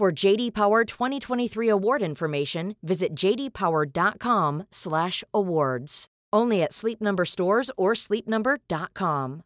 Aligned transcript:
For 0.00 0.08
JD 0.10 0.54
Power 0.54 0.86
2023 0.86 1.68
award 1.68 2.00
information, 2.00 2.74
visit 2.82 3.14
jdpower.com/awards. 3.14 6.06
Only 6.32 6.62
at 6.62 6.72
Sleep 6.72 7.02
Number 7.02 7.26
stores 7.26 7.70
or 7.76 7.92
sleepnumber.com. 7.92 9.42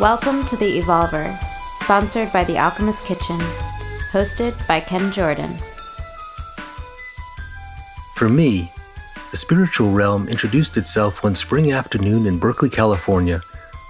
Welcome 0.00 0.44
to 0.46 0.56
the 0.56 0.80
Evolver, 0.80 1.38
sponsored 1.74 2.32
by 2.32 2.42
The 2.42 2.58
Alchemist 2.58 3.06
Kitchen, 3.06 3.38
hosted 4.10 4.66
by 4.66 4.80
Ken 4.80 5.12
Jordan. 5.12 5.56
For 8.16 8.28
me, 8.28 8.72
the 9.30 9.36
spiritual 9.36 9.92
realm 9.92 10.26
introduced 10.26 10.76
itself 10.76 11.22
one 11.22 11.36
spring 11.36 11.70
afternoon 11.70 12.26
in 12.26 12.40
Berkeley, 12.40 12.68
California, 12.68 13.40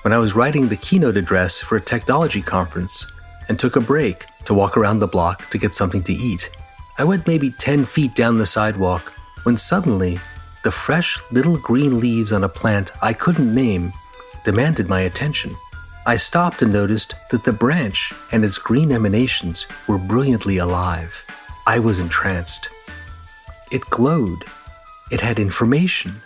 when 0.05 0.13
I 0.13 0.19
was 0.19 0.37
writing 0.37 0.69
the 0.69 0.77
keynote 0.77 1.17
address 1.17 1.61
for 1.61 1.77
a 1.77 1.81
technology 1.81 2.43
conference 2.43 3.07
and 3.49 3.59
took 3.59 3.77
a 3.77 3.81
break 3.81 4.27
to 4.45 4.52
walk 4.52 4.77
around 4.77 4.99
the 4.99 5.07
block 5.07 5.49
to 5.49 5.57
get 5.57 5.73
something 5.73 6.02
to 6.02 6.13
eat. 6.13 6.51
I 6.99 7.05
went 7.05 7.27
maybe 7.27 7.51
10 7.51 7.87
feet 7.87 8.15
down 8.15 8.37
the 8.37 8.45
sidewalk 8.45 9.15
when 9.45 9.57
suddenly 9.57 10.21
the 10.63 10.71
fresh 10.71 11.19
little 11.30 11.57
green 11.57 12.01
leaves 12.01 12.35
on 12.35 12.45
a 12.45 12.51
plant 12.51 12.93
I 13.01 13.15
couldn't 13.15 13.55
name 13.55 13.95
demanded 14.45 14.91
my 14.91 15.01
attention. 15.01 15.57
I 16.05 16.16
stopped 16.16 16.61
and 16.61 16.71
noticed 16.71 17.15
that 17.30 17.45
the 17.45 17.52
branch 17.55 18.13
and 18.30 18.45
its 18.45 18.59
green 18.59 18.93
emanations 18.93 19.66
were 19.89 19.96
brilliantly 19.96 20.59
alive. 20.59 21.24
I 21.66 21.79
was 21.79 21.99
entranced. 21.99 22.68
It 23.73 23.89
glowed. 23.89 24.45
It 25.11 25.23
had 25.23 25.39
information, 25.39 26.21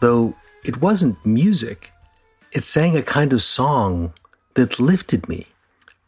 though 0.00 0.34
it 0.64 0.80
wasn't 0.80 1.24
music. 1.24 1.91
It 2.52 2.64
sang 2.64 2.96
a 2.96 3.02
kind 3.02 3.32
of 3.32 3.42
song 3.42 4.12
that 4.54 4.78
lifted 4.78 5.26
me. 5.26 5.46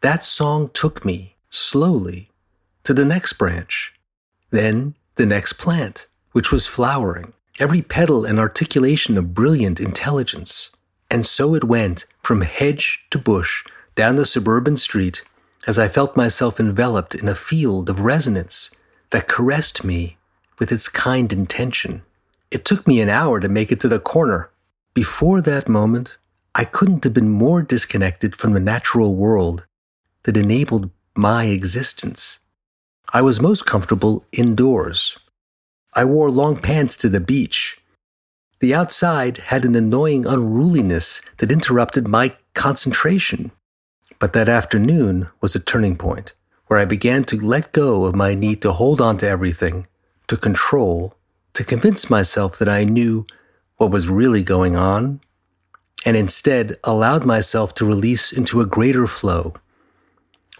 That 0.03 0.25
song 0.25 0.69
took 0.75 1.03
me, 1.03 1.37
slowly, 1.48 2.28
to 2.83 2.92
the 2.92 3.06
next 3.06 3.33
branch, 3.34 3.95
then 4.50 4.95
the 5.15 5.25
next 5.25 5.55
plant, 5.55 6.06
which 6.33 6.53
was 6.53 6.67
flowering, 6.67 7.33
every 7.59 7.81
petal 7.81 8.27
an 8.27 8.39
articulation 8.39 9.17
of 9.17 9.33
brilliant 9.33 9.81
intelligence. 9.81 10.69
And 11.11 11.25
so 11.25 11.55
it 11.55 11.65
went 11.65 12.05
from 12.22 12.42
hedge 12.42 13.06
to 13.11 13.19
bush 13.19 13.65
down 13.95 14.17
the 14.17 14.27
suburban 14.27 14.77
street 14.77 15.22
as 15.67 15.78
I 15.78 15.89
felt 15.89 16.15
myself 16.15 16.61
enveloped 16.61 17.15
in 17.15 17.27
a 17.27 17.34
field 17.34 17.89
of 17.89 18.00
resonance 18.00 18.70
that 19.11 19.28
caressed 19.28 19.83
me 19.83 20.19
with 20.59 20.70
its 20.70 20.89
kind 20.91 21.33
intention. 21.33 22.03
It 22.50 22.67
took 22.67 22.87
me 22.87 23.00
an 23.00 23.09
hour 23.09 23.41
to 23.41 23.48
make 23.48 23.72
it 23.72 23.81
to 23.81 23.89
the 23.89 23.98
corner. 23.98 24.50
Before 24.92 25.41
that 25.41 25.70
moment, 25.70 26.17
I 26.56 26.64
couldn't 26.64 27.02
have 27.02 27.12
been 27.12 27.30
more 27.30 27.62
disconnected 27.62 28.36
from 28.36 28.52
the 28.52 28.60
natural 28.60 29.16
world 29.16 29.66
that 30.22 30.36
enabled 30.36 30.91
my 31.16 31.47
existence. 31.47 32.38
I 33.12 33.22
was 33.22 33.41
most 33.41 33.66
comfortable 33.66 34.24
indoors. 34.30 35.19
I 35.94 36.04
wore 36.04 36.31
long 36.31 36.56
pants 36.56 36.97
to 36.98 37.09
the 37.09 37.20
beach. 37.20 37.81
The 38.60 38.75
outside 38.75 39.38
had 39.38 39.64
an 39.64 39.75
annoying 39.75 40.26
unruliness 40.26 41.20
that 41.38 41.50
interrupted 41.50 42.06
my 42.06 42.37
concentration. 42.54 43.50
But 44.20 44.32
that 44.32 44.48
afternoon 44.48 45.28
was 45.41 45.56
a 45.56 45.60
turning 45.60 45.97
point 45.97 46.34
where 46.66 46.78
I 46.78 46.84
began 46.84 47.25
to 47.25 47.41
let 47.41 47.72
go 47.72 48.04
of 48.04 48.14
my 48.14 48.34
need 48.34 48.62
to 48.62 48.72
hold 48.72 49.00
on 49.00 49.19
to 49.19 49.28
everything, 49.28 49.87
to 50.28 50.37
control, 50.37 51.14
to 51.53 51.64
convince 51.64 52.09
myself 52.09 52.59
that 52.59 52.69
I 52.69 52.84
knew 52.84 53.26
what 53.76 53.91
was 53.91 54.09
really 54.09 54.43
going 54.43 54.76
on, 54.76 55.20
and 56.04 56.16
instead 56.16 56.76
allowed 56.84 57.25
myself 57.25 57.75
to 57.75 57.87
release 57.87 58.32
into 58.32 58.60
a 58.60 58.66
greater 58.66 59.06
flow 59.06 59.54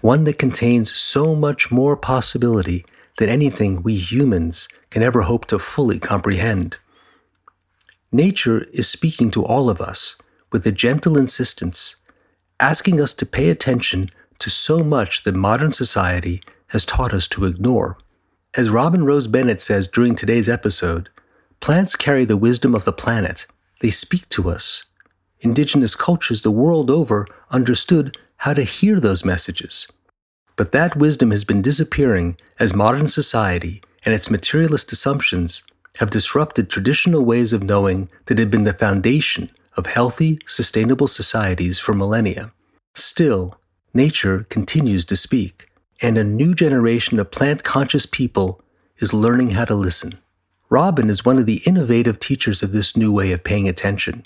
one 0.05 0.25
that 0.25 0.39
contains 0.39 0.95
so 0.95 1.35
much 1.35 1.71
more 1.71 1.97
possibility 1.97 2.85
than 3.17 3.31
anything 3.31 3.83
we 3.83 3.97
humans 3.97 4.69
can 4.91 5.03
ever 5.03 5.23
hope 5.23 5.47
to 5.47 5.59
fully 5.59 5.99
comprehend. 5.99 6.77
Nature 8.13 8.65
is 8.75 8.87
speaking 8.87 9.31
to 9.31 9.43
all 9.43 9.71
of 9.71 9.81
us 9.81 10.17
with 10.53 10.67
a 10.67 10.71
gentle 10.71 11.17
insistence, 11.17 11.97
asking 12.61 13.01
us 13.01 13.15
to 13.15 13.25
pay 13.25 13.49
attention 13.49 14.11
to 14.39 14.51
so 14.51 14.85
much 14.85 15.25
that 15.25 15.35
modern 15.35 15.73
society 15.73 16.43
has 16.67 16.85
taught 16.85 17.15
us 17.15 17.27
to 17.27 17.47
ignore. 17.47 17.97
As 18.55 18.69
Robin 18.69 19.07
Rose 19.07 19.27
Bennett 19.27 19.63
says 19.63 19.89
during 19.89 20.15
today's 20.15 20.51
episode, 20.51 21.09
plants 21.61 21.97
carry 21.97 22.27
the 22.27 22.37
wisdom 22.37 22.75
of 22.75 22.85
the 22.85 22.93
planet. 22.93 23.47
They 23.81 23.89
speak 23.89 24.29
to 24.29 24.51
us. 24.51 24.85
Indigenous 25.45 25.95
cultures 25.95 26.41
the 26.41 26.51
world 26.51 26.91
over 26.91 27.27
understood 27.51 28.17
how 28.39 28.55
to 28.55 28.63
hear 28.63 28.99
those 28.99 29.27
messages. 29.27 29.87
But 30.57 30.73
that 30.73 30.97
wisdom 30.97 31.33
has 31.33 31.45
been 31.45 31.61
disappearing 31.61 32.39
as 32.59 32.73
modern 32.73 33.09
society 33.09 33.83
and 34.07 34.15
its 34.15 34.31
materialist 34.31 34.91
assumptions 34.91 35.63
have 35.99 36.11
disrupted 36.11 36.71
traditional 36.71 37.25
ways 37.25 37.53
of 37.53 37.63
knowing 37.63 38.09
that 38.27 38.39
had 38.39 38.51
been 38.51 38.65
the 38.65 38.73
foundation 38.73 39.51
of 39.77 39.87
healthy, 39.87 40.39
sustainable 40.47 41.07
societies 41.07 41.79
for 41.79 41.93
millennia. 41.93 42.53
Still, 42.95 43.61
nature 43.93 44.47
continues 44.49 45.05
to 45.07 45.17
speak, 45.17 45.69
and 46.01 46.17
a 46.17 46.25
new 46.25 46.55
generation 46.55 47.19
of 47.19 47.31
plant 47.31 47.65
conscious 47.65 48.07
people 48.07 48.63
is 48.99 49.13
learning 49.13 49.51
how 49.51 49.67
to 49.67 49.75
listen. 49.75 50.19
Robin 50.71 51.11
is 51.11 51.25
one 51.25 51.39
of 51.39 51.47
the 51.47 51.63
innovative 51.67 52.19
teachers 52.19 52.63
of 52.63 52.73
this 52.73 52.97
new 52.97 53.13
way 53.13 53.31
of 53.33 53.45
paying 53.45 53.69
attention. 53.69 54.25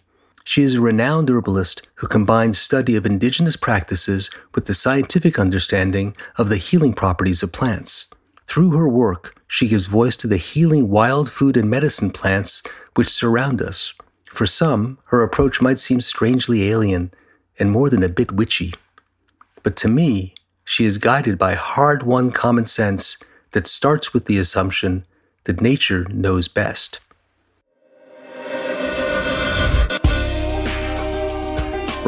She 0.48 0.62
is 0.62 0.76
a 0.76 0.80
renowned 0.80 1.28
herbalist 1.28 1.86
who 1.96 2.06
combines 2.06 2.58
study 2.58 2.96
of 2.96 3.04
indigenous 3.04 3.54
practices 3.54 4.30
with 4.54 4.64
the 4.64 4.72
scientific 4.72 5.38
understanding 5.38 6.16
of 6.38 6.48
the 6.48 6.56
healing 6.56 6.94
properties 6.94 7.42
of 7.42 7.52
plants. 7.52 8.06
Through 8.46 8.70
her 8.70 8.88
work, 8.88 9.38
she 9.46 9.68
gives 9.68 9.84
voice 9.84 10.16
to 10.16 10.26
the 10.26 10.38
healing 10.38 10.88
wild 10.88 11.30
food 11.30 11.58
and 11.58 11.68
medicine 11.68 12.10
plants 12.10 12.62
which 12.94 13.10
surround 13.10 13.60
us. 13.60 13.92
For 14.24 14.46
some, 14.46 14.96
her 15.08 15.22
approach 15.22 15.60
might 15.60 15.78
seem 15.78 16.00
strangely 16.00 16.70
alien 16.70 17.12
and 17.58 17.70
more 17.70 17.90
than 17.90 18.02
a 18.02 18.08
bit 18.08 18.32
witchy. 18.32 18.72
But 19.62 19.76
to 19.76 19.88
me, 19.88 20.32
she 20.64 20.86
is 20.86 20.96
guided 20.96 21.36
by 21.36 21.56
hard 21.56 22.04
won 22.04 22.30
common 22.30 22.68
sense 22.68 23.18
that 23.52 23.68
starts 23.68 24.14
with 24.14 24.24
the 24.24 24.38
assumption 24.38 25.04
that 25.44 25.60
nature 25.60 26.06
knows 26.08 26.48
best. 26.48 27.00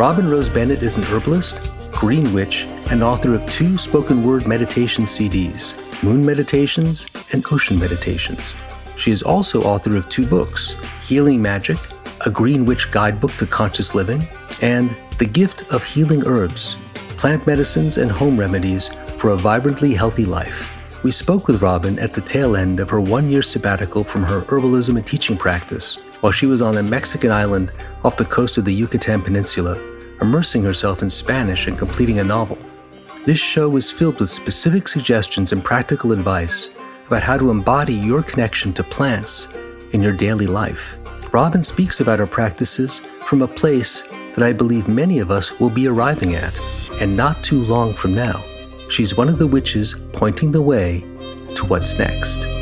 Robin 0.01 0.31
Rose 0.31 0.49
Bennett 0.49 0.83
is 0.83 0.97
an 0.97 1.03
herbalist, 1.03 1.61
green 1.93 2.33
witch, 2.33 2.65
and 2.91 3.03
author 3.03 3.35
of 3.35 3.45
two 3.53 3.77
spoken 3.77 4.25
word 4.25 4.47
meditation 4.47 5.05
CDs 5.05 5.77
Moon 6.03 6.25
Meditations 6.25 7.07
and 7.35 7.45
Ocean 7.53 7.79
Meditations. 7.79 8.55
She 8.97 9.11
is 9.11 9.23
also 9.23 9.61
author 9.61 9.97
of 9.97 10.09
two 10.09 10.27
books 10.27 10.75
Healing 11.03 11.43
Magic, 11.43 11.77
a 12.25 12.31
Green 12.31 12.65
Witch 12.65 12.91
Guidebook 12.91 13.33
to 13.33 13.47
Conscious 13.47 13.95
Living, 13.95 14.27
and 14.63 14.97
The 15.19 15.27
Gift 15.27 15.71
of 15.71 15.85
Healing 15.85 16.27
Herbs 16.27 16.79
Plant 17.19 17.47
Medicines 17.47 17.99
and 17.99 18.11
Home 18.11 18.41
Remedies 18.41 18.89
for 19.19 19.29
a 19.29 19.37
Vibrantly 19.37 19.93
Healthy 19.93 20.25
Life. 20.25 20.75
We 21.05 21.11
spoke 21.11 21.47
with 21.47 21.61
Robin 21.61 21.99
at 21.99 22.15
the 22.15 22.23
tail 22.23 22.57
end 22.57 22.81
of 22.81 22.89
her 22.89 23.03
one 23.03 23.29
year 23.29 23.43
sabbatical 23.43 24.05
from 24.05 24.23
her 24.23 24.41
herbalism 24.41 24.97
and 24.97 25.07
teaching 25.07 25.37
practice 25.37 25.97
while 26.23 26.33
she 26.33 26.47
was 26.47 26.63
on 26.63 26.79
a 26.79 26.83
Mexican 26.83 27.33
island 27.33 27.71
off 28.03 28.17
the 28.17 28.25
coast 28.25 28.57
of 28.57 28.65
the 28.65 28.73
Yucatan 28.73 29.21
Peninsula 29.21 29.90
immersing 30.21 30.63
herself 30.63 31.03
in 31.03 31.11
Spanish 31.11 31.67
and 31.67 31.79
completing 31.79 32.19
a 32.19 32.25
novel. 32.25 32.59
This 33.27 33.39
show 33.39 33.77
is 33.77 33.91
filled 33.91 34.21
with 34.21 34.31
specific 34.31 34.89
suggestions 34.89 35.53
and 35.53 35.65
practical 35.65 36.13
advice 36.13 36.71
about 37.07 37.23
how 37.23 37.37
to 37.37 37.51
embody 37.51 37.95
your 37.95 38.23
connection 38.23 38.73
to 38.75 38.83
plants 38.83 39.49
in 39.93 40.03
your 40.03 40.13
daily 40.13 40.47
life. 40.47 40.99
Robin 41.33 41.63
speaks 41.63 42.01
about 42.01 42.19
her 42.19 42.27
practices 42.27 43.01
from 43.27 43.43
a 43.43 43.49
place 43.49 44.03
that 44.35 44.43
I 44.43 44.53
believe 44.53 44.89
many 44.89 45.19
of 45.19 45.31
us 45.31 45.59
will 45.61 45.71
be 45.71 45.87
arriving 45.87 46.35
at, 46.35 46.59
and 47.01 47.17
not 47.17 47.43
too 47.43 47.65
long 47.65 47.93
from 47.93 48.15
now. 48.15 48.43
She's 48.89 49.17
one 49.17 49.29
of 49.29 49.39
the 49.39 49.47
witches 49.47 49.95
pointing 50.13 50.51
the 50.53 50.63
way 50.63 51.01
to 51.57 51.65
what's 51.67 51.99
next. 51.99 52.60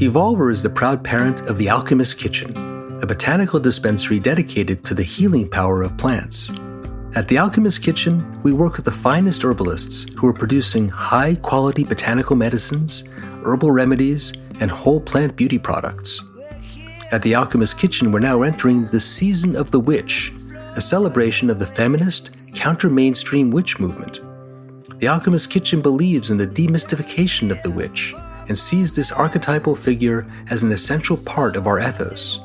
Evolver 0.00 0.52
is 0.52 0.62
the 0.62 0.68
proud 0.68 1.02
parent 1.02 1.40
of 1.48 1.56
the 1.56 1.70
Alchemist 1.70 2.18
Kitchen, 2.18 2.50
a 3.02 3.06
botanical 3.06 3.58
dispensary 3.58 4.18
dedicated 4.18 4.84
to 4.84 4.92
the 4.92 5.02
healing 5.02 5.48
power 5.48 5.80
of 5.80 5.96
plants. 5.96 6.50
At 7.14 7.28
the 7.28 7.38
Alchemist 7.38 7.82
Kitchen, 7.82 8.42
we 8.42 8.52
work 8.52 8.76
with 8.76 8.84
the 8.84 8.90
finest 8.90 9.42
herbalists 9.42 10.06
who 10.18 10.26
are 10.26 10.34
producing 10.34 10.90
high 10.90 11.36
quality 11.36 11.82
botanical 11.82 12.36
medicines, 12.36 13.04
herbal 13.42 13.70
remedies, 13.70 14.34
and 14.60 14.70
whole 14.70 15.00
plant 15.00 15.34
beauty 15.34 15.58
products. 15.58 16.22
At 17.10 17.22
the 17.22 17.34
Alchemist 17.34 17.78
Kitchen, 17.78 18.12
we're 18.12 18.18
now 18.18 18.42
entering 18.42 18.88
the 18.88 19.00
Season 19.00 19.56
of 19.56 19.70
the 19.70 19.80
Witch, 19.80 20.30
a 20.74 20.80
celebration 20.82 21.48
of 21.48 21.58
the 21.58 21.64
feminist, 21.64 22.36
counter 22.54 22.90
mainstream 22.90 23.50
witch 23.50 23.80
movement. 23.80 24.20
The 25.00 25.08
Alchemist 25.08 25.48
Kitchen 25.50 25.80
believes 25.80 26.30
in 26.30 26.36
the 26.36 26.46
demystification 26.46 27.50
of 27.50 27.62
the 27.62 27.70
witch 27.70 28.12
and 28.48 28.58
sees 28.58 28.94
this 28.94 29.12
archetypal 29.12 29.76
figure 29.76 30.26
as 30.50 30.62
an 30.62 30.72
essential 30.72 31.16
part 31.16 31.56
of 31.56 31.66
our 31.66 31.80
ethos. 31.80 32.40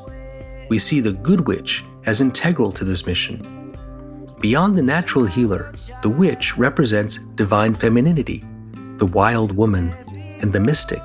We 0.68 0.78
see 0.78 1.00
the 1.00 1.12
good 1.12 1.46
witch 1.46 1.84
as 2.06 2.20
integral 2.20 2.72
to 2.72 2.84
this 2.84 3.06
mission 3.06 3.62
Beyond 4.42 4.74
the 4.74 4.82
natural 4.82 5.24
healer, 5.24 5.72
the 6.02 6.08
witch 6.08 6.58
represents 6.58 7.18
divine 7.36 7.76
femininity, 7.76 8.44
the 8.96 9.06
wild 9.06 9.56
woman, 9.56 9.92
and 10.40 10.52
the 10.52 10.58
mystic. 10.58 11.00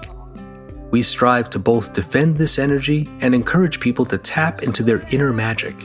We 0.90 1.04
strive 1.04 1.52
to 1.52 1.60
both 1.60 1.94
defend 1.94 2.36
this 2.36 2.58
energy 2.58 3.08
and 3.22 3.36
encourage 3.36 3.80
people 3.80 4.08
to 4.08 4.18
tap 4.18 4.64
into 4.64 4.82
their 4.82 5.08
inner 5.12 5.34
magic. 5.34 5.76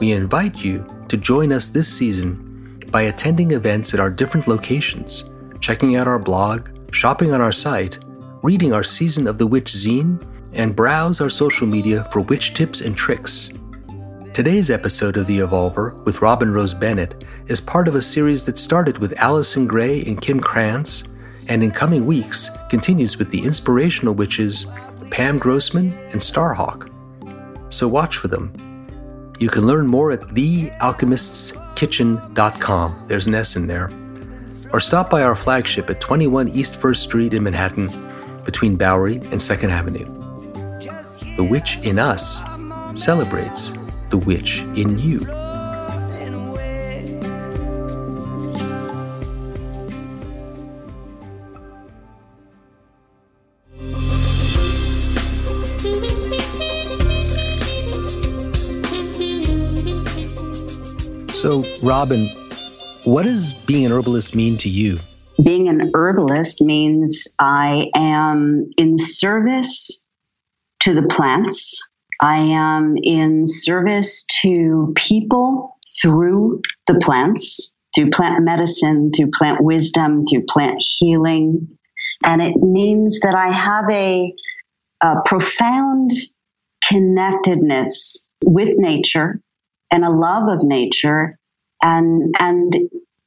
We 0.00 0.10
invite 0.10 0.64
you 0.64 0.84
to 1.06 1.16
join 1.16 1.52
us 1.52 1.68
this 1.68 1.86
season 1.86 2.82
by 2.90 3.02
attending 3.02 3.52
events 3.52 3.94
at 3.94 4.00
our 4.00 4.10
different 4.10 4.48
locations, 4.48 5.30
checking 5.60 5.94
out 5.94 6.08
our 6.08 6.18
blog, 6.18 6.70
shopping 6.92 7.32
on 7.32 7.40
our 7.40 7.52
site, 7.52 8.00
reading 8.42 8.72
our 8.72 8.82
Season 8.82 9.26
of 9.26 9.36
the 9.36 9.46
Witch 9.46 9.70
zine, 9.70 10.26
and 10.54 10.74
browse 10.74 11.20
our 11.20 11.28
social 11.28 11.66
media 11.66 12.08
for 12.10 12.22
witch 12.22 12.54
tips 12.54 12.80
and 12.80 12.96
tricks. 12.96 13.50
Today's 14.32 14.70
episode 14.70 15.18
of 15.18 15.26
The 15.26 15.40
Evolver 15.40 16.02
with 16.06 16.22
Robin 16.22 16.50
Rose 16.50 16.72
Bennett 16.72 17.22
is 17.48 17.60
part 17.60 17.86
of 17.86 17.96
a 17.96 18.02
series 18.02 18.46
that 18.46 18.56
started 18.56 18.96
with 18.98 19.12
Allison 19.18 19.66
Gray 19.66 20.00
and 20.04 20.22
Kim 20.22 20.40
Krantz, 20.40 21.04
and 21.48 21.62
in 21.62 21.70
coming 21.70 22.06
weeks 22.06 22.48
continues 22.70 23.18
with 23.18 23.30
the 23.30 23.44
inspirational 23.44 24.14
witches 24.14 24.64
Pam 25.10 25.38
Grossman 25.38 25.92
and 26.12 26.20
Starhawk. 26.20 26.88
So 27.68 27.86
watch 27.88 28.16
for 28.16 28.28
them. 28.28 28.54
You 29.38 29.50
can 29.50 29.66
learn 29.66 29.86
more 29.86 30.12
at 30.12 30.28
thealchemistskitchen.com. 30.28 33.04
There's 33.06 33.26
an 33.26 33.34
S 33.34 33.56
in 33.56 33.66
there. 33.66 33.90
Or 34.72 34.80
stop 34.80 35.10
by 35.10 35.22
our 35.22 35.34
flagship 35.34 35.90
at 35.90 36.00
21 36.00 36.48
East 36.48 36.80
1st 36.80 36.96
Street 36.96 37.34
in 37.34 37.42
Manhattan 37.42 38.09
between 38.44 38.76
Bowery 38.76 39.16
and 39.16 39.40
2nd 39.40 39.70
Avenue. 39.70 40.06
The 41.36 41.46
Witch 41.50 41.78
in 41.82 41.98
Us 41.98 42.42
celebrates 42.94 43.72
the 44.10 44.18
witch 44.18 44.60
in 44.74 44.98
you. 44.98 45.20
So, 61.34 61.64
Robin, 61.82 62.26
what 63.04 63.22
does 63.22 63.54
being 63.54 63.86
an 63.86 63.92
herbalist 63.92 64.34
mean 64.34 64.58
to 64.58 64.68
you? 64.68 64.98
Being 65.42 65.68
an 65.68 65.90
herbalist 65.94 66.60
means 66.60 67.34
I 67.38 67.90
am 67.94 68.70
in 68.76 68.98
service 68.98 70.06
to 70.80 70.94
the 70.94 71.06
plants 71.06 71.80
I 72.20 72.36
am 72.36 72.96
in 73.02 73.46
service 73.46 74.26
to 74.42 74.92
people 74.94 75.78
through 76.02 76.60
the 76.86 77.00
plants, 77.02 77.74
through 77.94 78.10
plant 78.10 78.44
medicine, 78.44 79.10
through 79.10 79.30
plant 79.32 79.62
wisdom, 79.62 80.26
through 80.26 80.44
plant 80.46 80.78
healing. 80.78 81.78
And 82.22 82.42
it 82.42 82.56
means 82.56 83.20
that 83.22 83.34
I 83.34 83.50
have 83.50 83.88
a, 83.90 84.34
a 85.00 85.14
profound 85.24 86.10
connectedness 86.86 88.28
with 88.44 88.74
nature 88.76 89.40
and 89.90 90.04
a 90.04 90.10
love 90.10 90.48
of 90.48 90.62
nature 90.62 91.32
and, 91.82 92.34
and 92.38 92.74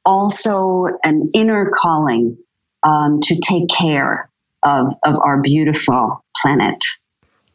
also 0.04 0.86
an 1.02 1.24
inner 1.34 1.70
calling 1.74 2.36
um, 2.82 3.20
to 3.22 3.40
take 3.40 3.68
care 3.68 4.30
of, 4.62 4.92
of 5.04 5.18
our 5.18 5.40
beautiful 5.40 6.24
planet. 6.36 6.82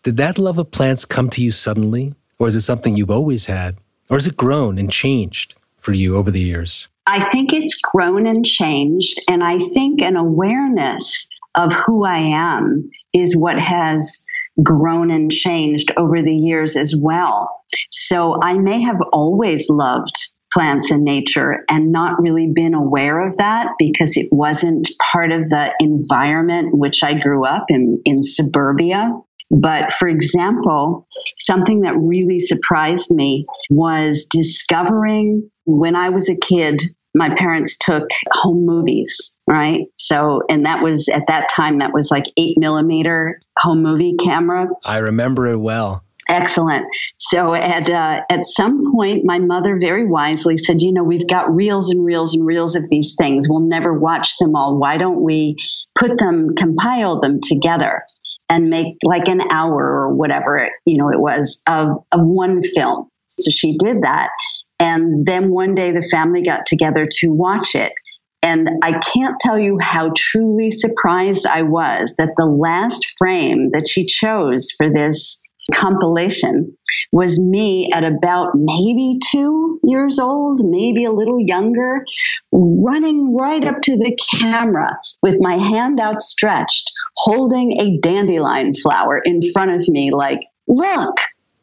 Did 0.03 0.17
that 0.17 0.37
love 0.37 0.57
of 0.57 0.71
plants 0.71 1.05
come 1.05 1.29
to 1.31 1.43
you 1.43 1.51
suddenly, 1.51 2.15
or 2.37 2.47
is 2.47 2.55
it 2.55 2.61
something 2.61 2.95
you've 2.95 3.11
always 3.11 3.45
had, 3.45 3.77
or 4.09 4.17
has 4.17 4.27
it 4.27 4.37
grown 4.37 4.77
and 4.77 4.91
changed 4.91 5.55
for 5.77 5.93
you 5.93 6.15
over 6.15 6.31
the 6.31 6.39
years? 6.39 6.87
I 7.05 7.29
think 7.29 7.53
it's 7.53 7.79
grown 7.81 8.27
and 8.27 8.45
changed, 8.45 9.19
and 9.27 9.43
I 9.43 9.57
think 9.57 10.01
an 10.01 10.15
awareness 10.15 11.27
of 11.55 11.73
who 11.73 12.05
I 12.05 12.19
am 12.19 12.89
is 13.13 13.35
what 13.35 13.59
has 13.59 14.25
grown 14.61 15.09
and 15.09 15.31
changed 15.31 15.91
over 15.97 16.21
the 16.21 16.35
years 16.35 16.77
as 16.77 16.95
well. 16.95 17.63
So 17.89 18.39
I 18.41 18.57
may 18.57 18.81
have 18.81 19.01
always 19.11 19.69
loved 19.69 20.15
plants 20.53 20.91
and 20.91 21.03
nature 21.03 21.63
and 21.69 21.91
not 21.91 22.19
really 22.19 22.51
been 22.53 22.73
aware 22.73 23.25
of 23.25 23.37
that 23.37 23.73
because 23.77 24.17
it 24.17 24.27
wasn't 24.31 24.89
part 25.11 25.31
of 25.31 25.47
the 25.49 25.73
environment 25.79 26.69
which 26.77 27.03
I 27.03 27.19
grew 27.19 27.45
up 27.45 27.65
in 27.69 28.01
in 28.05 28.23
suburbia. 28.23 29.11
But 29.51 29.91
for 29.91 30.07
example, 30.07 31.07
something 31.37 31.81
that 31.81 31.97
really 31.97 32.39
surprised 32.39 33.09
me 33.11 33.45
was 33.69 34.27
discovering 34.29 35.49
when 35.65 35.95
I 35.95 36.09
was 36.09 36.29
a 36.29 36.35
kid, 36.35 36.81
my 37.15 37.33
parents 37.33 37.77
took 37.77 38.07
home 38.31 38.65
movies, 38.65 39.37
right? 39.47 39.87
So, 39.97 40.41
and 40.49 40.65
that 40.65 40.83
was 40.83 41.09
at 41.09 41.27
that 41.27 41.49
time, 41.49 41.79
that 41.79 41.93
was 41.93 42.11
like 42.11 42.25
eight 42.37 42.57
millimeter 42.59 43.39
home 43.57 43.81
movie 43.81 44.15
camera. 44.23 44.67
I 44.85 44.99
remember 44.99 45.47
it 45.47 45.57
well. 45.57 46.03
Excellent. 46.29 46.85
So 47.17 47.53
at 47.55 47.89
uh, 47.89 48.21
at 48.29 48.45
some 48.45 48.93
point, 48.93 49.23
my 49.25 49.39
mother 49.39 49.77
very 49.81 50.05
wisely 50.05 50.57
said, 50.57 50.81
"You 50.81 50.93
know, 50.93 51.03
we've 51.03 51.27
got 51.27 51.53
reels 51.53 51.89
and 51.89 52.05
reels 52.05 52.35
and 52.35 52.45
reels 52.45 52.75
of 52.75 52.87
these 52.89 53.15
things. 53.17 53.47
We'll 53.49 53.67
never 53.67 53.91
watch 53.91 54.37
them 54.37 54.55
all. 54.55 54.77
Why 54.77 54.97
don't 54.97 55.21
we 55.21 55.55
put 55.97 56.17
them, 56.19 56.55
compile 56.55 57.19
them 57.19 57.39
together?" 57.41 58.03
and 58.49 58.69
make 58.69 58.97
like 59.03 59.27
an 59.27 59.41
hour 59.51 59.77
or 59.77 60.13
whatever, 60.13 60.69
you 60.85 60.97
know, 60.97 61.09
it 61.09 61.19
was 61.19 61.61
of, 61.67 61.89
of 62.11 62.19
one 62.21 62.61
film. 62.63 63.07
So 63.27 63.51
she 63.51 63.77
did 63.77 64.01
that. 64.01 64.31
And 64.79 65.25
then 65.25 65.51
one 65.51 65.75
day 65.75 65.91
the 65.91 66.07
family 66.11 66.41
got 66.41 66.65
together 66.65 67.07
to 67.19 67.27
watch 67.27 67.75
it. 67.75 67.93
And 68.41 68.69
I 68.81 68.93
can't 68.93 69.39
tell 69.39 69.59
you 69.59 69.77
how 69.79 70.11
truly 70.15 70.71
surprised 70.71 71.45
I 71.45 71.63
was 71.63 72.15
that 72.17 72.33
the 72.37 72.45
last 72.45 73.05
frame 73.17 73.71
that 73.71 73.87
she 73.87 74.05
chose 74.05 74.69
for 74.77 74.89
this 74.89 75.43
compilation 75.69 76.75
was 77.11 77.39
me 77.39 77.89
at 77.93 78.03
about 78.03 78.51
maybe 78.53 79.19
two 79.31 79.79
years 79.83 80.19
old, 80.19 80.61
maybe 80.63 81.05
a 81.05 81.11
little 81.11 81.39
younger, 81.39 82.05
running 82.51 83.35
right 83.35 83.65
up 83.67 83.81
to 83.81 83.97
the 83.97 84.17
camera 84.39 84.97
with 85.21 85.35
my 85.39 85.55
hand 85.55 85.99
outstretched, 85.99 86.91
holding 87.15 87.79
a 87.79 87.97
dandelion 87.99 88.73
flower 88.73 89.19
in 89.23 89.41
front 89.51 89.71
of 89.71 89.87
me, 89.87 90.11
like, 90.11 90.39
look, 90.67 91.15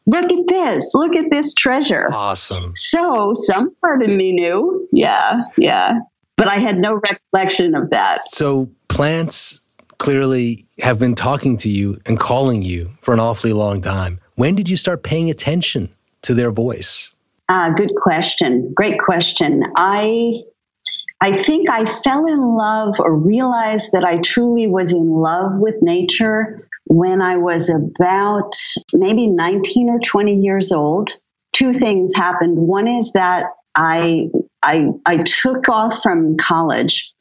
look 0.05 0.31
at 0.31 0.47
this, 0.47 0.91
look 0.93 1.15
at 1.15 1.31
this 1.31 1.53
treasure. 1.53 2.09
Awesome. 2.11 2.73
So 2.75 3.33
some 3.33 3.73
part 3.81 4.01
of 4.03 4.09
me 4.09 4.33
knew. 4.33 4.87
Yeah, 4.91 5.43
yeah. 5.57 5.99
But 6.35 6.47
I 6.47 6.57
had 6.57 6.77
no 6.77 6.99
recollection 7.09 7.73
of 7.73 7.89
that. 7.91 8.21
So 8.31 8.69
plants 8.89 9.61
clearly 9.97 10.65
have 10.79 10.99
been 10.99 11.15
talking 11.15 11.57
to 11.57 11.69
you 11.69 11.99
and 12.05 12.19
calling 12.19 12.61
you 12.61 12.91
for 13.01 13.13
an 13.13 13.19
awfully 13.19 13.53
long 13.53 13.81
time. 13.81 14.19
When 14.35 14.55
did 14.55 14.69
you 14.69 14.77
start 14.77 15.03
paying 15.03 15.29
attention 15.29 15.89
to 16.23 16.33
their 16.33 16.51
voice? 16.51 17.13
Ah, 17.49 17.71
good 17.75 17.95
question. 17.95 18.73
Great 18.75 18.99
question. 18.99 19.63
I 19.75 20.41
I 21.19 21.41
think 21.41 21.69
I 21.69 21.85
fell 21.85 22.27
in 22.27 22.39
love 22.55 22.99
or 22.99 23.15
realized 23.15 23.91
that 23.93 24.05
I 24.05 24.17
truly 24.17 24.67
was 24.67 24.93
in 24.93 25.09
love 25.09 25.53
with 25.57 25.75
nature 25.81 26.59
when 26.85 27.21
I 27.21 27.37
was 27.37 27.69
about 27.69 28.53
maybe 28.93 29.25
19 29.25 29.89
or 29.89 29.99
20 29.99 30.35
years 30.35 30.71
old. 30.71 31.11
Two 31.53 31.73
things 31.73 32.13
happened. 32.15 32.57
One 32.57 32.87
is 32.87 33.13
that 33.13 33.47
I 33.73 34.29
I 34.61 34.89
I 35.05 35.17
took 35.17 35.69
off 35.69 36.03
from 36.03 36.37
college 36.37 37.13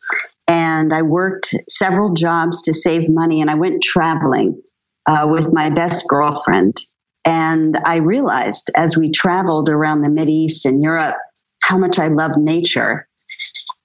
and 0.77 0.93
I 0.93 1.03
worked 1.03 1.55
several 1.69 2.13
jobs 2.13 2.63
to 2.63 2.75
save 2.75 3.09
money 3.09 3.41
and 3.41 3.51
I 3.51 3.55
went 3.55 3.83
traveling 3.83 4.63
uh, 5.07 5.27
with 5.31 5.53
my 5.53 5.71
best 5.71 6.07
girlfriend. 6.07 6.77
And 7.25 7.77
I 7.85 7.97
realized 7.97 8.71
as 8.77 8.97
we 8.97 9.11
traveled 9.11 9.71
around 9.71 10.03
the 10.03 10.11
Mid 10.11 10.29
East 10.29 10.67
and 10.67 10.83
Europe 10.83 11.17
how 11.63 11.79
much 11.79 11.99
I 11.99 12.09
love 12.09 12.33
nature. 12.37 13.09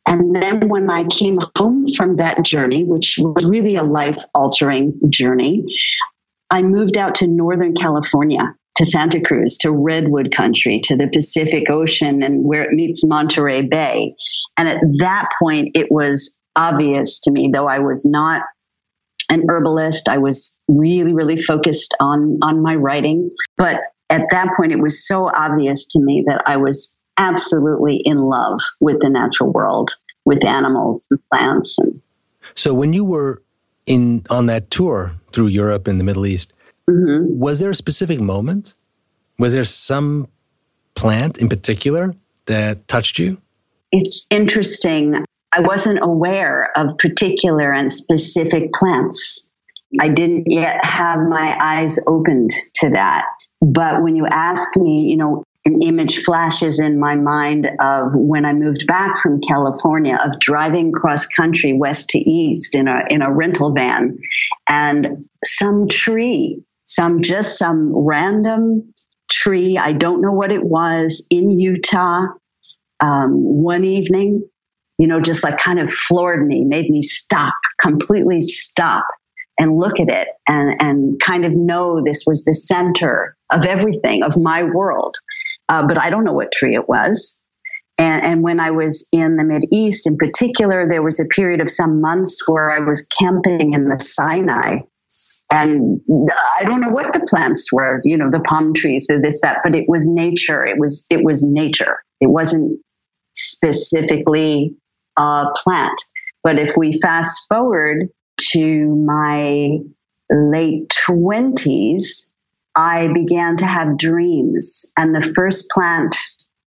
And 0.05 0.35
then 0.35 0.67
when 0.67 0.89
I 0.89 1.05
came 1.05 1.39
home 1.55 1.85
from 1.95 2.17
that 2.17 2.43
journey, 2.43 2.83
which 2.83 3.17
was 3.19 3.45
really 3.45 3.77
a 3.77 3.83
life 3.83 4.23
altering 4.35 4.91
journey, 5.09 5.63
I 6.49 6.61
moved 6.61 6.97
out 6.97 7.15
to 7.15 7.27
Northern 7.27 7.73
California 7.73 8.53
to 8.75 8.85
Santa 8.85 9.21
Cruz, 9.21 9.57
to 9.59 9.71
Redwood 9.71 10.33
Country, 10.35 10.81
to 10.85 10.97
the 10.97 11.07
Pacific 11.07 11.69
Ocean 11.69 12.23
and 12.23 12.43
where 12.43 12.63
it 12.63 12.73
meets 12.73 13.05
Monterey 13.05 13.61
Bay. 13.61 14.15
And 14.57 14.67
at 14.67 14.81
that 14.99 15.29
point, 15.41 15.71
it 15.75 15.87
was 15.89 16.37
obvious 16.55 17.19
to 17.21 17.31
me, 17.31 17.49
though 17.53 17.67
I 17.67 17.79
was 17.79 18.05
not 18.05 18.43
an 19.29 19.45
herbalist, 19.49 20.09
I 20.09 20.17
was 20.17 20.59
really, 20.67 21.13
really 21.13 21.37
focused 21.37 21.95
on, 21.99 22.39
on 22.43 22.61
my 22.61 22.75
writing. 22.75 23.31
But 23.57 23.79
at 24.09 24.25
that 24.31 24.49
point, 24.57 24.73
it 24.73 24.79
was 24.79 25.07
so 25.07 25.29
obvious 25.33 25.87
to 25.87 26.01
me 26.01 26.25
that 26.27 26.43
I 26.45 26.57
was 26.57 26.97
absolutely 27.17 28.01
in 28.03 28.17
love 28.17 28.59
with 28.79 28.99
the 28.99 29.09
natural 29.09 29.51
world, 29.51 29.91
with 30.25 30.45
animals 30.45 31.07
and 31.09 31.19
plants. 31.29 31.77
And 31.79 32.01
so 32.55 32.73
when 32.73 32.93
you 32.93 33.05
were 33.05 33.41
in 33.85 34.23
on 34.29 34.47
that 34.47 34.69
tour 34.69 35.13
through 35.31 35.47
Europe 35.47 35.87
and 35.87 35.99
the 35.99 36.03
Middle 36.03 36.25
East, 36.25 36.53
mm-hmm. 36.89 37.39
was 37.39 37.59
there 37.59 37.69
a 37.69 37.75
specific 37.75 38.19
moment? 38.19 38.73
Was 39.39 39.53
there 39.53 39.65
some 39.65 40.27
plant 40.93 41.37
in 41.37 41.47
particular 41.47 42.13
that 42.45 42.87
touched 42.87 43.17
you? 43.17 43.41
It's 43.91 44.27
interesting. 44.29 45.25
I 45.53 45.61
wasn't 45.61 45.99
aware 46.01 46.71
of 46.77 46.97
particular 46.97 47.73
and 47.73 47.91
specific 47.91 48.71
plants. 48.73 49.51
I 49.99 50.09
didn't 50.09 50.45
yet 50.47 50.85
have 50.85 51.19
my 51.19 51.57
eyes 51.61 51.99
opened 52.07 52.51
to 52.75 52.91
that. 52.91 53.25
But 53.59 54.01
when 54.01 54.15
you 54.15 54.25
ask 54.25 54.75
me, 54.77 55.01
you 55.09 55.17
know, 55.17 55.43
an 55.65 55.81
image 55.83 56.23
flashes 56.23 56.79
in 56.79 56.99
my 56.99 57.15
mind 57.15 57.69
of 57.79 58.11
when 58.15 58.45
I 58.45 58.53
moved 58.53 58.87
back 58.87 59.17
from 59.17 59.41
California 59.41 60.17
of 60.23 60.39
driving 60.39 60.91
cross 60.91 61.27
country 61.27 61.73
west 61.73 62.09
to 62.11 62.17
east 62.17 62.73
in 62.73 62.87
a 62.87 63.01
in 63.09 63.21
a 63.21 63.31
rental 63.31 63.71
van 63.73 64.17
and 64.67 65.21
some 65.45 65.87
tree, 65.87 66.63
some 66.85 67.21
just 67.21 67.59
some 67.59 67.93
random 67.95 68.93
tree, 69.29 69.77
I 69.77 69.93
don't 69.93 70.21
know 70.21 70.31
what 70.31 70.51
it 70.51 70.63
was 70.63 71.27
in 71.29 71.51
Utah. 71.51 72.27
Um, 72.99 73.33
one 73.33 73.83
evening, 73.83 74.47
you 75.01 75.07
know, 75.07 75.19
just 75.19 75.43
like 75.43 75.57
kind 75.57 75.79
of 75.79 75.91
floored 75.91 76.45
me, 76.45 76.63
made 76.63 76.87
me 76.87 77.01
stop, 77.01 77.55
completely 77.81 78.39
stop 78.39 79.03
and 79.57 79.75
look 79.75 79.99
at 79.99 80.09
it 80.09 80.27
and, 80.47 80.79
and 80.79 81.19
kind 81.19 81.43
of 81.43 81.53
know 81.53 82.03
this 82.05 82.23
was 82.27 82.45
the 82.45 82.53
center 82.53 83.35
of 83.49 83.65
everything, 83.65 84.21
of 84.21 84.37
my 84.37 84.61
world. 84.61 85.15
Uh, 85.67 85.87
but 85.87 85.97
I 85.97 86.11
don't 86.11 86.23
know 86.23 86.33
what 86.33 86.51
tree 86.51 86.75
it 86.75 86.87
was. 86.87 87.43
And, 87.97 88.23
and, 88.23 88.43
when 88.43 88.59
I 88.59 88.69
was 88.69 89.09
in 89.11 89.37
the 89.37 89.43
Mid 89.43 89.63
East 89.71 90.05
in 90.05 90.17
particular, 90.17 90.87
there 90.87 91.01
was 91.01 91.19
a 91.19 91.25
period 91.25 91.61
of 91.61 91.69
some 91.69 91.99
months 91.99 92.47
where 92.47 92.69
I 92.69 92.77
was 92.77 93.07
camping 93.19 93.73
in 93.73 93.89
the 93.89 93.99
Sinai. 93.99 94.81
And 95.51 95.99
I 96.59 96.63
don't 96.63 96.81
know 96.81 96.89
what 96.89 97.11
the 97.11 97.25
plants 97.27 97.73
were, 97.73 98.01
you 98.03 98.17
know, 98.17 98.29
the 98.29 98.39
palm 98.39 98.75
trees, 98.75 99.07
the 99.07 99.17
this, 99.17 99.41
that, 99.41 99.61
but 99.63 99.73
it 99.73 99.85
was 99.87 100.07
nature. 100.07 100.63
It 100.63 100.77
was, 100.77 101.07
it 101.09 101.23
was 101.23 101.43
nature. 101.43 102.03
It 102.19 102.29
wasn't 102.29 102.79
specifically 103.33 104.75
plant. 105.55 105.99
But 106.43 106.59
if 106.59 106.75
we 106.75 106.99
fast 106.99 107.47
forward 107.47 108.09
to 108.53 108.95
my 108.95 109.77
late 110.31 110.93
20s, 111.07 112.33
I 112.75 113.07
began 113.13 113.57
to 113.57 113.65
have 113.65 113.97
dreams. 113.97 114.91
And 114.97 115.13
the 115.13 115.33
first 115.35 115.69
plant 115.69 116.15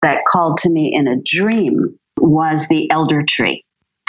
that 0.02 0.24
called 0.26 0.58
to 0.58 0.70
me 0.70 0.94
in 0.94 1.06
a 1.06 1.20
dream 1.22 1.98
was 2.16 2.68
the 2.68 2.90
elder 2.90 3.22
tree, 3.26 3.64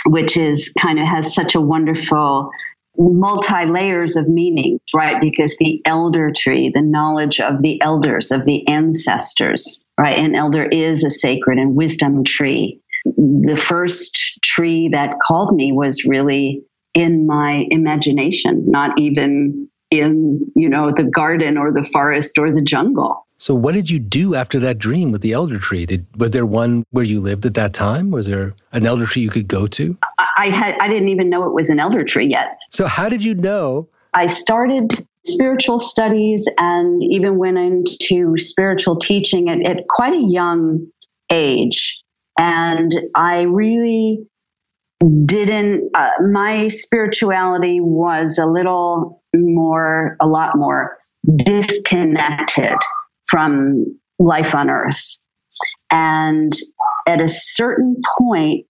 which 0.06 0.38
is 0.38 0.74
kind 0.80 1.00
of 1.00 1.06
has 1.06 1.36
such 1.36 1.56
a 1.56 1.62
wonderful 1.62 2.52
multi 2.98 3.66
layers 3.66 4.16
of 4.16 4.28
meaning, 4.28 4.80
right? 4.94 5.22
Because 5.22 5.58
the 5.58 5.82
elder 5.86 6.32
tree, 6.36 6.72
the 6.74 6.82
knowledge 6.82 7.40
of 7.40 7.62
the 7.62 7.82
elders, 7.82 8.32
of 8.32 8.44
the 8.46 8.68
ancestors, 8.68 9.86
right? 10.00 10.18
An 10.18 10.36
elder 10.36 10.64
is 10.64 11.04
a 11.04 11.10
sacred 11.10 11.58
and 11.58 11.76
wisdom 11.76 12.24
tree. 12.24 12.81
The 13.06 13.56
first 13.56 14.40
tree 14.44 14.90
that 14.90 15.16
called 15.26 15.56
me 15.56 15.72
was 15.72 16.06
really 16.06 16.64
in 16.94 17.26
my 17.26 17.66
imagination, 17.70 18.66
not 18.68 19.00
even 19.00 19.70
in, 19.90 20.52
you 20.56 20.70
know, 20.70 20.92
the 20.96 21.04
garden 21.04 21.58
or 21.58 21.72
the 21.72 21.84
forest 21.84 22.38
or 22.38 22.52
the 22.52 22.62
jungle. 22.62 23.26
So 23.38 23.56
what 23.56 23.74
did 23.74 23.90
you 23.90 23.98
do 23.98 24.36
after 24.36 24.60
that 24.60 24.78
dream 24.78 25.12
with 25.12 25.22
the 25.22 25.32
elder 25.32 25.58
tree? 25.58 25.88
Did, 25.88 26.06
was 26.16 26.30
there 26.30 26.46
one 26.46 26.84
where 26.92 27.04
you 27.04 27.20
lived 27.20 27.44
at 27.46 27.56
that 27.56 27.74
time? 27.74 28.12
Was 28.12 28.28
there 28.28 28.54
an 28.72 28.86
elder 28.86 29.08
tree 29.08 29.24
you 29.24 29.32
could 29.32 29.48
go 29.48 29.66
to? 29.66 29.98
I 30.38 30.50
had 30.50 30.76
I 30.80 30.88
didn't 30.88 31.10
even 31.10 31.30
know 31.30 31.44
it 31.48 31.54
was 31.54 31.70
an 31.70 31.80
elder 31.80 32.04
tree 32.04 32.28
yet. 32.28 32.58
So 32.70 32.86
how 32.86 33.10
did 33.10 33.24
you 33.24 33.34
know? 33.34 33.90
I 34.14 34.28
started 34.28 35.08
spiritual 35.26 35.80
studies 35.80 36.48
and 36.58 37.04
even 37.04 37.38
went 37.38 37.58
into 37.58 38.38
spiritual 38.38 38.98
teaching 38.98 39.50
at, 39.50 39.66
at 39.66 39.88
quite 39.88 40.14
a 40.14 40.22
young 40.22 40.88
age. 41.32 42.01
And 42.42 42.92
I 43.14 43.44
really 43.44 44.28
didn't 45.26 45.92
uh, 45.94 46.10
my 46.32 46.70
spirituality 46.70 47.80
was 47.80 48.40
a 48.40 48.48
little 48.48 49.22
more 49.36 50.18
a 50.20 50.26
lot 50.26 50.54
more 50.56 50.98
disconnected 51.36 52.78
from 53.30 53.86
life 54.18 54.56
on 54.56 54.72
earth. 54.72 55.20
And 55.92 56.52
at 57.08 57.22
a 57.22 57.28
certain 57.28 58.02
point 58.18 58.66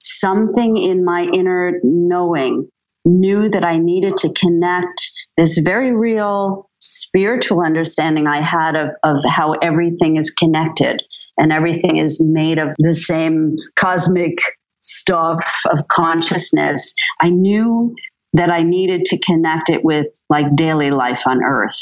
something 0.00 0.76
in 0.76 1.04
my 1.04 1.24
inner 1.24 1.80
knowing 1.82 2.68
knew 3.04 3.48
that 3.48 3.64
i 3.64 3.78
needed 3.78 4.16
to 4.16 4.32
connect 4.32 5.10
this 5.36 5.58
very 5.58 5.92
real 5.92 6.70
spiritual 6.80 7.62
understanding 7.62 8.26
i 8.28 8.40
had 8.40 8.76
of, 8.76 8.90
of 9.02 9.24
how 9.26 9.52
everything 9.54 10.16
is 10.16 10.30
connected 10.30 11.02
and 11.38 11.52
everything 11.52 11.96
is 11.96 12.22
made 12.22 12.58
of 12.58 12.72
the 12.78 12.94
same 12.94 13.56
cosmic 13.76 14.34
stuff 14.80 15.62
of 15.70 15.86
consciousness, 15.88 16.94
I 17.20 17.30
knew 17.30 17.94
that 18.34 18.50
I 18.50 18.62
needed 18.62 19.04
to 19.06 19.18
connect 19.18 19.70
it 19.70 19.84
with 19.84 20.06
like 20.28 20.54
daily 20.54 20.90
life 20.90 21.26
on 21.26 21.42
earth. 21.42 21.78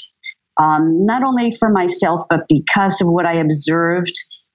Um, 0.59 1.05
not 1.05 1.23
only 1.23 1.51
for 1.51 1.69
myself, 1.69 2.23
but 2.31 2.41
because 2.49 3.01
of 3.01 3.09
what 3.09 3.27
I 3.27 3.35
observed 3.35 4.15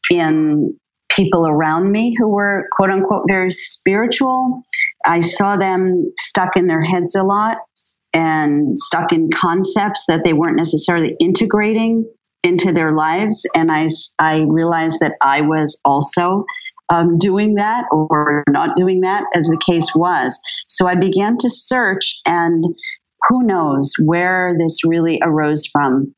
in 0.10 0.80
people 1.16 1.48
around 1.48 1.92
me 1.92 2.16
who 2.18 2.30
were 2.30 2.68
quote 2.72 2.90
unquote 2.90 3.26
very 3.28 3.52
spiritual. 3.52 4.64
I 5.06 5.22
saw 5.22 5.58
them 5.58 6.12
stuck 6.20 6.56
in 6.56 6.68
their 6.68 6.82
heads 6.82 7.16
a 7.16 7.24
lot 7.24 7.58
and 8.14 8.78
stuck 8.78 9.14
in 9.14 9.30
concepts 9.34 10.06
that 10.08 10.24
they 10.24 10.34
weren't 10.34 10.58
necessarily 10.58 11.16
integrating 11.20 12.06
into 12.44 12.72
their 12.72 12.92
lives. 12.92 13.48
And 13.56 13.72
I, 13.72 13.88
I 14.18 14.46
realized 14.48 14.98
that 15.02 15.14
I 15.22 15.42
was 15.42 15.80
also 15.86 16.46
um, 16.90 17.18
doing 17.18 17.56
that 17.56 17.86
or 17.92 18.44
not 18.50 18.76
doing 18.76 19.02
that, 19.02 19.24
as 19.34 19.48
the 19.48 19.62
case 19.66 19.94
was. 19.96 20.40
So 20.68 20.88
I 20.88 20.96
began 20.96 21.38
to 21.38 21.50
search, 21.50 22.20
and 22.26 22.64
who 23.30 23.44
knows 23.44 23.94
where 24.04 24.56
this 24.60 24.80
really 24.86 25.20
arose 25.22 25.66
from. 25.72 26.14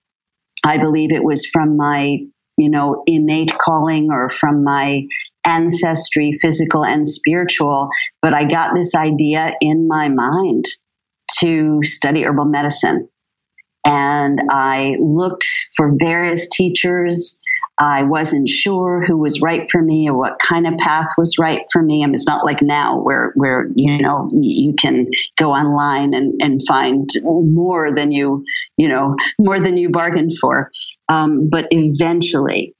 I 0.65 0.77
believe 0.77 1.11
it 1.11 1.23
was 1.23 1.45
from 1.45 1.77
my, 1.77 2.17
you 2.57 2.69
know, 2.69 3.03
innate 3.05 3.51
calling 3.59 4.09
or 4.11 4.29
from 4.29 4.63
my 4.63 5.03
ancestry, 5.45 6.31
physical 6.31 6.85
and 6.85 7.07
spiritual. 7.07 7.89
But 8.21 8.33
I 8.33 8.45
got 8.45 8.73
this 8.73 8.95
idea 8.95 9.53
in 9.61 9.87
my 9.87 10.07
mind 10.09 10.65
to 11.39 11.79
study 11.83 12.23
herbal 12.23 12.45
medicine. 12.45 13.09
And 13.85 14.39
I 14.49 14.95
looked 14.99 15.45
for 15.75 15.93
various 15.97 16.49
teachers 16.49 17.43
I 17.77 18.03
wasn't 18.03 18.47
sure 18.47 19.03
who 19.03 19.17
was 19.17 19.41
right 19.41 19.67
for 19.69 19.81
me 19.81 20.07
or 20.07 20.15
what 20.15 20.37
kind 20.39 20.67
of 20.67 20.77
path 20.77 21.07
was 21.17 21.39
right 21.39 21.65
for 21.71 21.81
me. 21.81 22.03
I 22.03 22.05
mean, 22.05 22.13
it's 22.13 22.27
not 22.27 22.45
like 22.45 22.61
now 22.61 22.99
where, 23.01 23.31
where, 23.35 23.67
you 23.75 23.99
know, 23.99 24.29
you 24.31 24.75
can 24.75 25.07
go 25.37 25.51
online 25.51 26.13
and, 26.13 26.39
and 26.39 26.61
find 26.67 27.09
more 27.23 27.91
than 27.91 28.11
you, 28.11 28.45
you 28.77 28.87
know, 28.87 29.15
more 29.39 29.59
than 29.59 29.77
you 29.77 29.89
bargained 29.89 30.37
for. 30.39 30.71
Um, 31.09 31.49
but 31.49 31.67
eventually, 31.71 32.75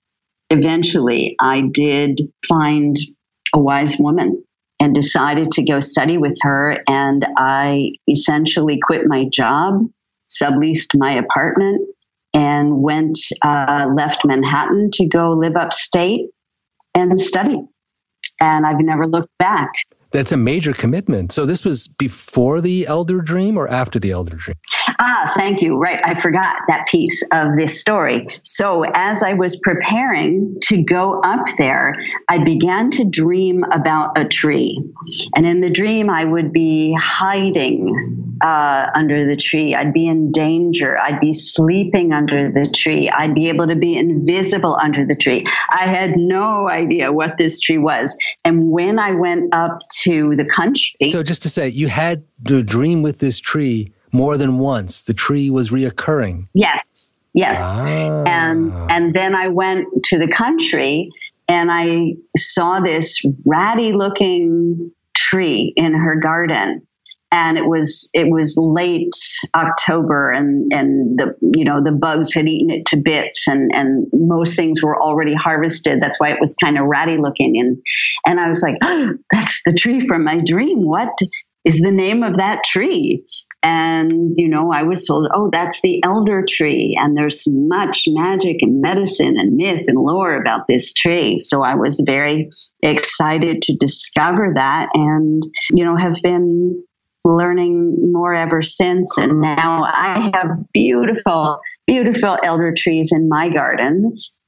eventually 0.52 1.36
I 1.40 1.62
did 1.62 2.22
find 2.48 2.96
a 3.52 3.60
wise 3.60 3.96
woman 3.98 4.44
and 4.80 4.94
decided 4.94 5.52
to 5.54 5.66
go 5.66 5.80
study 5.80 6.20
with 6.20 6.38
her. 6.42 6.78
And 6.88 7.26
I 7.36 7.94
essentially 8.08 8.80
quit 8.80 9.08
my 9.08 9.26
job, 9.26 9.88
subleased 10.42 10.90
my 10.96 11.13
apartment, 11.13 11.88
and 12.34 12.82
went, 12.82 13.18
uh, 13.44 13.88
left 13.94 14.25
Manhattan 14.25 14.90
to 14.94 15.08
go 15.08 15.32
live 15.32 15.56
upstate 15.56 16.30
and 16.96 17.20
study. 17.20 17.62
And 18.40 18.66
I've 18.66 18.80
never 18.80 19.08
looked 19.08 19.38
back. 19.38 19.72
That's 20.13 20.32
a 20.32 20.38
major 20.38 20.74
commitment. 20.74 21.32
So 21.32 21.48
this 21.48 21.65
was 21.65 21.88
before 21.88 22.62
the 22.62 22.86
elder 22.86 23.20
dream 23.20 23.58
or 23.58 23.67
after 23.67 24.00
the 24.00 24.12
elder 24.12 24.36
dream? 24.36 24.58
Ah, 25.00 25.34
thank 25.36 25.63
you. 25.63 25.75
Right. 25.77 26.00
I 26.05 26.13
forgot 26.13 26.55
that 26.67 26.86
piece 26.88 27.24
of 27.32 27.55
this 27.55 27.82
story. 27.82 28.27
So, 28.43 28.84
as 28.93 29.24
I 29.24 29.34
was 29.34 29.55
preparing 29.55 30.58
to 30.65 30.84
go 30.84 31.20
up 31.22 31.48
there, 31.58 31.96
I 32.29 32.43
began 32.43 32.91
to 32.91 33.05
dream 33.05 33.63
about 33.63 34.15
a 34.15 34.25
tree. 34.25 34.79
And 35.36 35.48
in 35.48 35.62
the 35.62 35.72
dream, 35.72 36.12
I 36.12 36.24
would 36.25 36.53
be 36.53 36.93
hiding 36.93 38.24
uh, 38.43 38.88
under 38.93 39.25
the 39.25 39.38
tree. 39.38 39.74
I'd 39.74 39.93
be 39.93 40.08
in 40.08 40.32
danger. 40.32 40.98
I'd 41.00 41.20
be 41.20 41.34
sleeping 41.34 42.13
under 42.13 42.51
the 42.51 42.67
tree. 42.67 43.10
I'd 43.10 43.34
be 43.34 43.50
able 43.50 43.67
to 43.67 43.75
be 43.75 43.96
invisible 43.96 44.75
under 44.75 45.05
the 45.05 45.15
tree. 45.15 45.46
I 45.70 45.88
had 45.88 46.17
no 46.17 46.70
idea 46.70 47.12
what 47.12 47.38
this 47.38 47.60
tree 47.60 47.77
was. 47.77 48.17
And 48.43 48.70
when 48.70 49.00
I 49.00 49.12
went 49.12 49.53
up 49.53 49.79
to 50.01 50.03
the 50.06 50.46
country. 50.46 51.12
So, 51.12 51.24
just 51.24 51.42
to 51.44 51.50
say, 51.50 51.70
you 51.70 51.88
had 51.88 52.24
to 52.46 52.64
dream 52.64 53.02
with 53.02 53.20
this 53.20 53.40
tree 53.40 53.94
more 54.12 54.38
than 54.38 54.60
once. 54.60 55.02
The 55.02 55.14
tree 55.14 55.50
was 55.50 55.70
reoccurring. 55.72 56.48
Yes, 56.54 57.12
yes. 57.34 57.60
Ah. 57.62 58.24
And 58.26 58.74
and 58.92 59.14
then 59.14 59.36
I 59.36 59.48
went 59.48 59.88
to 60.06 60.20
the 60.20 60.28
country 60.28 61.10
and 61.48 61.70
I 61.72 62.14
saw 62.38 62.80
this 62.80 63.24
ratty 63.46 63.94
looking 63.94 64.92
tree 65.16 65.74
in 65.76 65.94
her 65.94 66.16
garden. 66.16 66.82
And 67.36 67.58
it 67.58 67.66
was 67.66 68.12
it 68.13 68.30
was 68.30 68.56
late 68.58 69.16
October, 69.56 70.30
and 70.30 70.72
and 70.72 71.18
the 71.18 71.36
you 71.42 71.66
know 71.66 71.82
the 71.84 71.92
bugs 71.92 72.36
had 72.36 72.48
eaten 72.48 72.70
it 72.70 72.86
to 72.88 73.02
bits, 73.04 73.48
and 73.48 73.72
and 73.74 74.06
most 74.13 74.56
things 74.56 74.84
were 74.84 75.02
already 75.02 75.34
harvested. 75.34 76.00
That's 76.00 76.20
why 76.20 76.30
it 76.30 76.40
was 76.40 76.56
kind 76.63 76.78
of 76.78 76.86
ratty 76.86 77.18
looking, 77.18 77.58
and 77.58 77.82
and 78.28 78.40
I 78.40 78.50
was 78.50 78.62
like, 78.62 78.78
oh, 78.84 79.13
that's 79.32 79.63
the 79.66 79.74
tree 79.74 80.06
from 80.08 80.24
my 80.24 80.42
dream. 80.46 80.86
What 80.86 81.18
is 81.66 81.80
the 81.80 81.92
name 81.92 82.24
of 82.24 82.36
that 82.36 82.63
tree? 82.63 83.25
And, 83.62 84.34
you 84.36 84.50
know, 84.50 84.72
I 84.74 84.84
was 84.84 85.08
told, 85.08 85.30
oh, 85.34 85.50
that's 85.50 85.82
the 85.82 86.04
elder 86.04 86.44
tree. 86.48 86.98
And 87.00 87.16
there's 87.16 87.46
much 87.48 88.04
magic 88.08 88.58
and 88.60 88.82
medicine 88.82 89.36
and 89.38 89.56
myth 89.56 89.86
and 89.88 89.98
lore 89.98 90.36
about 90.36 90.68
this 90.68 90.94
tree. 90.94 91.40
So 91.40 91.63
I 91.63 91.75
was 91.75 92.04
very 92.06 92.50
excited 92.82 93.62
to 93.63 93.78
discover 93.78 94.52
that 94.56 94.90
and, 94.94 95.42
you 95.72 95.86
know, 95.86 95.96
have 95.96 96.18
been 96.22 96.84
learning 97.25 98.12
more 98.12 98.34
ever 98.34 98.62
since. 98.62 99.18
And 99.18 99.42
now 99.42 99.84
I 99.84 100.32
have 100.34 100.72
beautiful, 100.74 101.60
beautiful 101.88 102.38
elder 102.44 102.74
trees 102.75 103.12
in 103.12 103.30
my 103.30 103.50
gardens. 103.50 104.39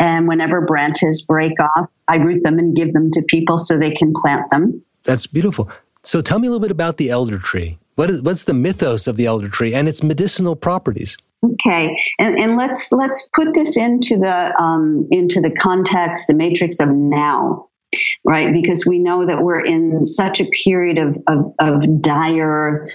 And 0.00 0.26
whenever 0.26 0.60
branches 0.60 1.24
break 1.26 1.52
off, 1.60 1.88
I 2.08 2.16
root 2.16 2.42
them 2.42 2.58
and 2.58 2.74
give 2.74 2.92
them 2.92 3.10
to 3.12 3.22
people 3.28 3.58
so 3.58 3.78
they 3.78 3.92
can 3.92 4.12
plant 4.12 4.50
them. 4.50 4.82
That's 5.04 5.26
beautiful. 5.26 5.70
So 6.02 6.20
tell 6.20 6.38
me 6.38 6.48
a 6.48 6.50
little 6.50 6.62
bit 6.62 6.70
about 6.70 6.96
the 6.96 7.10
elder 7.10 7.38
tree. 7.38 7.78
What 7.94 8.10
is 8.10 8.22
what's 8.22 8.44
the 8.44 8.54
mythos 8.54 9.06
of 9.06 9.16
the 9.16 9.26
elder 9.26 9.48
tree 9.48 9.72
and 9.72 9.88
its 9.88 10.02
medicinal 10.02 10.56
properties? 10.56 11.16
Okay, 11.44 11.96
and, 12.18 12.38
and 12.38 12.56
let's 12.56 12.90
let's 12.90 13.28
put 13.34 13.54
this 13.54 13.76
into 13.76 14.16
the 14.16 14.60
um, 14.60 15.00
into 15.10 15.40
the 15.40 15.50
context, 15.50 16.26
the 16.26 16.34
matrix 16.34 16.80
of 16.80 16.88
now, 16.90 17.68
right? 18.24 18.52
Because 18.52 18.84
we 18.86 18.98
know 18.98 19.26
that 19.26 19.42
we're 19.42 19.64
in 19.64 20.02
such 20.04 20.40
a 20.40 20.46
period 20.64 20.98
of 20.98 21.16
of, 21.26 21.54
of 21.58 22.02
dire 22.02 22.86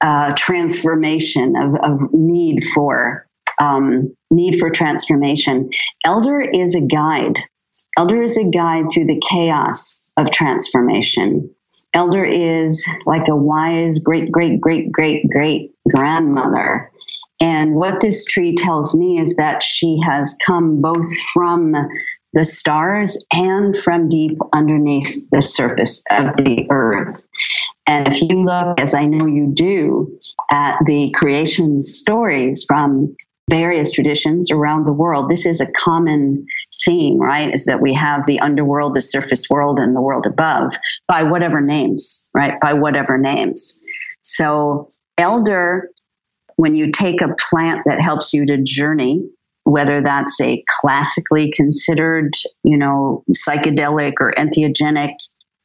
uh, 0.00 0.32
transformation, 0.36 1.54
of, 1.56 1.74
of 1.82 2.12
need 2.12 2.62
for 2.74 3.26
um, 3.58 4.14
need 4.30 4.58
for 4.58 4.70
transformation. 4.70 5.70
Elder 6.04 6.40
is 6.40 6.74
a 6.74 6.80
guide. 6.80 7.38
Elder 7.96 8.22
is 8.22 8.36
a 8.36 8.44
guide 8.44 8.86
through 8.92 9.06
the 9.06 9.22
chaos 9.26 10.12
of 10.16 10.30
transformation. 10.30 11.50
Elder 11.94 12.24
is 12.24 12.86
like 13.06 13.28
a 13.28 13.36
wise 13.36 13.98
great, 14.00 14.30
great, 14.30 14.60
great, 14.60 14.92
great, 14.92 15.28
great 15.30 15.72
grandmother. 15.94 16.90
And 17.40 17.74
what 17.74 18.00
this 18.00 18.24
tree 18.24 18.54
tells 18.54 18.94
me 18.94 19.18
is 19.18 19.36
that 19.36 19.62
she 19.62 19.98
has 20.04 20.36
come 20.46 20.80
both 20.80 21.06
from 21.32 21.74
the 22.36 22.44
stars 22.44 23.24
and 23.32 23.74
from 23.74 24.10
deep 24.10 24.36
underneath 24.52 25.28
the 25.30 25.40
surface 25.40 26.04
of 26.10 26.36
the 26.36 26.66
earth. 26.68 27.26
And 27.86 28.06
if 28.06 28.20
you 28.20 28.44
look, 28.44 28.78
as 28.78 28.94
I 28.94 29.06
know 29.06 29.24
you 29.24 29.50
do, 29.54 30.18
at 30.50 30.76
the 30.84 31.10
creation 31.12 31.80
stories 31.80 32.66
from 32.68 33.16
various 33.48 33.90
traditions 33.90 34.50
around 34.50 34.84
the 34.84 34.92
world, 34.92 35.30
this 35.30 35.46
is 35.46 35.62
a 35.62 35.72
common 35.72 36.46
theme, 36.84 37.18
right? 37.18 37.54
Is 37.54 37.64
that 37.64 37.80
we 37.80 37.94
have 37.94 38.26
the 38.26 38.40
underworld, 38.40 38.92
the 38.92 39.00
surface 39.00 39.48
world, 39.48 39.78
and 39.78 39.96
the 39.96 40.02
world 40.02 40.26
above 40.26 40.74
by 41.08 41.22
whatever 41.22 41.62
names, 41.62 42.28
right? 42.34 42.60
By 42.60 42.74
whatever 42.74 43.16
names. 43.16 43.80
So, 44.20 44.88
elder, 45.16 45.88
when 46.56 46.74
you 46.74 46.92
take 46.92 47.22
a 47.22 47.34
plant 47.48 47.80
that 47.86 47.98
helps 47.98 48.34
you 48.34 48.44
to 48.44 48.62
journey, 48.62 49.26
whether 49.66 50.00
that's 50.00 50.40
a 50.40 50.62
classically 50.80 51.50
considered, 51.50 52.30
you 52.62 52.78
know, 52.78 53.24
psychedelic 53.36 54.12
or 54.20 54.32
entheogenic 54.38 55.14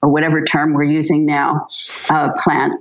or 0.02 0.10
whatever 0.12 0.44
term 0.44 0.74
we're 0.74 0.82
using 0.82 1.24
now, 1.24 1.68
uh, 2.10 2.32
plant, 2.36 2.74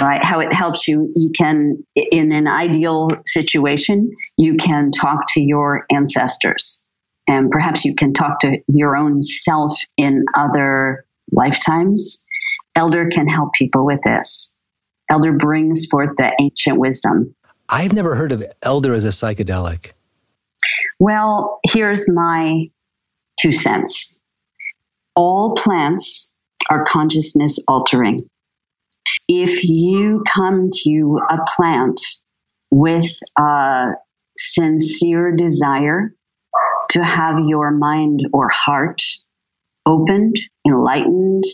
right? 0.00 0.24
How 0.24 0.38
it 0.38 0.52
helps 0.52 0.86
you. 0.86 1.12
You 1.16 1.32
can, 1.36 1.84
in 1.96 2.30
an 2.30 2.46
ideal 2.46 3.08
situation, 3.26 4.12
you 4.36 4.54
can 4.54 4.92
talk 4.92 5.24
to 5.30 5.42
your 5.42 5.84
ancestors 5.90 6.86
and 7.26 7.50
perhaps 7.50 7.84
you 7.84 7.96
can 7.96 8.12
talk 8.12 8.38
to 8.40 8.58
your 8.68 8.96
own 8.96 9.24
self 9.24 9.76
in 9.96 10.26
other 10.36 11.04
lifetimes. 11.32 12.24
Elder 12.76 13.08
can 13.08 13.26
help 13.26 13.52
people 13.54 13.84
with 13.84 14.02
this. 14.02 14.54
Elder 15.10 15.32
brings 15.32 15.86
forth 15.86 16.10
the 16.16 16.32
ancient 16.40 16.78
wisdom. 16.78 17.34
I've 17.68 17.92
never 17.92 18.14
heard 18.14 18.30
of 18.30 18.44
elder 18.62 18.94
as 18.94 19.04
a 19.04 19.08
psychedelic. 19.08 19.90
Well, 20.98 21.60
here's 21.64 22.08
my 22.08 22.66
two 23.40 23.52
cents. 23.52 24.20
All 25.14 25.54
plants 25.54 26.32
are 26.70 26.84
consciousness 26.84 27.60
altering. 27.68 28.18
If 29.28 29.64
you 29.64 30.24
come 30.26 30.70
to 30.84 31.20
a 31.30 31.38
plant 31.56 32.00
with 32.70 33.10
a 33.38 33.92
sincere 34.36 35.36
desire 35.36 36.14
to 36.90 37.04
have 37.04 37.44
your 37.46 37.70
mind 37.70 38.26
or 38.32 38.48
heart 38.48 39.02
opened, 39.86 40.36
enlightened, 40.66 41.44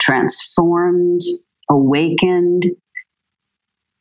transformed, 0.00 1.22
awakened. 1.70 2.64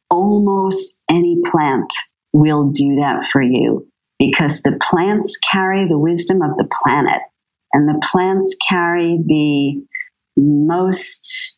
Almost 0.09 1.03
any 1.09 1.41
plant 1.45 1.93
will 2.33 2.71
do 2.71 2.97
that 2.97 3.25
for 3.25 3.41
you 3.41 3.89
because 4.19 4.61
the 4.61 4.77
plants 4.81 5.37
carry 5.37 5.87
the 5.87 5.97
wisdom 5.97 6.41
of 6.41 6.57
the 6.57 6.67
planet 6.83 7.21
and 7.73 7.87
the 7.87 8.05
plants 8.11 8.55
carry 8.67 9.17
the 9.25 9.81
most 10.37 11.57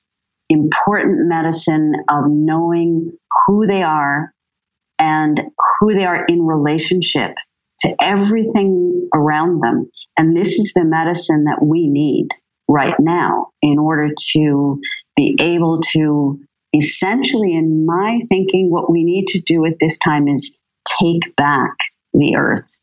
important 0.50 1.28
medicine 1.28 1.94
of 2.10 2.26
knowing 2.28 3.12
who 3.46 3.66
they 3.66 3.84
are 3.84 4.34
and 5.00 5.42
who 5.80 5.94
they 5.94 6.06
are 6.06 6.26
in 6.26 6.42
relationship 6.42 7.32
to 7.80 7.96
everything 8.00 9.10
around 9.14 9.62
them. 9.62 9.90
And 10.18 10.38
this 10.38 10.60
is 10.60 10.74
the 10.74 10.84
medicine 10.86 11.46
that 11.46 11.66
we 11.66 11.88
need 11.88 12.28
right 12.68 12.94
now 13.00 13.48
in 13.62 13.80
order 13.80 14.10
to 14.34 14.80
be 15.16 15.36
able 15.40 15.80
to 15.94 16.40
essentially, 16.74 17.54
in 17.56 17.86
my 17.86 18.22
thinking, 18.30 18.70
what 18.70 18.92
we 18.92 19.04
need 19.04 19.28
to 19.30 19.42
do 19.42 19.66
at 19.66 19.78
this 19.80 19.98
time 19.98 20.28
is 20.28 20.62
take 21.02 21.36
back 21.36 21.76
the 22.14 22.36
earth. 22.38 22.80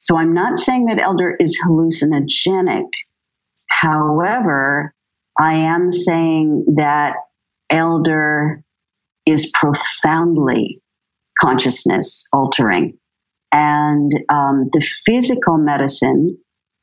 So 0.00 0.18
I'm 0.18 0.34
not 0.34 0.58
saying 0.58 0.86
that 0.86 1.00
elder 1.00 1.34
is 1.38 1.60
hallucinogenic. 1.64 2.88
However, 3.68 4.94
I 5.38 5.54
am 5.54 5.90
saying 5.90 6.74
that 6.76 7.14
elder 7.70 8.62
is 9.26 9.52
profoundly 9.54 10.80
consciousness 11.40 12.28
altering. 12.32 12.98
And 13.52 14.12
um, 14.28 14.70
the 14.72 14.84
physical 15.04 15.58
medicine 15.58 16.38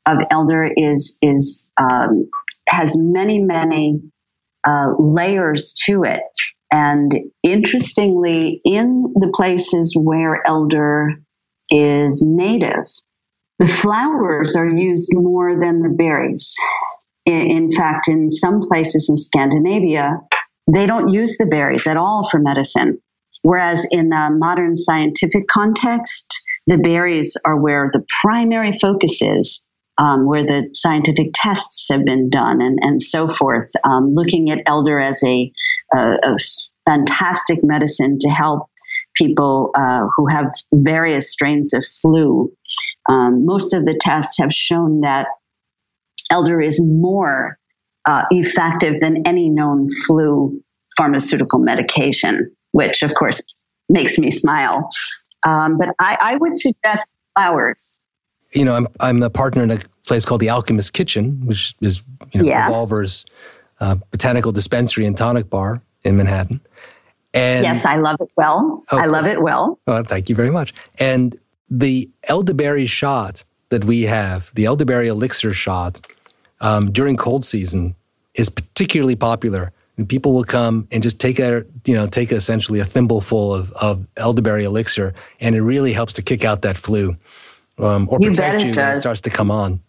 of 0.06 0.18
elder 0.30 0.68
is 0.74 1.18
is 1.20 1.72
um, 1.80 2.30
has 2.68 2.96
many 2.96 3.40
many 3.40 4.00
uh, 4.66 4.92
layers 4.98 5.74
to 5.86 6.04
it. 6.04 6.22
And 6.72 7.12
interestingly, 7.42 8.60
in 8.64 9.04
the 9.14 9.32
places 9.34 9.96
where 9.98 10.46
elder 10.46 11.20
is 11.70 12.22
native, 12.22 12.86
the 13.58 13.66
flowers 13.66 14.56
are 14.56 14.68
used 14.68 15.10
more 15.12 15.58
than 15.58 15.80
the 15.80 15.90
berries. 15.90 16.54
In, 17.26 17.70
fact, 17.70 18.08
in 18.08 18.30
some 18.30 18.66
places 18.66 19.08
in 19.08 19.16
Scandinavia, 19.16 20.20
they 20.72 20.86
don't 20.86 21.08
use 21.08 21.36
the 21.36 21.46
berries 21.46 21.86
at 21.86 21.96
all 21.96 22.28
for 22.28 22.40
medicine. 22.40 22.98
Whereas 23.42 23.86
in 23.90 24.08
the 24.08 24.30
modern 24.30 24.74
scientific 24.74 25.46
context, 25.46 26.40
the 26.66 26.78
berries 26.78 27.36
are 27.44 27.60
where 27.60 27.90
the 27.92 28.04
primary 28.22 28.72
focus 28.72 29.22
is, 29.22 29.68
um, 29.98 30.26
where 30.26 30.44
the 30.44 30.70
scientific 30.72 31.30
tests 31.34 31.88
have 31.90 32.04
been 32.04 32.30
done 32.30 32.60
and, 32.60 32.78
and 32.80 33.00
so 33.00 33.28
forth, 33.28 33.70
um, 33.84 34.14
looking 34.14 34.50
at 34.50 34.62
elder 34.66 34.98
as 34.98 35.22
a, 35.24 35.52
a, 35.94 35.98
a 35.98 36.36
fantastic 36.86 37.60
medicine 37.62 38.18
to 38.20 38.28
help 38.28 38.68
people 39.14 39.70
uh, 39.74 40.02
who 40.16 40.26
have 40.28 40.52
various 40.72 41.30
strains 41.30 41.74
of 41.74 41.84
flu. 41.84 42.52
Um, 43.08 43.44
most 43.44 43.74
of 43.74 43.84
the 43.84 43.94
tests 43.94 44.38
have 44.38 44.52
shown 44.52 45.00
that 45.00 45.26
elder 46.30 46.60
is 46.60 46.80
more 46.80 47.58
uh, 48.04 48.22
effective 48.30 49.00
than 49.00 49.26
any 49.26 49.48
known 49.48 49.88
flu 50.06 50.62
pharmaceutical 50.96 51.58
medication, 51.58 52.50
which 52.72 53.02
of 53.02 53.14
course 53.14 53.42
makes 53.88 54.18
me 54.18 54.30
smile. 54.30 54.88
Um, 55.42 55.78
but 55.78 55.90
I, 55.98 56.16
I, 56.20 56.36
would 56.36 56.58
suggest 56.58 57.08
flowers. 57.34 58.00
You 58.54 58.64
know, 58.64 58.76
I'm 58.76 58.88
I'm 59.00 59.22
a 59.22 59.30
partner 59.30 59.62
in 59.62 59.70
a 59.70 59.78
place 60.06 60.24
called 60.24 60.40
the 60.40 60.50
Alchemist 60.50 60.92
Kitchen, 60.92 61.46
which 61.46 61.74
is 61.80 62.02
you 62.32 62.42
know 62.42 62.46
yes. 62.46 62.68
Evolver's 62.68 63.24
uh, 63.80 63.94
botanical 64.10 64.52
dispensary 64.52 65.06
and 65.06 65.16
tonic 65.16 65.48
bar 65.48 65.82
in 66.02 66.16
Manhattan. 66.16 66.60
And 67.32 67.64
yes, 67.64 67.84
I 67.84 67.96
love 67.96 68.16
it 68.20 68.30
well. 68.36 68.82
Oh, 68.90 68.98
I 68.98 69.06
love 69.06 69.26
it 69.26 69.40
well. 69.40 69.78
Oh, 69.86 70.02
thank 70.02 70.28
you 70.28 70.34
very 70.34 70.50
much. 70.50 70.74
And 70.98 71.36
the 71.68 72.10
elderberry 72.24 72.86
shot 72.86 73.44
that 73.68 73.84
we 73.84 74.02
have, 74.02 74.50
the 74.54 74.64
elderberry 74.64 75.08
elixir 75.08 75.52
shot, 75.52 76.00
um, 76.60 76.90
during 76.90 77.16
cold 77.16 77.44
season 77.44 77.94
is 78.34 78.50
particularly 78.50 79.16
popular. 79.16 79.72
And 79.96 80.08
people 80.08 80.32
will 80.32 80.44
come 80.44 80.88
and 80.90 81.02
just 81.02 81.18
take 81.18 81.38
a, 81.38 81.64
you 81.86 81.94
know, 81.94 82.06
take 82.06 82.32
essentially 82.32 82.80
a 82.80 82.84
thimbleful 82.84 83.54
of, 83.54 83.70
of 83.72 84.08
elderberry 84.16 84.64
elixir, 84.64 85.14
and 85.40 85.54
it 85.54 85.60
really 85.60 85.92
helps 85.92 86.14
to 86.14 86.22
kick 86.22 86.44
out 86.44 86.62
that 86.62 86.78
flu 86.78 87.16
um, 87.78 88.08
or 88.10 88.18
you 88.20 88.30
protect 88.30 88.60
you 88.60 88.72
when 88.72 88.96
it 88.96 89.00
starts 89.00 89.20
to 89.22 89.30
come 89.30 89.50
on. 89.50 89.80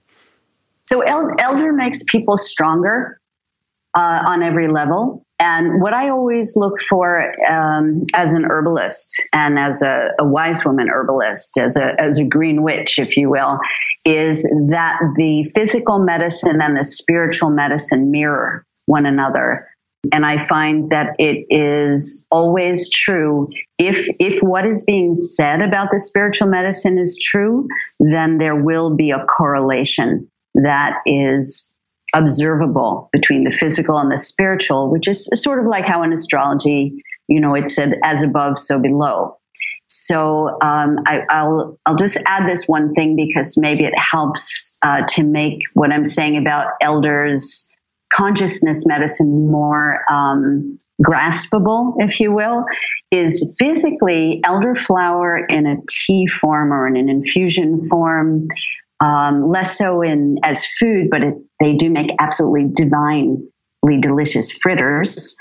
So 0.88 1.02
elder 1.02 1.72
makes 1.74 2.04
people 2.04 2.38
stronger 2.38 3.20
uh, 3.94 4.24
on 4.26 4.44
every 4.44 4.68
level. 4.68 5.26
And 5.42 5.82
what 5.82 5.96
I 5.96 6.10
always 6.10 6.56
look 6.56 6.80
for 6.80 7.34
um, 7.50 8.02
as 8.14 8.34
an 8.34 8.46
herbalist 8.46 9.28
and 9.34 9.58
as 9.58 9.82
a, 9.82 10.10
a, 10.20 10.24
wise 10.24 10.64
woman 10.64 10.88
herbalist, 10.88 11.58
as 11.58 11.78
a, 11.78 12.00
as 12.00 12.20
a 12.20 12.24
green 12.24 12.62
witch, 12.62 13.00
if 13.00 13.18
you 13.18 13.32
will, 13.32 13.58
is 14.06 14.44
that 14.44 15.00
the 15.16 15.44
physical 15.56 15.98
medicine 15.98 16.60
and 16.62 16.78
the 16.78 16.86
spiritual 16.86 17.50
medicine 17.50 18.12
mirror 18.12 18.68
one 18.86 19.08
another. 19.08 19.68
And 20.12 20.28
I 20.28 20.38
find 20.38 20.92
that 20.92 21.16
it 21.18 21.48
is 21.50 22.28
always 22.30 22.92
true. 22.92 23.48
If, 23.80 24.06
if 24.20 24.44
what 24.44 24.68
is 24.68 24.84
being 24.84 25.16
said 25.16 25.64
about 25.64 25.90
the 25.90 25.98
spiritual 25.98 26.50
medicine 26.50 27.00
is 27.00 27.18
true, 27.18 27.68
then 28.00 28.38
there 28.38 28.64
will 28.64 28.96
be 28.96 29.10
a 29.10 29.26
correlation 29.26 30.30
that 30.54 30.98
is 31.08 31.71
observable 32.14 33.10
between 33.12 33.44
the 33.44 33.52
physical 33.52 33.98
and 33.98 34.12
the 34.12 34.18
spiritual, 34.18 34.92
which 34.92 35.08
is 35.08 35.30
sort 35.42 35.60
of 35.60 35.66
like 35.66 35.86
how 35.86 36.04
in 36.04 36.14
astrology, 36.14 37.04
you 37.28 37.40
know, 37.42 37.56
it 37.56 37.70
said 37.70 37.96
as 38.04 38.24
above, 38.24 38.58
so 38.58 38.82
below. 38.82 39.38
So 39.88 40.48
um, 40.62 41.00
I, 41.06 41.44
will 41.44 41.78
I'll 41.86 41.96
just 41.96 42.18
add 42.26 42.50
this 42.50 42.66
one 42.66 42.94
thing 42.94 43.16
because 43.16 43.58
maybe 43.58 43.84
it 43.84 43.94
helps 43.98 44.78
uh, 44.84 45.04
to 45.10 45.24
make 45.24 45.64
what 45.74 45.92
I'm 45.92 46.06
saying 46.06 46.38
about 46.38 46.72
elders 46.82 47.76
consciousness 48.12 48.86
medicine 48.88 49.50
more 49.50 50.04
um, 50.12 50.78
graspable, 51.04 51.96
if 52.00 52.20
you 52.20 52.32
will, 52.32 52.66
is 53.10 53.56
physically 53.58 54.42
elderflower 54.44 55.46
in 55.50 55.66
a 55.66 55.78
tea 55.90 56.28
form 56.28 56.74
or 56.74 56.88
in 56.88 56.98
an 56.98 57.10
infusion 57.10 57.82
form 57.84 58.48
um, 59.02 59.50
less 59.50 59.78
so 59.78 60.02
in 60.02 60.38
as 60.44 60.66
food, 60.66 61.10
but 61.10 61.24
it, 61.24 61.36
they 61.60 61.76
do 61.76 61.90
make 61.90 62.12
absolutely 62.20 62.70
divinely 62.74 63.42
delicious 64.00 64.52
fritters. 64.52 65.36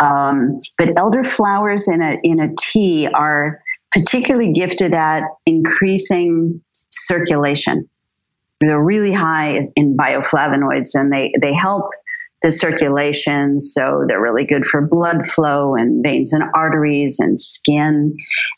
Um, 0.00 0.58
but 0.76 0.88
elderflowers 0.88 1.86
in 1.92 2.02
a 2.02 2.18
in 2.24 2.40
a 2.40 2.52
tea 2.58 3.06
are 3.06 3.60
particularly 3.92 4.52
gifted 4.52 4.92
at 4.92 5.22
increasing 5.46 6.60
circulation. 6.90 7.88
They're 8.60 8.82
really 8.82 9.12
high 9.12 9.60
in 9.76 9.96
bioflavonoids, 9.96 10.94
and 10.94 11.12
they 11.12 11.32
they 11.40 11.54
help 11.54 11.90
the 12.42 12.50
circulation. 12.50 13.60
So 13.60 14.04
they're 14.06 14.20
really 14.20 14.44
good 14.44 14.66
for 14.66 14.86
blood 14.86 15.24
flow 15.24 15.76
and 15.76 16.04
veins 16.04 16.32
and 16.32 16.44
arteries 16.54 17.20
and 17.20 17.38
skin. 17.38 18.16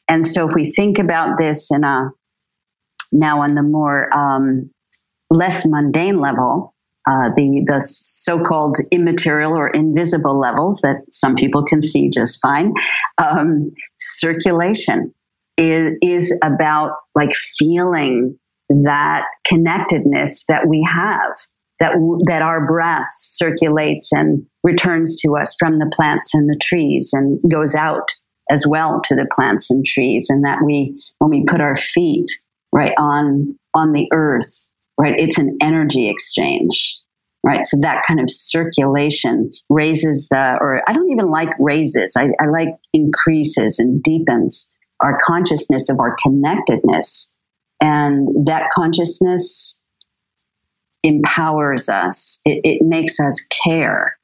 And 0.09 0.27
so 0.27 0.49
if 0.49 0.55
we 0.55 0.65
think 0.65 0.99
about 0.99 1.39
this 1.39 1.71
in 1.71 1.85
a 1.85 2.11
now, 3.13 3.41
on 3.41 3.55
the 3.55 3.63
more 3.63 4.15
um, 4.17 4.71
less 5.31 5.67
mundane 5.67 6.19
level, 6.19 6.75
uh, 7.09 7.31
the 7.37 7.65
the 7.67 7.81
so-called 7.81 8.79
immaterial 8.91 9.57
or 9.57 9.69
invisible 9.69 10.39
levels 10.39 10.81
that 10.83 11.05
some 11.13 11.37
people 11.37 11.65
can 11.65 11.83
see 11.83 12.09
just 12.09 12.41
fine, 12.41 12.73
um, 13.19 13.73
circulation 13.99 15.15
is 15.57 15.97
is 16.03 16.39
about 16.43 16.93
like 17.15 17.35
feeling 17.35 18.39
that 18.69 19.27
connectedness 19.47 20.47
that 20.49 20.67
we 20.67 20.83
have 20.83 21.33
that 21.81 21.95
that 22.27 22.43
our 22.43 22.67
breath 22.67 23.09
circulates 23.13 24.13
and 24.13 24.47
returns 24.63 25.17
to 25.23 25.37
us 25.37 25.55
from 25.59 25.77
the 25.77 25.91
plants 25.95 26.35
and 26.35 26.49
the 26.49 26.59
trees 26.61 27.13
and 27.13 27.37
goes 27.51 27.75
out 27.75 28.11
as 28.51 28.67
well 28.67 29.01
to 29.03 29.15
the 29.15 29.29
plants 29.31 29.71
and 29.71 29.85
trees 29.85 30.29
and 30.31 30.45
that 30.45 30.59
we 30.65 31.01
when 31.19 31.31
we 31.31 31.45
put 31.45 31.61
our 31.61 31.77
feet 31.77 32.27
right 32.77 32.95
on 32.99 33.59
on 33.75 33.93
the 33.93 34.09
earth 34.13 34.69
right? 34.99 35.19
It's 35.19 35.39
an 35.39 35.59
energy 35.61 36.09
exchange 36.09 37.01
right? 37.45 37.65
So 37.65 37.79
that 37.83 38.03
kind 38.09 38.19
of 38.19 38.29
circulation 38.29 39.51
raises 39.71 40.31
the 40.31 40.59
or 40.61 40.83
i 40.89 40.93
don't 40.93 41.11
even 41.13 41.27
like 41.27 41.51
raises. 41.61 42.17
I, 42.17 42.31
I 42.41 42.47
like 42.47 42.71
increases 42.93 43.79
and 43.79 44.03
deepens 44.03 44.77
our 45.01 45.19
consciousness 45.25 45.89
of 45.89 46.01
our 46.01 46.17
connectedness. 46.21 47.39
And 47.81 48.47
that 48.47 48.71
consciousness 48.75 49.81
empowers 51.05 51.89
us. 51.89 52.41
It, 52.45 52.63
it 52.65 52.83
makes 52.83 53.21
us 53.21 53.47
care. 53.65 54.19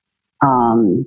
Um, 0.45 1.07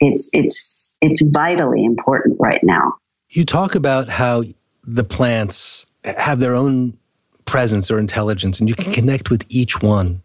it's 0.00 0.28
it's 0.32 0.94
it's 1.00 1.22
vitally 1.32 1.84
important 1.84 2.38
right 2.40 2.60
now. 2.64 2.94
You 3.30 3.44
talk 3.44 3.76
about 3.76 4.08
how 4.08 4.42
the 4.82 5.04
plants 5.04 5.86
have 6.04 6.40
their 6.40 6.54
own 6.54 6.96
presence 7.44 7.90
or 7.90 7.98
intelligence 7.98 8.60
and 8.60 8.68
you 8.68 8.74
can 8.74 8.86
mm-hmm. 8.86 8.94
connect 8.94 9.30
with 9.30 9.44
each 9.48 9.82
one. 9.82 10.22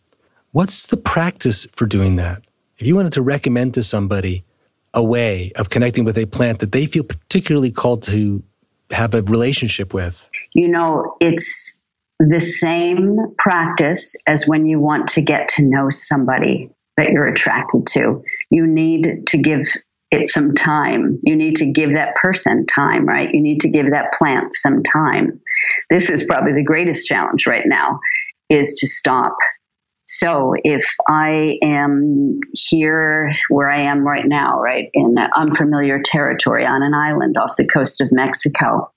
What's 0.51 0.87
the 0.87 0.97
practice 0.97 1.65
for 1.73 1.85
doing 1.85 2.15
that? 2.15 2.43
If 2.77 2.87
you 2.87 2.95
wanted 2.95 3.13
to 3.13 3.21
recommend 3.21 3.73
to 3.73 3.83
somebody 3.83 4.43
a 4.93 5.03
way 5.03 5.51
of 5.55 5.69
connecting 5.69 6.05
with 6.05 6.17
a 6.17 6.25
plant 6.25 6.59
that 6.59 6.71
they 6.71 6.85
feel 6.85 7.03
particularly 7.03 7.71
called 7.71 8.03
to 8.03 8.43
have 8.91 9.13
a 9.13 9.21
relationship 9.23 9.93
with? 9.93 10.29
You 10.53 10.69
know, 10.69 11.15
it's 11.19 11.81
the 12.19 12.39
same 12.39 13.17
practice 13.37 14.15
as 14.25 14.47
when 14.47 14.65
you 14.65 14.79
want 14.79 15.09
to 15.09 15.21
get 15.21 15.49
to 15.49 15.63
know 15.63 15.89
somebody 15.89 16.71
that 16.95 17.11
you're 17.11 17.27
attracted 17.27 17.85
to. 17.87 18.23
You 18.49 18.65
need 18.65 19.27
to 19.27 19.37
give 19.37 19.67
it 20.11 20.27
some 20.27 20.53
time. 20.53 21.19
You 21.23 21.35
need 21.35 21.57
to 21.57 21.71
give 21.71 21.93
that 21.93 22.15
person 22.15 22.65
time, 22.65 23.05
right? 23.05 23.29
You 23.33 23.41
need 23.41 23.61
to 23.61 23.69
give 23.69 23.91
that 23.91 24.13
plant 24.13 24.53
some 24.53 24.83
time. 24.83 25.41
This 25.89 26.09
is 26.09 26.23
probably 26.23 26.53
the 26.53 26.63
greatest 26.63 27.07
challenge 27.07 27.45
right 27.45 27.65
now 27.65 27.99
is 28.49 28.75
to 28.75 28.87
stop. 28.87 29.35
So 30.09 30.53
if 30.63 30.87
I 31.09 31.59
am 31.61 32.39
here 32.53 33.29
where 33.49 33.69
I 33.69 33.79
am 33.81 34.07
right 34.07 34.25
now, 34.25 34.57
right, 34.61 34.89
in 34.93 35.15
unfamiliar 35.35 36.01
territory 36.01 36.65
on 36.65 36.81
an 36.81 36.93
island 36.93 37.35
off 37.37 37.57
the 37.57 37.67
coast 37.67 37.99
of 37.99 38.07
Mexico, 38.13 38.89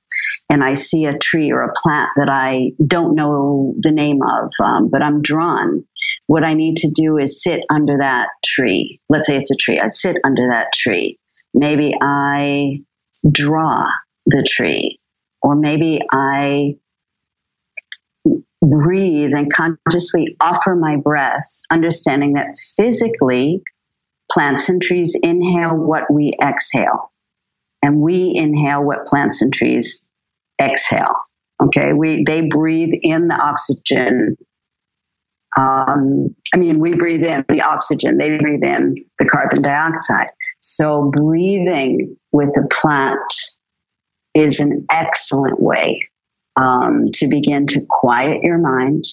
and 0.48 0.64
I 0.64 0.74
see 0.74 1.04
a 1.06 1.18
tree 1.18 1.52
or 1.52 1.62
a 1.62 1.72
plant 1.74 2.10
that 2.16 2.28
I 2.30 2.72
don't 2.84 3.14
know 3.14 3.74
the 3.78 3.92
name 3.92 4.20
of, 4.22 4.50
um, 4.62 4.90
but 4.90 5.02
I'm 5.02 5.22
drawn, 5.22 5.84
what 6.26 6.44
I 6.44 6.54
need 6.54 6.78
to 6.78 6.90
do 6.90 7.18
is 7.18 7.42
sit 7.42 7.64
under 7.70 7.98
that 7.98 8.28
tree. 8.44 9.00
Let's 9.08 9.26
say 9.26 9.36
it's 9.36 9.50
a 9.50 9.56
tree. 9.56 9.80
I 9.80 9.86
sit 9.88 10.16
under 10.24 10.48
that 10.48 10.72
tree. 10.72 11.18
Maybe 11.54 11.96
I 12.00 12.84
draw 13.30 13.88
the 14.26 14.42
tree, 14.42 15.00
or 15.42 15.56
maybe 15.56 16.00
I 16.10 16.76
breathe 18.62 19.32
and 19.32 19.52
consciously 19.52 20.36
offer 20.40 20.76
my 20.76 20.96
breath, 20.96 21.60
understanding 21.70 22.34
that 22.34 22.54
physically 22.76 23.62
plants 24.30 24.68
and 24.68 24.80
trees 24.80 25.16
inhale 25.20 25.74
what 25.74 26.12
we 26.12 26.34
exhale, 26.40 27.10
and 27.82 28.00
we 28.00 28.32
inhale 28.34 28.84
what 28.84 29.06
plants 29.06 29.42
and 29.42 29.52
trees 29.52 30.12
exhale. 30.60 31.14
Okay, 31.62 31.92
we 31.92 32.24
they 32.24 32.42
breathe 32.42 32.92
in 33.02 33.28
the 33.28 33.34
oxygen 33.34 34.36
um, 35.56 36.34
I 36.54 36.58
mean, 36.58 36.78
we 36.78 36.92
breathe 36.92 37.24
in 37.24 37.44
the 37.48 37.62
oxygen, 37.62 38.18
they 38.18 38.38
breathe 38.38 38.62
in 38.62 38.96
the 39.18 39.26
carbon 39.26 39.62
dioxide. 39.62 40.30
So 40.60 41.10
breathing 41.12 42.16
with 42.32 42.56
a 42.56 42.66
plant 42.68 43.18
is 44.34 44.60
an 44.60 44.86
excellent 44.90 45.60
way 45.60 46.08
um, 46.56 47.06
to 47.14 47.28
begin 47.28 47.66
to 47.68 47.84
quiet 47.88 48.42
your 48.42 48.58
mind, 48.58 49.04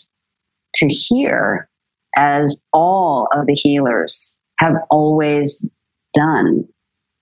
to 0.75 0.87
hear, 0.87 1.69
as 2.15 2.61
all 2.71 3.27
of 3.31 3.47
the 3.47 3.53
healers 3.53 4.35
have 4.59 4.75
always 4.89 5.65
done. 6.13 6.67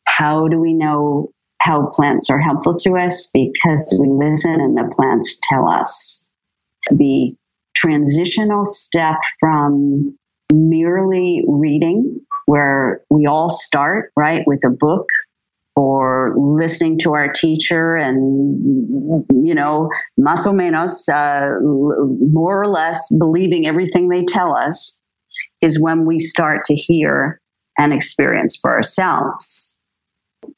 How 0.05 0.47
do 0.47 0.60
we 0.60 0.73
know 0.73 1.31
how 1.59 1.89
plants 1.93 2.29
are 2.29 2.39
helpful 2.39 2.75
to 2.75 2.97
us 2.97 3.29
because 3.33 3.97
we 3.99 4.07
listen 4.09 4.61
and 4.61 4.77
the 4.77 4.93
plants 4.95 5.39
tell 5.43 5.67
us. 5.67 6.29
The 6.91 7.35
transitional 7.75 8.65
step 8.65 9.15
from 9.39 10.17
merely 10.53 11.43
reading, 11.47 12.21
where 12.45 13.01
we 13.09 13.25
all 13.25 13.49
start, 13.49 14.11
right, 14.15 14.43
with 14.45 14.63
a 14.65 14.69
book 14.69 15.07
or 15.75 16.33
listening 16.37 16.99
to 16.99 17.13
our 17.13 17.31
teacher 17.33 17.95
and, 17.95 19.25
you 19.45 19.53
know, 19.53 19.89
más 20.19 20.45
o 20.45 20.53
menos, 20.53 21.09
uh, 21.09 21.59
more 22.31 22.61
or 22.61 22.67
less 22.67 23.09
believing 23.09 23.67
everything 23.67 24.07
they 24.07 24.23
tell 24.23 24.55
us, 24.55 25.01
is 25.61 25.81
when 25.81 26.05
we 26.05 26.19
start 26.19 26.63
to 26.65 26.75
hear 26.75 27.41
and 27.77 27.91
experience 27.91 28.57
for 28.61 28.71
ourselves. 28.71 29.74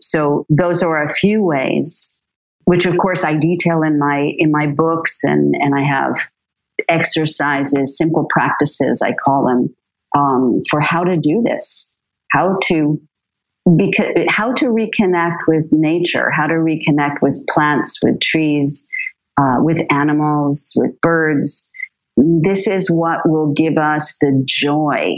So 0.01 0.45
those 0.49 0.83
are 0.83 1.03
a 1.03 1.13
few 1.13 1.43
ways, 1.43 2.19
which 2.65 2.85
of 2.85 2.97
course 2.97 3.23
I 3.23 3.35
detail 3.35 3.81
in 3.83 3.99
my 3.99 4.33
in 4.37 4.51
my 4.51 4.67
books, 4.67 5.23
and 5.23 5.55
and 5.55 5.73
I 5.75 5.83
have 5.83 6.17
exercises, 6.87 7.97
simple 7.97 8.25
practices, 8.29 9.01
I 9.01 9.13
call 9.13 9.45
them, 9.47 9.75
um, 10.15 10.59
for 10.69 10.79
how 10.79 11.03
to 11.03 11.17
do 11.17 11.41
this, 11.43 11.97
how 12.31 12.57
to 12.65 13.01
because 13.75 14.25
how 14.29 14.53
to 14.53 14.67
reconnect 14.67 15.39
with 15.47 15.67
nature, 15.71 16.31
how 16.31 16.47
to 16.47 16.53
reconnect 16.53 17.21
with 17.21 17.45
plants, 17.49 17.99
with 18.03 18.19
trees, 18.21 18.89
uh, 19.39 19.57
with 19.59 19.81
animals, 19.91 20.73
with 20.75 20.99
birds. 21.01 21.71
This 22.15 22.67
is 22.67 22.89
what 22.89 23.19
will 23.25 23.53
give 23.53 23.77
us 23.77 24.17
the 24.19 24.41
joy 24.45 25.17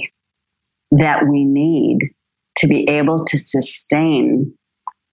that 0.92 1.28
we 1.28 1.46
need 1.46 2.00
to 2.58 2.68
be 2.68 2.90
able 2.90 3.24
to 3.26 3.38
sustain 3.38 4.56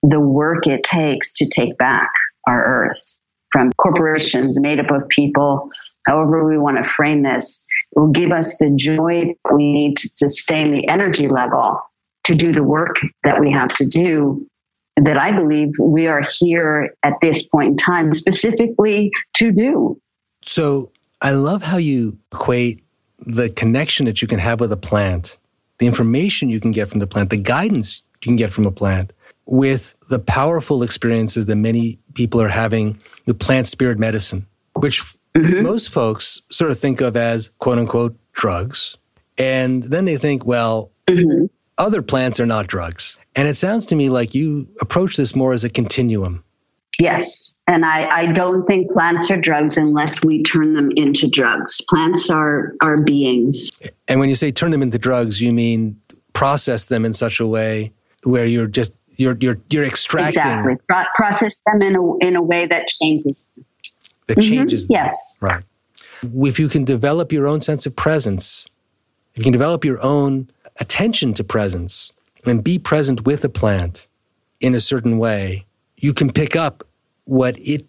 the 0.02 0.20
work 0.20 0.66
it 0.66 0.84
takes 0.84 1.32
to 1.34 1.48
take 1.48 1.76
back 1.78 2.10
our 2.46 2.84
earth 2.86 3.16
from 3.56 3.72
corporations 3.78 4.60
made 4.60 4.80
up 4.80 4.90
of 4.90 5.08
people, 5.08 5.70
however 6.04 6.46
we 6.46 6.58
want 6.58 6.76
to 6.76 6.84
frame 6.84 7.22
this, 7.22 7.66
will 7.94 8.08
give 8.08 8.30
us 8.30 8.58
the 8.58 8.70
joy 8.76 9.34
we 9.54 9.72
need 9.72 9.96
to 9.96 10.08
sustain 10.12 10.72
the 10.72 10.86
energy 10.88 11.28
level 11.28 11.80
to 12.24 12.34
do 12.34 12.52
the 12.52 12.64
work 12.64 12.96
that 13.22 13.40
we 13.40 13.50
have 13.50 13.68
to 13.68 13.86
do 13.86 14.46
that 14.96 15.18
I 15.18 15.32
believe 15.32 15.70
we 15.80 16.06
are 16.06 16.22
here 16.38 16.94
at 17.02 17.14
this 17.20 17.46
point 17.46 17.70
in 17.70 17.76
time 17.76 18.12
specifically 18.14 19.10
to 19.36 19.52
do. 19.52 20.00
So 20.42 20.92
I 21.20 21.30
love 21.30 21.62
how 21.62 21.76
you 21.76 22.18
equate 22.32 22.84
the 23.20 23.48
connection 23.50 24.06
that 24.06 24.20
you 24.20 24.28
can 24.28 24.38
have 24.38 24.60
with 24.60 24.72
a 24.72 24.76
plant, 24.76 25.38
the 25.78 25.86
information 25.86 26.48
you 26.48 26.60
can 26.60 26.72
get 26.72 26.88
from 26.88 27.00
the 27.00 27.06
plant, 27.06 27.30
the 27.30 27.36
guidance 27.36 28.02
you 28.14 28.20
can 28.20 28.36
get 28.36 28.52
from 28.52 28.66
a 28.66 28.72
plant, 28.72 29.12
with 29.46 29.94
the 30.08 30.18
powerful 30.18 30.82
experiences 30.82 31.46
that 31.46 31.56
many 31.56 31.98
people 32.14 32.40
are 32.40 32.48
having 32.48 33.00
with 33.26 33.38
plant 33.38 33.68
spirit 33.68 33.98
medicine, 33.98 34.46
which 34.74 35.02
mm-hmm. 35.34 35.62
most 35.62 35.90
folks 35.90 36.42
sort 36.50 36.70
of 36.70 36.78
think 36.78 37.00
of 37.00 37.16
as 37.16 37.50
quote 37.58 37.78
unquote 37.78 38.16
drugs. 38.32 38.96
And 39.38 39.82
then 39.82 40.04
they 40.04 40.16
think, 40.16 40.44
well, 40.44 40.90
mm-hmm 41.08 41.46
other 41.78 42.02
plants 42.02 42.40
are 42.40 42.46
not 42.46 42.66
drugs. 42.66 43.18
And 43.34 43.48
it 43.48 43.54
sounds 43.54 43.86
to 43.86 43.96
me 43.96 44.08
like 44.08 44.34
you 44.34 44.68
approach 44.80 45.16
this 45.16 45.34
more 45.34 45.52
as 45.52 45.64
a 45.64 45.68
continuum. 45.68 46.42
Yes. 46.98 47.54
And 47.66 47.84
I, 47.84 48.06
I 48.06 48.32
don't 48.32 48.64
think 48.64 48.90
plants 48.92 49.30
are 49.30 49.38
drugs 49.38 49.76
unless 49.76 50.24
we 50.24 50.42
turn 50.42 50.72
them 50.72 50.90
into 50.96 51.28
drugs. 51.28 51.82
Plants 51.90 52.30
are, 52.30 52.72
are 52.80 52.96
beings. 52.96 53.70
And 54.08 54.20
when 54.20 54.28
you 54.28 54.34
say 54.34 54.50
turn 54.50 54.70
them 54.70 54.82
into 54.82 54.98
drugs, 54.98 55.40
you 55.40 55.52
mean 55.52 56.00
process 56.32 56.86
them 56.86 57.04
in 57.04 57.12
such 57.12 57.40
a 57.40 57.46
way 57.46 57.92
where 58.22 58.46
you're 58.46 58.68
just 58.68 58.92
you're 59.16 59.36
you're 59.40 59.58
you're 59.70 59.84
extracting 59.84 60.38
exactly 60.38 60.76
Pro- 60.88 61.04
process 61.14 61.56
them 61.66 61.82
in 61.82 61.96
a 61.96 62.18
in 62.18 62.36
a 62.36 62.42
way 62.42 62.66
that 62.66 62.86
changes 62.88 63.46
that 64.26 64.38
mm-hmm. 64.38 64.48
changes 64.48 64.86
them. 64.88 65.04
yes 65.04 65.36
right 65.40 65.64
if 66.22 66.58
you 66.58 66.68
can 66.68 66.84
develop 66.84 67.32
your 67.32 67.46
own 67.46 67.60
sense 67.60 67.86
of 67.86 67.94
presence 67.94 68.68
if 69.36 69.40
you 69.40 69.44
can 69.44 69.52
develop 69.52 69.84
your 69.84 70.02
own 70.02 70.48
attention 70.80 71.34
to 71.34 71.44
presence 71.44 72.10
and 72.46 72.64
be 72.64 72.78
present 72.78 73.26
with 73.26 73.44
a 73.44 73.48
plant 73.50 74.06
in 74.60 74.74
a 74.74 74.80
certain 74.80 75.18
way, 75.18 75.66
you 75.96 76.14
can 76.14 76.32
pick 76.32 76.56
up 76.56 76.84
what 77.24 77.58
it 77.58 77.84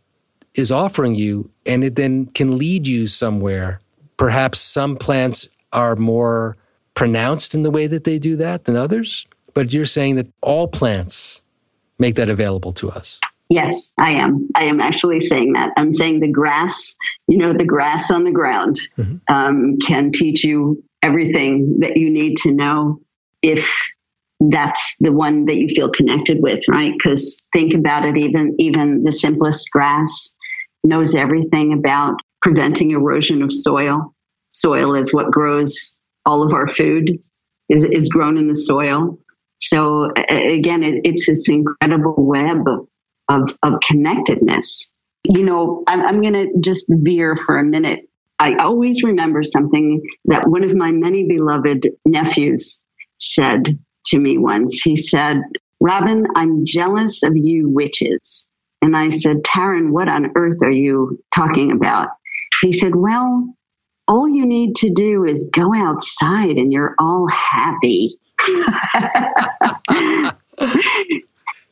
is 0.56 0.72
offering 0.72 1.16
you 1.16 1.50
and 1.66 1.84
it 1.84 1.96
then 1.96 2.26
can 2.26 2.58
lead 2.58 2.86
you 2.86 3.08
somewhere. 3.08 3.80
Perhaps 4.18 4.60
some 4.60 4.98
plants 4.98 5.48
are 5.72 5.96
more 5.96 6.58
pronounced 6.96 7.54
in 7.54 7.62
the 7.62 7.72
way 7.72 7.88
that 7.88 8.04
they 8.04 8.18
do 8.18 8.36
that 8.36 8.66
than 8.66 8.76
others, 8.76 9.26
but 9.58 9.74
you're 9.74 9.86
saying 9.86 10.18
that 10.18 10.28
all 10.44 10.68
plants 10.68 11.42
make 11.98 12.14
that 12.14 12.30
available 12.30 12.72
to 12.74 12.92
us. 12.92 13.20
Yes, 13.50 13.92
I 13.98 14.12
am. 14.12 14.50
I 14.54 14.66
am 14.66 14.80
actually 14.80 15.20
saying 15.22 15.54
that. 15.54 15.72
I'm 15.76 15.94
saying 15.94 16.20
the 16.20 16.32
grass, 16.32 16.96
you 17.28 17.40
know, 17.40 17.54
the 17.54 17.66
grass 17.66 18.12
on 18.12 18.24
the 18.24 18.30
ground 18.30 18.80
mm-hmm. 19.00 19.16
um, 19.34 19.78
can 19.80 20.12
teach 20.12 20.44
you 20.44 20.84
everything 21.02 21.80
that 21.80 21.98
you 21.98 22.12
need 22.12 22.38
to 22.44 22.52
know 22.52 23.02
if 23.42 23.68
that's 24.40 24.96
the 25.00 25.12
one 25.12 25.46
that 25.46 25.56
you 25.56 25.70
feel 25.70 25.90
connected 25.90 26.38
with, 26.40 26.64
right? 26.68 26.94
Because 26.94 27.36
think 27.52 27.74
about 27.74 28.06
it, 28.06 28.16
even 28.16 28.56
even 28.60 29.06
the 29.06 29.12
simplest 29.12 29.72
grass 29.72 30.36
knows 30.84 31.16
everything 31.16 31.74
about 31.74 32.14
preventing 32.44 32.92
erosion 32.92 33.42
of 33.42 33.52
soil. 33.52 34.14
Soil 34.52 34.94
is 34.94 35.12
what 35.12 35.32
grows 35.32 36.00
all 36.28 36.44
of 36.44 36.54
our 36.54 36.68
food 36.68 37.10
is, 37.70 37.84
is 37.92 38.10
grown 38.10 38.38
in 38.38 38.48
the 38.48 38.56
soil. 38.56 39.18
So 39.60 40.12
again, 40.30 40.84
it, 40.84 41.02
it's 41.04 41.28
this 41.28 41.50
incredible 41.50 42.16
web 42.18 42.66
of, 43.30 43.50
of 43.64 43.80
connectedness. 43.88 44.94
You 45.26 45.44
know, 45.44 45.84
I'm, 45.88 46.02
I'm 46.02 46.22
going 46.22 46.34
to 46.34 46.48
just 46.62 46.86
veer 46.90 47.36
for 47.36 47.58
a 47.58 47.64
minute 47.64 48.08
I 48.40 48.56
always 48.58 49.04
remember 49.04 49.42
something 49.44 50.02
that 50.26 50.48
one 50.48 50.64
of 50.64 50.76
my 50.76 50.92
many 50.92 51.28
beloved 51.28 51.88
nephews 52.06 52.84
said 53.20 53.80
to 54.08 54.20
me 54.20 54.38
once. 54.38 54.82
He 54.84 54.96
said, 54.96 55.42
Robin, 55.80 56.26
I'm 56.36 56.64
jealous 56.66 57.24
of 57.24 57.34
you 57.36 57.70
witches. 57.70 58.48
And 58.82 58.96
I 58.96 59.10
said, 59.10 59.38
Taryn, 59.38 59.92
what 59.92 60.08
on 60.08 60.32
earth 60.36 60.58
are 60.62 60.72
you 60.72 61.20
talking 61.34 61.72
about? 61.72 62.10
He 62.62 62.74
said, 62.74 62.96
Well, 62.96 63.56
all 64.08 64.30
you 64.30 64.46
need 64.46 64.76
to 64.78 64.94
do 64.94 65.26
is 65.26 65.50
go 65.52 65.74
outside 65.76 66.58
and 66.58 66.72
you're 66.72 66.96
all 67.00 67.28
happy. 67.28 68.20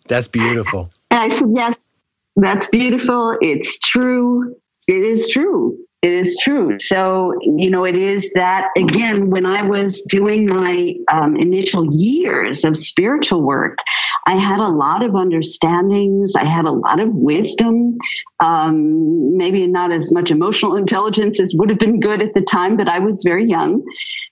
that's 0.07 0.27
beautiful. 0.27 0.91
And 1.11 1.31
I 1.31 1.37
said, 1.37 1.49
Yes, 1.55 1.87
that's 2.35 2.67
beautiful. 2.67 3.37
It's 3.41 3.77
true. 3.79 4.55
It 4.87 5.03
is 5.03 5.29
true. 5.31 5.77
It 6.05 6.13
is 6.13 6.37
true. 6.39 6.75
So, 6.77 7.33
you 7.41 7.71
know, 7.71 7.83
it 7.83 7.97
is 7.97 8.31
that 8.35 8.67
again, 8.77 9.31
when 9.31 9.47
I 9.47 9.63
was 9.63 10.05
doing 10.07 10.45
my 10.45 10.93
um, 11.11 11.35
initial 11.35 11.89
years 11.91 12.63
of 12.63 12.77
spiritual 12.77 13.41
work, 13.41 13.79
I 14.27 14.37
had 14.37 14.59
a 14.59 14.67
lot 14.67 15.03
of 15.03 15.15
understandings. 15.15 16.35
I 16.35 16.45
had 16.45 16.65
a 16.65 16.71
lot 16.71 16.99
of 16.99 17.09
wisdom, 17.11 17.97
um, 18.39 19.35
maybe 19.35 19.65
not 19.65 19.91
as 19.91 20.11
much 20.11 20.29
emotional 20.29 20.75
intelligence 20.75 21.39
as 21.41 21.55
would 21.57 21.71
have 21.71 21.79
been 21.79 21.99
good 21.99 22.21
at 22.21 22.35
the 22.35 22.45
time, 22.51 22.77
but 22.77 22.87
I 22.87 22.99
was 22.99 23.23
very 23.25 23.47
young. 23.47 23.81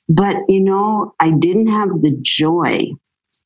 But, 0.08 0.36
you 0.48 0.60
know, 0.64 1.12
I 1.20 1.32
didn't 1.32 1.70
have 1.70 1.90
the 1.90 2.16
joy 2.22 2.82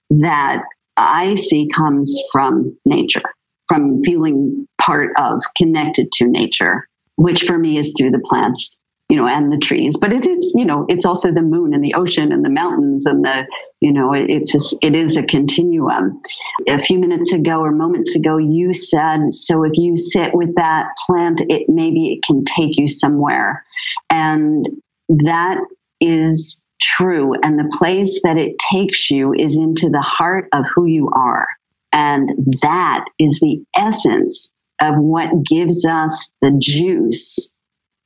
that 0.10 0.64
I 0.98 1.36
see 1.36 1.70
comes 1.74 2.22
from 2.34 2.78
nature, 2.84 3.24
from 3.70 4.04
feeling 4.04 4.68
part 4.82 5.12
of, 5.18 5.40
connected 5.56 6.12
to 6.12 6.28
nature 6.28 6.90
which 7.18 7.44
for 7.46 7.58
me 7.58 7.78
is 7.78 7.94
through 7.98 8.12
the 8.12 8.24
plants, 8.24 8.80
you 9.10 9.18
know, 9.18 9.28
and 9.28 9.52
the 9.52 9.58
trees. 9.58 9.96
But 10.00 10.14
it 10.14 10.26
is, 10.26 10.54
you 10.56 10.66
know, 10.66 10.86
it's 10.88 11.06
also 11.06 11.32
the 11.32 11.42
moon 11.42 11.74
and 11.74 11.84
the 11.84 11.96
ocean 11.96 12.32
and 12.32 12.46
the 12.46 12.50
mountains 12.50 13.06
and 13.06 13.26
the, 13.26 13.46
you 13.82 13.92
know, 13.92 14.14
it's 14.14 14.56
a, 14.56 14.86
it 14.86 14.96
is 14.96 15.18
a 15.18 15.24
continuum. 15.24 16.22
A 16.68 16.80
few 16.80 17.00
minutes 17.00 17.34
ago 17.34 17.60
or 17.60 17.72
moments 17.72 18.16
ago, 18.16 18.38
you 18.38 18.74
said, 18.74 19.20
so 19.32 19.64
if 19.64 19.74
you 19.74 19.98
sit 19.98 20.34
with 20.34 20.56
that 20.56 20.88
plant, 21.06 21.42
it 21.50 21.68
maybe 21.68 22.14
it 22.14 22.24
can 22.24 22.46
take 22.46 22.78
you 22.78 22.88
somewhere, 22.88 23.64
and 24.10 24.66
that 25.10 25.60
is 26.00 26.62
true. 26.80 27.34
And 27.42 27.58
the 27.58 27.76
place 27.78 28.20
that 28.24 28.38
it 28.38 28.56
takes 28.72 29.10
you 29.10 29.34
is 29.34 29.56
into 29.56 29.90
the 29.90 30.02
heart 30.02 30.48
of 30.54 30.66
who 30.76 30.86
you 30.86 31.10
are. 31.16 31.48
And 31.92 32.30
that 32.62 33.06
is 33.18 33.40
the 33.42 33.64
essence 33.76 34.52
of 34.82 34.96
what 34.98 35.30
gives 35.46 35.86
us 35.86 36.30
the 36.42 36.56
juice 36.60 37.52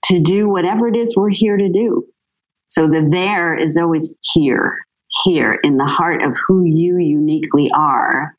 to 0.06 0.22
do 0.22 0.50
whatever 0.50 0.88
it 0.88 0.96
is 0.96 1.16
we're 1.16 1.30
here 1.30 1.58
to 1.58 1.70
do. 1.70 2.08
So 2.70 2.88
the 2.88 3.08
there 3.12 3.56
is 3.56 3.78
always 3.78 4.14
here, 4.22 4.86
here 5.24 5.60
in 5.64 5.78
the 5.78 5.86
heart 5.86 6.24
of 6.24 6.36
who 6.48 6.64
you 6.64 6.98
uniquely 6.98 7.70
are. 7.76 8.36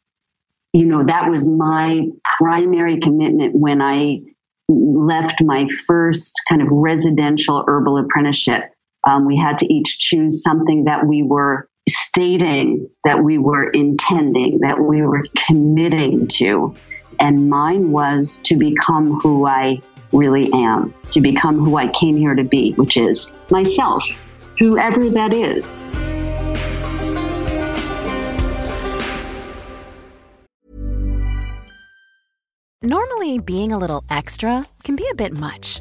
You 0.72 0.86
know, 0.86 1.04
that 1.04 1.30
was 1.30 1.46
my 1.46 2.06
primary 2.24 2.98
commitment 2.98 3.54
when 3.54 3.82
I 3.82 4.22
left 4.68 5.42
my 5.42 5.66
first 5.86 6.40
kind 6.48 6.62
of 6.62 6.68
residential 6.70 7.62
herbal 7.66 7.98
apprenticeship. 7.98 8.72
Um, 9.06 9.26
we 9.26 9.36
had 9.36 9.58
to 9.58 9.72
each 9.72 9.98
choose 9.98 10.42
something 10.42 10.84
that 10.84 11.06
we 11.06 11.22
were 11.22 11.66
stating 11.88 12.86
that 13.04 13.22
we 13.22 13.38
were 13.38 13.68
intending, 13.68 14.60
that 14.60 14.80
we 14.80 15.02
were 15.02 15.24
committing 15.46 16.28
to. 16.28 16.74
And 17.22 17.48
mine 17.48 17.92
was 17.92 18.38
to 18.38 18.56
become 18.56 19.20
who 19.20 19.46
I 19.46 19.80
really 20.10 20.52
am, 20.52 20.92
to 21.12 21.20
become 21.20 21.56
who 21.56 21.76
I 21.76 21.86
came 21.86 22.16
here 22.16 22.34
to 22.34 22.42
be, 22.42 22.72
which 22.72 22.96
is 22.96 23.36
myself, 23.48 24.04
whoever 24.58 25.08
that 25.10 25.32
is. 25.32 25.78
Normally, 32.82 33.38
being 33.38 33.70
a 33.70 33.78
little 33.78 34.02
extra 34.10 34.66
can 34.82 34.96
be 34.96 35.06
a 35.08 35.14
bit 35.14 35.32
much, 35.32 35.80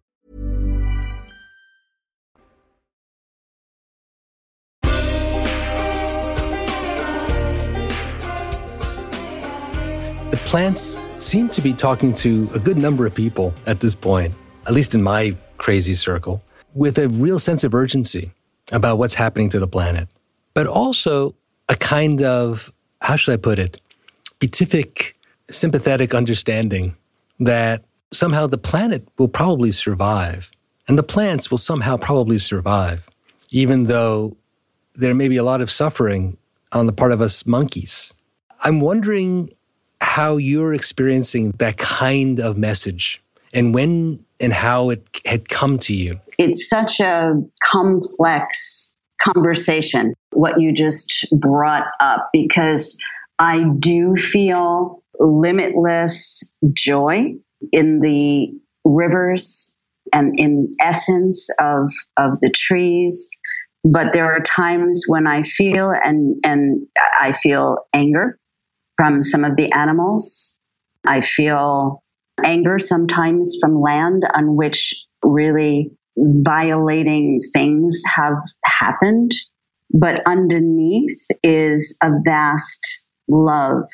Plants 10.51 10.97
seem 11.17 11.47
to 11.47 11.61
be 11.61 11.71
talking 11.71 12.13
to 12.13 12.49
a 12.53 12.59
good 12.59 12.77
number 12.77 13.05
of 13.05 13.15
people 13.15 13.53
at 13.67 13.79
this 13.79 13.95
point, 13.95 14.33
at 14.67 14.73
least 14.73 14.93
in 14.93 15.01
my 15.01 15.33
crazy 15.55 15.93
circle, 15.93 16.43
with 16.73 16.97
a 16.97 17.07
real 17.07 17.39
sense 17.39 17.63
of 17.63 17.73
urgency 17.73 18.33
about 18.73 18.97
what's 18.97 19.13
happening 19.13 19.47
to 19.47 19.59
the 19.59 19.67
planet, 19.67 20.09
but 20.53 20.67
also 20.67 21.33
a 21.69 21.75
kind 21.77 22.21
of, 22.21 22.69
how 22.99 23.15
should 23.15 23.33
I 23.33 23.37
put 23.37 23.59
it, 23.59 23.79
beatific, 24.39 25.15
sympathetic 25.49 26.13
understanding 26.13 26.97
that 27.39 27.85
somehow 28.11 28.45
the 28.45 28.57
planet 28.57 29.07
will 29.17 29.29
probably 29.29 29.71
survive 29.71 30.51
and 30.85 30.97
the 30.97 31.03
plants 31.03 31.49
will 31.49 31.59
somehow 31.59 31.95
probably 31.95 32.39
survive, 32.39 33.09
even 33.51 33.85
though 33.85 34.35
there 34.95 35.15
may 35.15 35.29
be 35.29 35.37
a 35.37 35.43
lot 35.43 35.61
of 35.61 35.71
suffering 35.71 36.35
on 36.73 36.87
the 36.87 36.93
part 36.93 37.13
of 37.13 37.21
us 37.21 37.45
monkeys. 37.45 38.13
I'm 38.65 38.81
wondering 38.81 39.49
how 40.11 40.35
you're 40.35 40.73
experiencing 40.73 41.51
that 41.51 41.77
kind 41.77 42.41
of 42.41 42.57
message 42.57 43.23
and 43.53 43.73
when 43.73 44.19
and 44.41 44.51
how 44.51 44.89
it 44.89 45.07
had 45.25 45.47
come 45.47 45.79
to 45.79 45.93
you. 45.93 46.19
It's 46.37 46.67
such 46.67 46.99
a 46.99 47.41
complex 47.63 48.93
conversation, 49.21 50.13
what 50.31 50.59
you 50.59 50.73
just 50.73 51.29
brought 51.39 51.87
up, 52.01 52.29
because 52.33 53.01
I 53.39 53.63
do 53.79 54.17
feel 54.17 55.01
limitless 55.17 56.51
joy 56.73 57.35
in 57.71 57.99
the 57.99 58.51
rivers 58.83 59.77
and 60.11 60.37
in 60.37 60.71
essence 60.81 61.49
of, 61.57 61.89
of 62.17 62.37
the 62.41 62.49
trees. 62.49 63.29
But 63.85 64.11
there 64.11 64.25
are 64.25 64.41
times 64.41 65.05
when 65.07 65.25
I 65.25 65.41
feel 65.41 65.89
and, 65.89 66.35
and 66.43 66.85
I 67.17 67.31
feel 67.31 67.77
anger 67.93 68.37
from 69.01 69.23
some 69.23 69.43
of 69.43 69.55
the 69.55 69.71
animals. 69.71 70.55
I 71.07 71.21
feel 71.21 72.03
anger 72.43 72.77
sometimes 72.77 73.57
from 73.59 73.81
land 73.81 74.21
on 74.31 74.55
which 74.55 74.93
really 75.23 75.89
violating 76.15 77.39
things 77.51 78.03
have 78.05 78.35
happened. 78.63 79.31
But 79.91 80.21
underneath 80.27 81.19
is 81.41 81.97
a 82.03 82.11
vast 82.23 83.07
love 83.27 83.85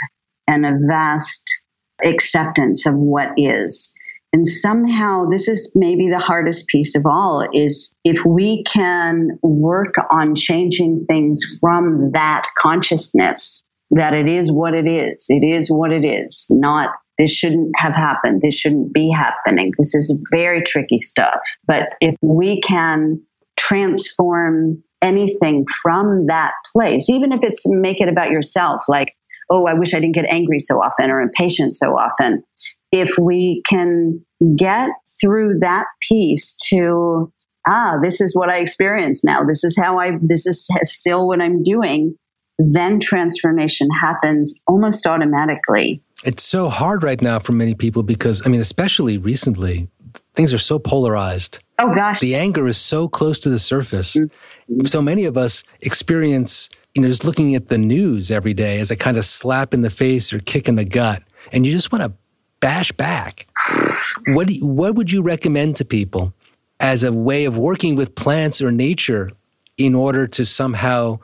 and 0.46 0.66
a 0.66 0.78
vast 0.90 1.56
acceptance 2.04 2.86
of 2.86 2.96
what 2.96 3.32
is. 3.38 3.94
And 4.34 4.46
somehow 4.46 5.30
this 5.30 5.48
is 5.48 5.72
maybe 5.74 6.10
the 6.10 6.20
hardest 6.20 6.68
piece 6.68 6.98
of 6.98 7.06
all 7.06 7.48
is 7.54 7.96
if 8.04 8.26
we 8.26 8.66
can 8.66 9.40
work 9.42 9.96
on 10.12 10.36
changing 10.36 11.06
things 11.08 11.60
from 11.62 12.12
that 12.12 12.46
consciousness 12.62 13.64
that 13.92 14.14
it 14.14 14.28
is 14.28 14.52
what 14.52 14.74
it 14.74 14.88
is. 14.88 15.26
It 15.30 15.46
is 15.46 15.70
what 15.70 15.92
it 15.92 16.04
is. 16.04 16.48
Not 16.50 16.92
this 17.18 17.34
shouldn't 17.34 17.72
have 17.78 17.96
happened. 17.96 18.42
This 18.42 18.58
shouldn't 18.58 18.94
be 18.94 19.10
happening. 19.10 19.72
This 19.78 19.96
is 19.96 20.28
very 20.32 20.62
tricky 20.62 20.98
stuff. 21.00 21.40
But 21.66 21.90
if 22.00 22.16
we 22.22 22.62
can 22.62 23.22
transform 23.58 24.84
anything 25.02 25.66
from 25.82 26.28
that 26.28 26.54
place, 26.74 27.10
even 27.10 27.32
if 27.32 27.44
it's 27.44 27.64
make 27.68 28.02
it 28.02 28.10
about 28.10 28.30
yourself, 28.30 28.84
like, 28.88 29.16
oh, 29.50 29.66
I 29.66 29.74
wish 29.74 29.94
I 29.94 30.00
didn't 30.00 30.16
get 30.16 30.26
angry 30.26 30.60
so 30.60 30.76
often 30.76 31.10
or 31.10 31.22
impatient 31.22 31.74
so 31.74 31.98
often. 31.98 32.44
If 32.92 33.18
we 33.20 33.64
can 33.68 34.24
get 34.56 34.92
through 35.20 35.60
that 35.62 35.88
piece 36.08 36.56
to, 36.70 37.32
ah, 37.68 37.96
this 38.02 38.22
is 38.22 38.36
what 38.36 38.50
I 38.50 38.58
experience 38.58 39.24
now. 39.24 39.44
This 39.44 39.64
is 39.64 39.78
how 39.78 39.98
I, 39.98 40.12
this 40.22 40.46
is 40.46 40.70
still 40.84 41.28
what 41.28 41.42
I'm 41.42 41.64
doing 41.64 42.16
then 42.58 43.00
transformation 43.00 43.90
happens 43.92 44.62
almost 44.68 45.06
automatically. 45.06 46.02
It's 46.24 46.44
so 46.44 46.70
hard 46.70 47.04
right 47.04 47.22
now 47.22 47.40
for 47.40 47.52
many 47.52 47.76
people 47.76 48.04
because, 48.04 48.42
I 48.46 48.50
mean, 48.50 48.62
especially 48.62 49.18
recently, 49.18 49.88
things 50.34 50.54
are 50.54 50.60
so 50.60 50.80
polarized. 50.80 51.60
Oh, 51.80 51.94
gosh. 51.94 52.20
The 52.20 52.36
anger 52.36 52.68
is 52.68 52.78
so 52.78 53.08
close 53.08 53.40
to 53.40 53.50
the 53.50 53.60
surface. 53.60 54.16
Mm-hmm. 54.16 54.86
So 54.86 55.02
many 55.02 55.26
of 55.26 55.38
us 55.38 55.64
experience, 55.82 56.70
you 56.96 57.02
know, 57.02 57.08
just 57.08 57.24
looking 57.24 57.54
at 57.54 57.68
the 57.68 57.78
news 57.78 58.32
every 58.32 58.54
day 58.54 58.80
as 58.80 58.90
a 58.90 58.96
kind 58.96 59.18
of 59.18 59.26
slap 59.26 59.74
in 59.74 59.82
the 59.82 59.90
face 59.90 60.34
or 60.34 60.40
kick 60.40 60.68
in 60.68 60.76
the 60.76 60.86
gut. 60.86 61.22
And 61.52 61.66
you 61.66 61.72
just 61.72 61.92
want 61.92 62.04
to 62.04 62.14
bash 62.60 62.92
back. 62.92 63.48
what, 64.30 64.50
you, 64.50 64.66
what 64.66 64.96
would 64.96 65.12
you 65.12 65.22
recommend 65.22 65.76
to 65.78 65.86
people 65.86 66.34
as 66.80 67.04
a 67.04 67.14
way 67.14 67.46
of 67.46 67.58
working 67.58 67.96
with 67.96 68.16
plants 68.16 68.62
or 68.62 68.72
nature 68.72 69.32
in 69.78 69.94
order 69.94 70.28
to 70.28 70.46
somehow 70.46 71.20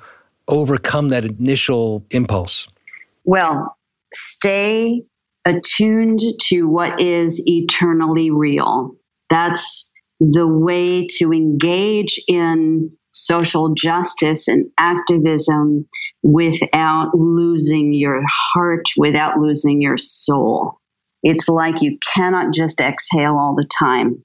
overcome 0.48 1.10
that 1.10 1.26
initial 1.26 2.06
impulse? 2.12 2.68
Well, 3.24 3.78
stay 4.14 5.04
attuned 5.46 6.22
to 6.42 6.64
what 6.64 7.02
is 7.02 7.42
eternally 7.46 8.32
real. 8.32 8.96
That's 9.30 9.92
the 10.20 10.48
way 10.48 11.08
to 11.18 11.34
engage 11.34 12.22
in 12.28 12.92
social 13.14 13.74
justice 13.74 14.48
and 14.48 14.72
activism 14.78 15.88
without 16.24 17.12
losing 17.14 17.94
your 17.94 18.22
heart, 18.28 18.86
without 18.98 19.38
losing 19.38 19.82
your 19.82 19.98
soul. 19.98 20.80
It's 21.22 21.48
like 21.48 21.82
you 21.82 21.98
cannot 22.16 22.54
just 22.54 22.82
exhale 22.82 23.38
all 23.38 23.56
the 23.56 23.68
time. 23.80 24.24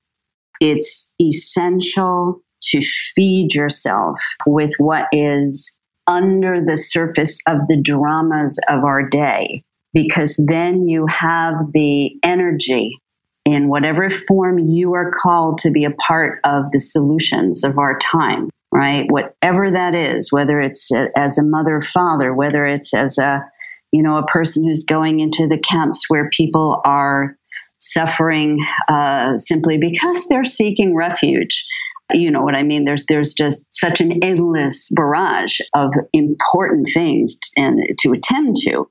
It's 0.60 1.14
essential 1.20 2.40
to 2.70 2.80
feed 2.80 3.54
yourself 3.54 4.20
with 4.46 4.72
what 4.78 5.06
is 5.12 5.77
under 6.08 6.64
the 6.64 6.76
surface 6.76 7.38
of 7.46 7.68
the 7.68 7.80
dramas 7.80 8.58
of 8.68 8.82
our 8.82 9.08
day, 9.08 9.62
because 9.92 10.42
then 10.44 10.88
you 10.88 11.06
have 11.06 11.72
the 11.72 12.18
energy 12.22 12.98
in 13.44 13.68
whatever 13.68 14.10
form 14.10 14.58
you 14.58 14.94
are 14.94 15.12
called 15.12 15.58
to 15.58 15.70
be 15.70 15.84
a 15.84 15.90
part 15.90 16.40
of 16.44 16.70
the 16.72 16.80
solutions 16.80 17.62
of 17.62 17.78
our 17.78 17.98
time, 17.98 18.50
right? 18.72 19.06
Whatever 19.10 19.70
that 19.70 19.94
is, 19.94 20.32
whether 20.32 20.58
it's 20.60 20.90
as 21.16 21.38
a 21.38 21.44
mother, 21.44 21.80
father, 21.80 22.34
whether 22.34 22.66
it's 22.66 22.92
as 22.94 23.18
a, 23.18 23.48
you 23.92 24.02
know, 24.02 24.16
a 24.18 24.26
person 24.26 24.64
who's 24.64 24.84
going 24.84 25.20
into 25.20 25.46
the 25.46 25.58
camps 25.58 26.04
where 26.08 26.28
people 26.30 26.80
are 26.84 27.36
suffering 27.78 28.58
uh, 28.88 29.38
simply 29.38 29.78
because 29.78 30.26
they're 30.26 30.44
seeking 30.44 30.94
refuge 30.94 31.64
you 32.12 32.30
know 32.30 32.42
what 32.42 32.56
I 32.56 32.62
mean? 32.62 32.84
There's 32.84 33.04
there's 33.06 33.34
just 33.34 33.66
such 33.70 34.00
an 34.00 34.22
endless 34.22 34.90
barrage 34.94 35.60
of 35.74 35.92
important 36.12 36.88
things 36.92 37.38
and 37.56 37.82
to 38.00 38.12
attend 38.12 38.56
to. 38.62 38.88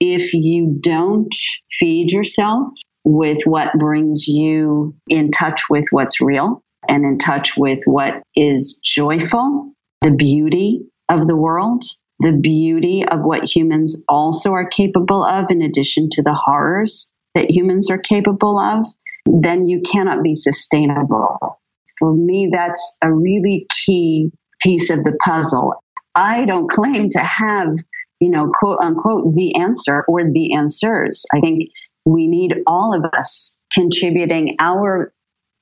If 0.00 0.34
you 0.34 0.76
don't 0.80 1.34
feed 1.70 2.10
yourself 2.10 2.72
with 3.04 3.42
what 3.44 3.72
brings 3.78 4.26
you 4.26 4.94
in 5.08 5.30
touch 5.30 5.62
with 5.68 5.84
what's 5.90 6.20
real 6.20 6.62
and 6.88 7.04
in 7.04 7.18
touch 7.18 7.56
with 7.56 7.80
what 7.84 8.22
is 8.34 8.80
joyful, 8.82 9.72
the 10.00 10.12
beauty 10.12 10.86
of 11.08 11.26
the 11.26 11.36
world, 11.36 11.84
the 12.20 12.32
beauty 12.32 13.04
of 13.06 13.20
what 13.20 13.44
humans 13.44 14.04
also 14.08 14.52
are 14.52 14.66
capable 14.66 15.22
of, 15.22 15.50
in 15.50 15.62
addition 15.62 16.08
to 16.12 16.22
the 16.22 16.34
horrors 16.34 17.12
that 17.34 17.50
humans 17.50 17.90
are 17.90 17.98
capable 17.98 18.58
of, 18.58 18.86
then 19.26 19.66
you 19.66 19.82
cannot 19.82 20.22
be 20.22 20.34
sustainable 20.34 21.58
for 21.98 22.14
me, 22.14 22.50
that's 22.52 22.98
a 23.02 23.12
really 23.12 23.66
key 23.84 24.30
piece 24.60 24.90
of 24.90 25.04
the 25.04 25.16
puzzle. 25.24 25.74
I 26.14 26.44
don't 26.44 26.70
claim 26.70 27.08
to 27.10 27.18
have 27.18 27.76
you 28.20 28.30
know, 28.30 28.50
quote 28.52 28.78
unquote, 28.80 29.34
the 29.34 29.56
answer 29.56 30.02
or 30.08 30.24
the 30.24 30.54
answers. 30.54 31.26
I 31.34 31.40
think 31.40 31.70
we 32.06 32.26
need 32.26 32.54
all 32.66 32.94
of 32.94 33.04
us 33.12 33.58
contributing 33.72 34.56
our 34.58 35.12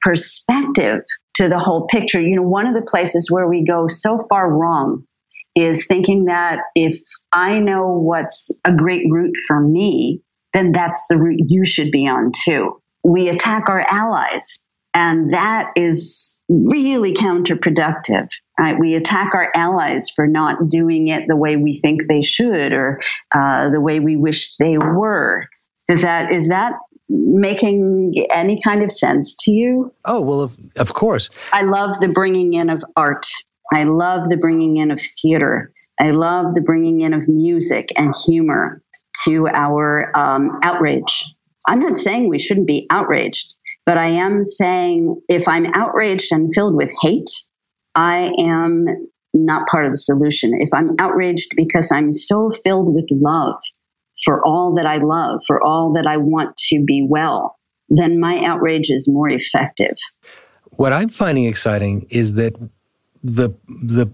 perspective 0.00 1.00
to 1.34 1.48
the 1.48 1.58
whole 1.58 1.86
picture. 1.86 2.20
You 2.20 2.36
know, 2.36 2.42
one 2.42 2.66
of 2.66 2.74
the 2.74 2.82
places 2.82 3.28
where 3.30 3.48
we 3.48 3.64
go 3.64 3.86
so 3.88 4.18
far 4.28 4.48
wrong 4.48 5.04
is 5.56 5.86
thinking 5.86 6.26
that 6.26 6.60
if 6.74 6.98
I 7.32 7.58
know 7.58 7.98
what's 7.98 8.50
a 8.64 8.72
great 8.72 9.06
route 9.10 9.36
for 9.46 9.60
me, 9.60 10.22
then 10.52 10.72
that's 10.72 11.06
the 11.08 11.16
route 11.16 11.40
you 11.48 11.64
should 11.64 11.90
be 11.90 12.06
on 12.06 12.30
too. 12.44 12.80
We 13.02 13.28
attack 13.28 13.68
our 13.68 13.84
allies, 13.90 14.56
and 14.94 15.32
that 15.32 15.72
is 15.76 16.38
really 16.48 17.14
counterproductive. 17.14 18.28
Right? 18.58 18.78
We 18.78 18.94
attack 18.94 19.34
our 19.34 19.50
allies 19.54 20.10
for 20.10 20.26
not 20.26 20.68
doing 20.68 21.08
it 21.08 21.26
the 21.26 21.36
way 21.36 21.56
we 21.56 21.78
think 21.78 22.02
they 22.08 22.22
should 22.22 22.72
or 22.72 23.00
uh, 23.34 23.70
the 23.70 23.80
way 23.80 24.00
we 24.00 24.16
wish 24.16 24.56
they 24.56 24.78
were. 24.78 25.46
Does 25.88 26.02
that 26.02 26.30
is 26.30 26.48
that 26.48 26.74
making 27.08 28.14
any 28.32 28.60
kind 28.62 28.82
of 28.82 28.92
sense 28.92 29.34
to 29.40 29.52
you? 29.52 29.92
Oh, 30.04 30.20
well, 30.20 30.40
of, 30.40 30.56
of 30.76 30.94
course. 30.94 31.28
I 31.52 31.62
love 31.62 31.98
the 32.00 32.08
bringing 32.08 32.54
in 32.54 32.70
of 32.70 32.82
art. 32.96 33.26
I 33.72 33.84
love 33.84 34.28
the 34.28 34.36
bringing 34.36 34.76
in 34.76 34.90
of 34.90 35.00
theater. 35.20 35.72
I 36.00 36.10
love 36.10 36.54
the 36.54 36.60
bringing 36.60 37.00
in 37.00 37.12
of 37.14 37.28
music 37.28 37.88
and 37.96 38.14
humor 38.26 38.82
to 39.24 39.46
our 39.48 40.10
um, 40.16 40.50
outrage. 40.62 41.24
I'm 41.66 41.80
not 41.80 41.96
saying 41.96 42.28
we 42.28 42.38
shouldn't 42.38 42.66
be 42.66 42.86
outraged, 42.90 43.54
but 43.84 43.98
I 43.98 44.08
am 44.08 44.44
saying 44.44 45.20
if 45.28 45.48
I'm 45.48 45.66
outraged 45.74 46.32
and 46.32 46.52
filled 46.54 46.76
with 46.76 46.92
hate, 47.00 47.30
I 47.94 48.32
am 48.38 48.86
not 49.34 49.66
part 49.66 49.86
of 49.86 49.92
the 49.92 49.98
solution. 49.98 50.52
If 50.54 50.70
I'm 50.74 50.96
outraged 50.98 51.52
because 51.56 51.90
I'm 51.90 52.12
so 52.12 52.50
filled 52.50 52.94
with 52.94 53.08
love 53.10 53.60
for 54.24 54.44
all 54.46 54.74
that 54.76 54.86
I 54.86 54.98
love, 54.98 55.42
for 55.46 55.62
all 55.62 55.94
that 55.94 56.06
I 56.06 56.18
want 56.18 56.56
to 56.68 56.84
be 56.84 57.06
well, 57.08 57.58
then 57.88 58.20
my 58.20 58.44
outrage 58.44 58.90
is 58.90 59.08
more 59.08 59.28
effective. 59.28 59.96
What 60.70 60.92
I'm 60.92 61.08
finding 61.08 61.44
exciting 61.44 62.06
is 62.10 62.34
that 62.34 62.54
the 63.22 63.50
the 63.68 64.10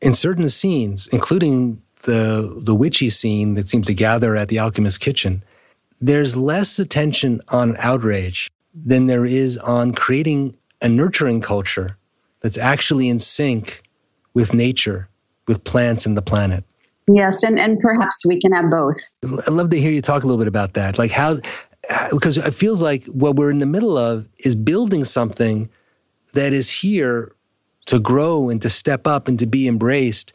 in 0.00 0.14
certain 0.14 0.48
scenes, 0.48 1.08
including 1.08 1.82
the 2.04 2.60
the 2.62 2.74
witchy 2.74 3.10
scene 3.10 3.54
that 3.54 3.68
seems 3.68 3.86
to 3.86 3.94
gather 3.94 4.36
at 4.36 4.48
the 4.48 4.58
alchemist's 4.58 4.98
kitchen, 4.98 5.44
there's 6.00 6.36
less 6.36 6.78
attention 6.78 7.40
on 7.48 7.76
outrage 7.78 8.50
than 8.74 9.06
there 9.06 9.24
is 9.24 9.58
on 9.58 9.92
creating 9.92 10.56
a 10.80 10.88
nurturing 10.88 11.40
culture 11.40 11.96
that's 12.40 12.58
actually 12.58 13.08
in 13.08 13.18
sync 13.18 13.82
with 14.34 14.54
nature, 14.54 15.08
with 15.46 15.62
plants 15.64 16.06
and 16.06 16.16
the 16.16 16.22
planet. 16.22 16.64
Yes, 17.08 17.42
and, 17.42 17.58
and 17.58 17.78
perhaps 17.80 18.22
we 18.26 18.40
can 18.40 18.52
have 18.52 18.70
both. 18.70 18.96
I'd 19.24 19.52
love 19.52 19.70
to 19.70 19.80
hear 19.80 19.90
you 19.90 20.02
talk 20.02 20.22
a 20.22 20.26
little 20.26 20.38
bit 20.38 20.48
about 20.48 20.74
that. 20.74 20.98
Like 20.98 21.10
how, 21.10 21.38
because 22.10 22.38
it 22.38 22.54
feels 22.54 22.80
like 22.80 23.04
what 23.06 23.36
we're 23.36 23.50
in 23.50 23.58
the 23.58 23.66
middle 23.66 23.98
of 23.98 24.28
is 24.38 24.54
building 24.56 25.04
something 25.04 25.68
that 26.34 26.52
is 26.52 26.70
here 26.70 27.32
to 27.86 27.98
grow 27.98 28.48
and 28.48 28.62
to 28.62 28.70
step 28.70 29.06
up 29.06 29.28
and 29.28 29.38
to 29.38 29.46
be 29.46 29.66
embraced 29.66 30.32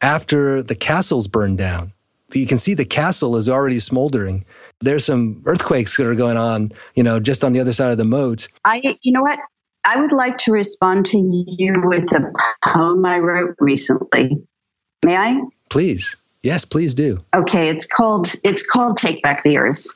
after 0.00 0.62
the 0.62 0.74
castle's 0.74 1.28
burned 1.28 1.58
down. 1.58 1.92
You 2.32 2.46
can 2.46 2.58
see 2.58 2.74
the 2.74 2.84
castle 2.84 3.36
is 3.36 3.48
already 3.48 3.80
smoldering. 3.80 4.44
There's 4.80 5.04
some 5.04 5.42
earthquakes 5.44 5.96
that 5.96 6.06
are 6.06 6.14
going 6.14 6.36
on, 6.36 6.72
you 6.94 7.02
know, 7.02 7.20
just 7.20 7.44
on 7.44 7.52
the 7.52 7.60
other 7.60 7.72
side 7.72 7.92
of 7.92 7.98
the 7.98 8.04
moat. 8.04 8.48
I, 8.64 8.96
you 9.02 9.12
know 9.12 9.22
what? 9.22 9.38
I 9.84 10.00
would 10.00 10.12
like 10.12 10.38
to 10.38 10.52
respond 10.52 11.06
to 11.06 11.18
you 11.18 11.82
with 11.84 12.12
a 12.12 12.32
poem 12.64 13.04
I 13.04 13.18
wrote 13.18 13.56
recently. 13.58 14.42
May 15.04 15.16
I? 15.16 15.40
Please. 15.68 16.16
Yes, 16.42 16.64
please 16.64 16.94
do. 16.94 17.22
Okay, 17.34 17.68
it's 17.68 17.86
called 17.86 18.34
it's 18.42 18.66
called 18.66 18.96
Take 18.96 19.22
Back 19.22 19.42
the 19.42 19.58
Earth. 19.58 19.86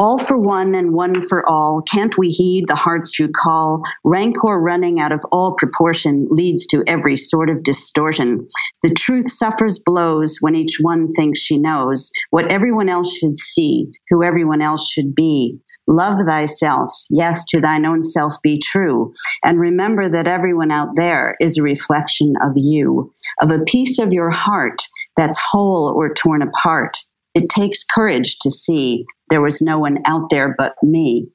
All 0.00 0.16
for 0.16 0.38
one 0.38 0.76
and 0.76 0.92
one 0.92 1.26
for 1.26 1.44
all, 1.48 1.82
can't 1.82 2.16
we 2.16 2.28
heed 2.28 2.68
the 2.68 2.76
heart's 2.76 3.10
true 3.10 3.32
call? 3.34 3.82
Rancor 4.04 4.56
running 4.60 5.00
out 5.00 5.10
of 5.10 5.24
all 5.32 5.54
proportion 5.54 6.28
leads 6.30 6.68
to 6.68 6.84
every 6.86 7.16
sort 7.16 7.50
of 7.50 7.64
distortion. 7.64 8.46
The 8.82 8.94
truth 8.94 9.28
suffers 9.28 9.80
blows 9.80 10.36
when 10.40 10.54
each 10.54 10.78
one 10.80 11.08
thinks 11.08 11.40
she 11.40 11.58
knows 11.58 12.12
what 12.30 12.52
everyone 12.52 12.88
else 12.88 13.12
should 13.12 13.36
see, 13.36 13.90
who 14.08 14.22
everyone 14.22 14.62
else 14.62 14.88
should 14.88 15.16
be. 15.16 15.58
Love 15.88 16.24
thyself. 16.24 16.92
Yes, 17.10 17.44
to 17.46 17.60
thine 17.60 17.84
own 17.84 18.04
self 18.04 18.34
be 18.40 18.58
true. 18.58 19.10
And 19.42 19.58
remember 19.58 20.08
that 20.08 20.28
everyone 20.28 20.70
out 20.70 20.90
there 20.94 21.34
is 21.40 21.58
a 21.58 21.62
reflection 21.62 22.34
of 22.40 22.52
you, 22.54 23.10
of 23.42 23.50
a 23.50 23.64
piece 23.64 23.98
of 23.98 24.12
your 24.12 24.30
heart 24.30 24.80
that's 25.16 25.40
whole 25.40 25.92
or 25.96 26.14
torn 26.14 26.42
apart. 26.42 26.98
It 27.38 27.48
takes 27.48 27.84
courage 27.84 28.40
to 28.40 28.50
see 28.50 29.06
there 29.30 29.40
was 29.40 29.62
no 29.62 29.78
one 29.78 29.98
out 30.04 30.28
there 30.28 30.56
but 30.58 30.74
me. 30.82 31.32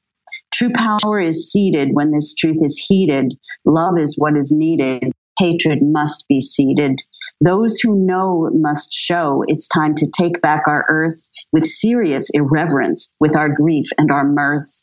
True 0.52 0.68
power 0.70 1.18
is 1.18 1.50
seated 1.50 1.94
when 1.94 2.10
this 2.10 2.34
truth 2.34 2.58
is 2.60 2.76
heeded. 2.76 3.32
Love 3.64 3.96
is 3.96 4.14
what 4.18 4.36
is 4.36 4.52
needed. 4.52 5.12
Hatred 5.38 5.78
must 5.80 6.28
be 6.28 6.42
seated. 6.42 7.00
Those 7.40 7.80
who 7.80 7.96
know 7.96 8.50
must 8.52 8.92
show 8.92 9.44
it's 9.46 9.66
time 9.66 9.94
to 9.94 10.10
take 10.10 10.42
back 10.42 10.64
our 10.66 10.84
earth 10.90 11.26
with 11.54 11.64
serious 11.64 12.28
irreverence, 12.34 13.14
with 13.18 13.34
our 13.34 13.48
grief 13.48 13.86
and 13.96 14.10
our 14.10 14.24
mirth. 14.24 14.82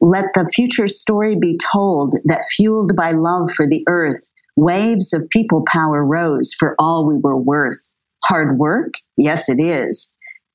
Let 0.00 0.32
the 0.34 0.50
future 0.52 0.88
story 0.88 1.36
be 1.36 1.60
told 1.72 2.16
that 2.24 2.44
fueled 2.44 2.96
by 2.96 3.12
love 3.12 3.52
for 3.52 3.68
the 3.68 3.84
earth, 3.86 4.28
waves 4.56 5.12
of 5.12 5.30
people 5.30 5.62
power 5.64 6.04
rose 6.04 6.52
for 6.58 6.74
all 6.76 7.06
we 7.06 7.20
were 7.22 7.40
worth. 7.40 7.94
Hard 8.24 8.58
work? 8.58 8.94
Yes, 9.16 9.48
it 9.48 9.60
is. 9.60 10.12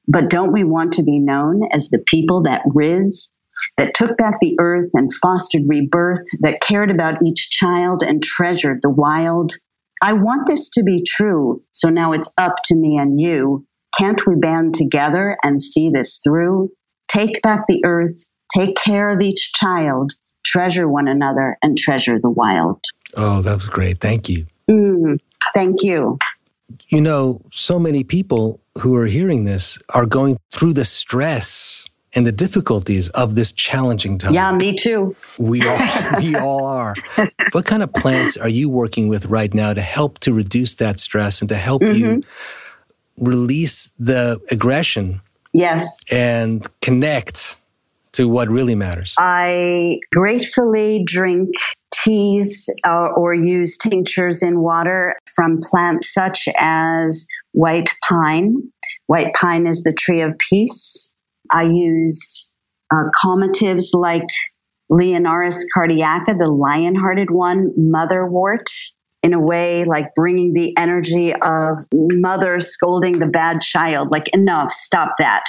But 0.08 0.30
don't 0.30 0.52
we 0.52 0.64
want 0.64 0.94
to 0.94 1.04
be 1.04 1.20
known 1.20 1.62
as 1.72 1.90
the 1.90 2.04
people 2.08 2.44
that 2.44 2.64
riz, 2.74 3.32
that 3.78 3.94
took 3.94 4.18
back 4.18 4.36
the 4.40 4.56
earth 4.60 4.90
and 4.94 5.14
fostered 5.14 5.64
rebirth, 5.68 6.24
that 6.40 6.62
cared 6.62 6.92
about 6.92 7.22
each 7.24 7.50
child 7.50 8.04
and 8.04 8.22
treasured 8.22 8.80
the 8.82 8.90
wild? 8.90 9.54
I 10.02 10.14
want 10.14 10.48
this 10.48 10.70
to 10.70 10.84
be 10.84 11.04
true, 11.08 11.58
so 11.72 11.90
now 11.90 12.12
it's 12.12 12.30
up 12.38 12.56
to 12.66 12.76
me 12.76 12.98
and 12.98 13.20
you. 13.20 13.66
Can't 13.98 14.26
we 14.26 14.36
band 14.36 14.74
together 14.74 15.38
and 15.44 15.62
see 15.62 15.92
this 15.92 16.20
through? 16.24 16.72
Take 17.08 17.42
back 17.42 17.68
the 17.68 17.82
earth, 17.86 18.26
take 18.54 18.76
care 18.76 19.10
of 19.10 19.22
each 19.22 19.54
child, 19.54 20.14
treasure 20.44 20.88
one 20.88 21.08
another, 21.08 21.58
and 21.62 21.78
treasure 21.78 22.20
the 22.20 22.30
wild. 22.30 22.84
Oh, 23.16 23.42
that 23.42 23.54
was 23.54 23.68
great. 23.68 24.00
Thank 24.00 24.30
you. 24.30 24.48
Mm, 24.70 25.20
thank 25.54 25.84
you. 25.84 26.18
You 26.90 27.02
know, 27.02 27.42
so 27.52 27.80
many 27.80 28.04
people 28.04 28.60
who 28.80 28.96
are 28.96 29.06
hearing 29.06 29.44
this 29.44 29.80
are 29.90 30.06
going 30.06 30.38
through 30.52 30.74
the 30.74 30.86
stress 30.86 31.86
and 32.14 32.28
the 32.28 32.32
difficulties 32.32 33.10
of 33.10 33.36
this 33.36 33.52
challenging 33.52 34.18
time. 34.18 34.34
Yeah, 34.34 34.52
me 34.54 34.76
too. 34.76 35.16
We 35.40 35.66
all 35.66 35.80
we 36.18 36.36
all 36.36 36.66
are. 36.66 36.96
What 37.52 37.66
kind 37.66 37.84
of 37.84 37.94
plants 37.94 38.38
are 38.38 38.50
you 38.50 38.70
working 38.70 39.08
with 39.08 39.26
right 39.26 39.54
now 39.54 39.74
to 39.74 39.82
help 39.82 40.20
to 40.20 40.34
reduce 40.34 40.76
that 40.76 41.00
stress 41.00 41.42
and 41.42 41.50
to 41.50 41.56
help 41.56 41.82
mm-hmm. 41.82 41.96
you 41.96 42.22
release 43.18 43.92
the 44.00 44.40
aggression? 44.52 45.22
Yes. 45.54 46.02
And 46.10 46.68
connect 46.82 47.56
to 48.14 48.28
what 48.28 48.50
really 48.50 48.76
matters. 48.76 49.16
I 49.18 50.00
gratefully 50.12 51.04
drink 51.06 51.56
teas 51.94 52.70
uh, 52.86 53.10
or 53.16 53.34
use 53.34 53.78
tinctures 53.78 54.44
in 54.44 54.60
water 54.60 55.16
from 55.36 55.60
plants 55.62 56.14
such 56.14 56.48
as 56.58 57.28
white 57.52 57.92
pine. 58.08 58.56
White 59.08 59.34
pine 59.34 59.68
is 59.68 59.84
the 59.84 59.94
tree 59.94 60.22
of 60.22 60.38
peace. 60.38 61.14
I 61.52 61.64
use 61.64 62.52
uh, 62.94 63.04
calmatives 63.22 63.92
like 63.94 64.28
Leonurus 64.92 65.64
cardiaca, 65.76 66.38
the 66.38 66.48
lion 66.48 66.96
hearted 66.96 67.30
one, 67.32 67.72
motherwort, 67.78 68.70
in 69.24 69.34
a 69.34 69.40
way 69.40 69.86
like 69.86 70.14
bringing 70.16 70.54
the 70.54 70.76
energy 70.78 71.34
of 71.34 71.76
mother 71.94 72.60
scolding 72.60 73.20
the 73.20 73.30
bad 73.30 73.62
child, 73.62 74.12
like, 74.12 74.34
enough, 74.34 74.72
stop 74.72 75.14
that. 75.20 75.44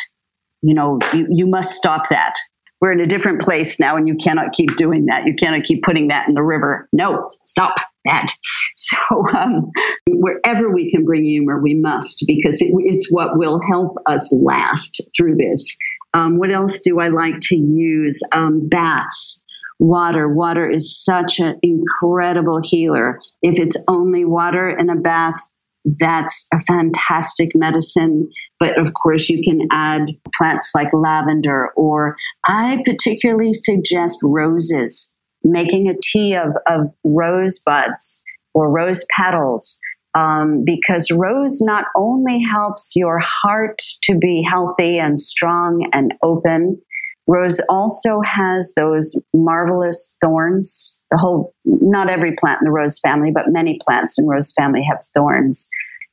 You 0.61 0.75
know, 0.75 0.99
you, 1.13 1.27
you 1.29 1.47
must 1.47 1.75
stop 1.75 2.09
that. 2.11 2.35
We're 2.83 2.91
in 2.91 3.01
a 3.01 3.07
different 3.07 3.41
place 3.41 3.79
now 3.79 3.95
and 3.95 4.09
you 4.09 4.17
cannot 4.17 4.53
keep 4.53 4.75
doing 4.75 5.07
that. 5.07 5.25
You 5.25 5.37
cannot 5.37 5.63
keep 5.63 5.85
putting 5.85 6.09
that 6.09 6.27
in 6.27 6.35
the 6.35 6.43
river. 6.43 6.89
No, 6.93 7.31
stop 7.45 7.77
that. 8.05 8.35
So, 8.75 8.97
um, 9.37 9.71
wherever 10.09 10.73
we 10.73 10.91
can 10.91 11.05
bring 11.05 11.25
humor, 11.25 11.61
we 11.63 11.75
must 11.75 12.25
because 12.27 12.61
it, 12.61 12.71
it's 12.79 13.13
what 13.13 13.39
will 13.39 13.61
help 13.61 13.97
us 14.07 14.33
last 14.33 15.03
through 15.17 15.37
this. 15.37 15.77
Um, 16.15 16.39
what 16.39 16.51
else 16.51 16.81
do 16.81 16.99
I 16.99 17.09
like 17.09 17.39
to 17.41 17.57
use? 17.57 18.21
Um, 18.33 18.69
baths, 18.69 19.43
water. 19.79 20.27
Water 20.29 20.69
is 20.69 20.97
such 21.05 21.39
an 21.39 21.61
incredible 21.63 22.61
healer. 22.63 23.21
If 23.43 23.61
it's 23.61 23.77
only 23.87 24.25
water 24.25 24.71
in 24.71 24.89
a 24.89 24.97
bath, 24.97 25.39
that's 25.85 26.47
a 26.53 26.59
fantastic 26.59 27.51
medicine. 27.55 28.31
But 28.59 28.79
of 28.79 28.93
course, 28.95 29.29
you 29.29 29.43
can 29.43 29.69
add 29.71 30.07
plants 30.35 30.73
like 30.75 30.93
lavender, 30.93 31.71
or 31.77 32.17
I 32.47 32.83
particularly 32.85 33.53
suggest 33.53 34.19
roses, 34.23 35.15
making 35.43 35.89
a 35.89 35.95
tea 36.01 36.37
of, 36.37 36.51
of 36.67 36.93
rose 37.05 37.61
buds 37.65 38.23
or 38.55 38.71
rose 38.71 39.05
petals 39.11 39.79
um, 40.15 40.65
because 40.65 41.11
rose 41.11 41.61
not 41.63 41.87
only 41.97 42.43
helps 42.43 42.93
your 42.97 43.19
heart 43.19 43.81
to 44.03 44.19
be 44.19 44.47
healthy 44.49 44.99
and 44.99 45.19
strong 45.19 45.89
and 45.93 46.15
open, 46.23 46.81
rose 47.27 47.61
also 47.69 48.21
has 48.21 48.73
those 48.77 49.21
marvelous 49.33 50.17
thorns. 50.21 51.01
The 51.11 51.19
whole, 51.19 51.55
not 51.65 52.11
every 52.11 52.35
plant 52.35 52.61
in 52.63 52.67
the 52.67 52.73
rose 52.73 52.99
family, 52.99 53.31
but 53.33 53.45
many 53.49 53.79
plants 53.81 54.19
in 54.19 54.27
rose 54.27 54.53
family 54.53 54.83
have 54.83 55.01
thorns 55.15 55.69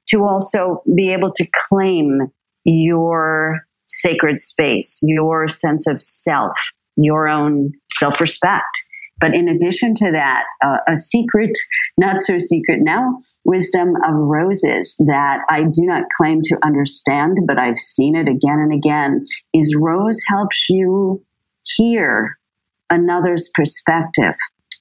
to 0.10 0.24
also 0.24 0.82
be 0.95 1.14
able 1.14 1.32
to 1.32 1.47
claim 1.70 2.32
your 2.64 3.60
sacred 3.88 4.41
space, 4.41 4.99
your 5.03 5.47
sense 5.47 5.88
of 5.88 6.01
self, 6.01 6.57
your 6.95 7.28
own 7.28 7.74
self 7.91 8.22
respect. 8.22 8.78
But 9.20 9.36
in 9.36 9.49
addition 9.49 9.95
to 9.95 10.11
that, 10.11 10.45
uh, 10.63 10.78
a 10.88 10.95
secret, 10.95 11.51
not 11.97 12.22
so 12.22 12.38
secret 12.38 12.80
now, 12.82 13.17
wisdom 13.43 13.95
of 13.95 14.13
roses 14.13 14.95
that 15.07 15.41
I 15.49 15.63
do 15.63 15.86
not 15.86 16.03
claim 16.15 16.41
to 16.43 16.57
understand, 16.63 17.39
but 17.45 17.59
I've 17.59 17.78
seen 17.78 18.15
it 18.15 18.30
again 18.30 18.59
and 18.59 18.74
again 18.74 19.26
is 19.53 19.76
rose 19.78 20.24
helps 20.28 20.70
you 20.70 21.24
hear 21.65 22.38
another's 22.89 23.49
perspective 23.53 24.36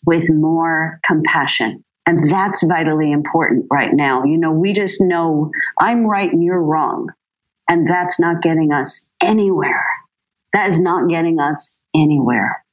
with 0.06 0.30
more 0.30 1.00
compassion. 1.04 1.84
And 2.06 2.30
that's 2.30 2.62
vitally 2.62 3.12
important 3.12 3.66
right 3.70 3.92
now. 3.92 4.24
You 4.24 4.38
know, 4.38 4.52
we 4.52 4.72
just 4.72 5.00
know 5.00 5.50
I'm 5.78 6.06
right 6.06 6.32
and 6.32 6.42
you're 6.42 6.62
wrong. 6.62 7.08
And 7.68 7.86
that's 7.86 8.18
not 8.18 8.40
getting 8.40 8.72
us 8.72 9.10
anywhere. 9.20 9.84
That 10.54 10.70
is 10.70 10.80
not 10.80 11.10
getting 11.10 11.38
us 11.38 11.82
anywhere. 11.94 12.64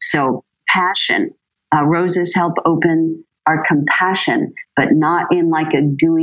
So 0.00 0.44
passion. 0.74 1.34
Uh, 1.74 1.84
roses 1.84 2.34
help 2.34 2.54
open 2.64 3.24
our 3.46 3.62
compassion, 3.66 4.54
but 4.76 4.88
not 4.92 5.32
in 5.32 5.50
like 5.50 5.74
a 5.74 5.82
gooey, 5.82 6.22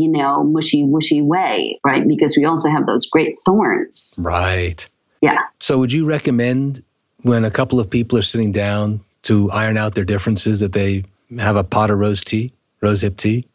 you 0.00 0.08
know, 0.08 0.42
mushy, 0.42 0.84
wushy 0.84 1.24
way, 1.24 1.78
right? 1.84 2.06
Because 2.06 2.36
we 2.36 2.44
also 2.44 2.70
have 2.70 2.86
those 2.86 3.06
great 3.06 3.36
thorns. 3.44 4.18
Right. 4.20 4.88
Yeah. 5.20 5.42
So, 5.60 5.78
would 5.78 5.92
you 5.92 6.06
recommend 6.06 6.82
when 7.22 7.44
a 7.44 7.50
couple 7.50 7.78
of 7.78 7.90
people 7.90 8.18
are 8.18 8.22
sitting 8.22 8.52
down 8.52 9.00
to 9.22 9.50
iron 9.50 9.76
out 9.76 9.94
their 9.94 10.04
differences 10.04 10.60
that 10.60 10.72
they 10.72 11.04
have 11.38 11.56
a 11.56 11.64
pot 11.64 11.90
of 11.90 11.98
rose 11.98 12.24
tea, 12.24 12.52
rose 12.80 13.02
hip 13.02 13.16
tea? 13.16 13.46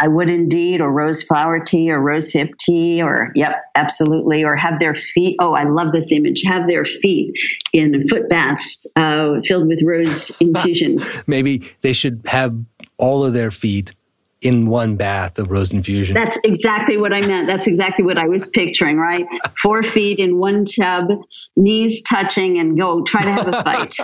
I 0.00 0.08
would 0.08 0.30
indeed, 0.30 0.80
or 0.80 0.90
rose 0.90 1.22
flower 1.22 1.60
tea, 1.60 1.90
or 1.90 2.00
rose 2.00 2.32
hip 2.32 2.56
tea, 2.58 3.02
or 3.02 3.30
yep, 3.34 3.64
absolutely, 3.74 4.44
or 4.44 4.56
have 4.56 4.80
their 4.80 4.94
feet. 4.94 5.36
Oh, 5.40 5.52
I 5.52 5.64
love 5.64 5.92
this 5.92 6.12
image. 6.12 6.42
Have 6.44 6.66
their 6.66 6.84
feet 6.84 7.34
in 7.72 8.06
foot 8.08 8.28
baths 8.28 8.86
uh, 8.96 9.40
filled 9.44 9.68
with 9.68 9.82
rose 9.84 10.30
infusion. 10.40 10.98
Maybe 11.26 11.62
they 11.82 11.92
should 11.92 12.22
have 12.26 12.56
all 12.98 13.24
of 13.24 13.32
their 13.32 13.50
feet 13.50 13.94
in 14.40 14.66
one 14.66 14.96
bath 14.96 15.38
of 15.38 15.50
rose 15.50 15.72
infusion. 15.72 16.14
That's 16.14 16.38
exactly 16.42 16.96
what 16.96 17.14
I 17.14 17.20
meant. 17.20 17.46
That's 17.46 17.68
exactly 17.68 18.04
what 18.04 18.18
I 18.18 18.26
was 18.26 18.48
picturing, 18.48 18.98
right? 18.98 19.24
Four 19.56 19.82
feet 19.82 20.18
in 20.18 20.38
one 20.38 20.64
tub, 20.64 21.08
knees 21.56 22.02
touching, 22.02 22.58
and 22.58 22.76
go 22.76 23.02
try 23.02 23.22
to 23.22 23.30
have 23.30 23.48
a 23.48 23.62
fight. 23.62 23.96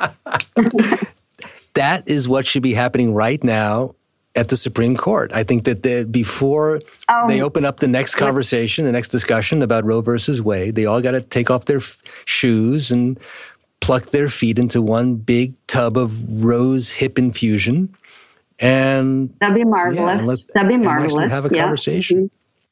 that 1.74 2.08
is 2.08 2.28
what 2.28 2.46
should 2.46 2.62
be 2.62 2.74
happening 2.74 3.14
right 3.14 3.42
now 3.42 3.94
at 4.38 4.48
the 4.48 4.56
Supreme 4.56 4.96
Court. 4.96 5.32
I 5.34 5.42
think 5.42 5.64
that 5.64 5.82
the, 5.82 6.04
before 6.04 6.80
um, 7.08 7.26
they 7.26 7.42
open 7.42 7.64
up 7.64 7.80
the 7.80 7.88
next 7.88 8.14
conversation, 8.14 8.84
the 8.84 8.92
next 8.92 9.08
discussion 9.08 9.62
about 9.62 9.84
Roe 9.84 10.00
versus 10.00 10.40
Wade, 10.40 10.76
they 10.76 10.86
all 10.86 11.00
got 11.00 11.10
to 11.10 11.20
take 11.20 11.50
off 11.50 11.64
their 11.64 11.78
f- 11.78 12.00
shoes 12.24 12.92
and 12.92 13.18
pluck 13.80 14.06
their 14.06 14.28
feet 14.28 14.58
into 14.58 14.80
one 14.80 15.16
big 15.16 15.54
tub 15.66 15.98
of 15.98 16.44
rose 16.44 16.90
hip 16.90 17.18
infusion. 17.18 17.94
And 18.60 19.34
that'd 19.40 19.56
be 19.56 19.64
marvelous. 19.64 20.46
Yeah, 20.48 20.62
that'd 20.62 20.78
be 20.78 20.84
marvelous. 20.84 21.32
Have 21.32 21.44
a 21.44 21.54
yeah. 21.54 21.62
conversation. 21.62 22.30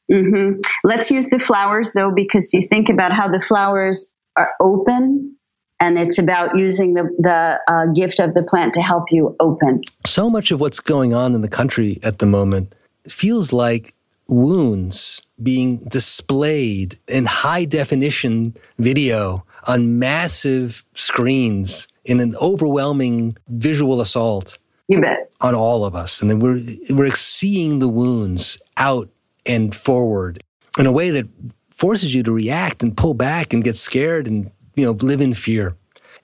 Mm-hmm. 0.09 0.35
Mm-hmm. 0.35 0.59
Let's 0.85 1.11
use 1.11 1.27
the 1.27 1.39
flowers 1.39 1.91
though, 1.91 2.11
because 2.11 2.53
you 2.53 2.61
think 2.61 2.87
about 2.87 3.11
how 3.11 3.27
the 3.27 3.41
flowers 3.41 4.15
are 4.37 4.53
open 4.61 5.36
and 5.79 5.99
it's 5.99 6.17
about 6.17 6.57
using 6.57 6.93
the, 6.93 7.03
the 7.19 7.61
uh, 7.67 7.85
gift 7.87 8.19
of 8.19 8.33
the 8.33 8.43
plant 8.43 8.73
to 8.73 8.81
help 8.81 9.11
you 9.11 9.35
open. 9.39 9.81
So 10.05 10.29
much 10.29 10.51
of 10.51 10.59
what's 10.59 10.79
going 10.79 11.13
on 11.13 11.35
in 11.35 11.41
the 11.41 11.47
country 11.47 11.99
at 12.03 12.19
the 12.19 12.25
moment 12.25 12.73
feels 13.07 13.53
like 13.53 13.93
wounds 14.27 15.21
being 15.41 15.77
displayed 15.77 16.97
in 17.07 17.25
high 17.25 17.65
definition 17.65 18.53
video 18.79 19.45
on 19.67 19.99
massive 19.99 20.83
screens 20.93 21.87
in 22.05 22.19
an 22.19 22.35
overwhelming 22.37 23.37
visual 23.47 24.01
assault. 24.01 24.57
You 24.87 25.01
bet. 25.01 25.33
On 25.41 25.53
all 25.53 25.85
of 25.85 25.95
us. 25.95 26.21
And 26.21 26.29
then 26.29 26.39
we're, 26.39 26.61
we're 26.89 27.11
seeing 27.11 27.79
the 27.79 27.89
wounds 27.89 28.57
out 28.77 29.09
and 29.45 29.75
forward 29.75 30.39
in 30.79 30.85
a 30.85 30.91
way 30.91 31.11
that 31.11 31.27
forces 31.69 32.13
you 32.13 32.23
to 32.23 32.31
react 32.31 32.81
and 32.81 32.95
pull 32.95 33.13
back 33.13 33.53
and 33.53 33.63
get 33.63 33.75
scared 33.75 34.27
and 34.27 34.51
you 34.77 34.85
know, 34.85 34.91
live 34.91 35.19
in 35.19 35.33
fear. 35.33 35.75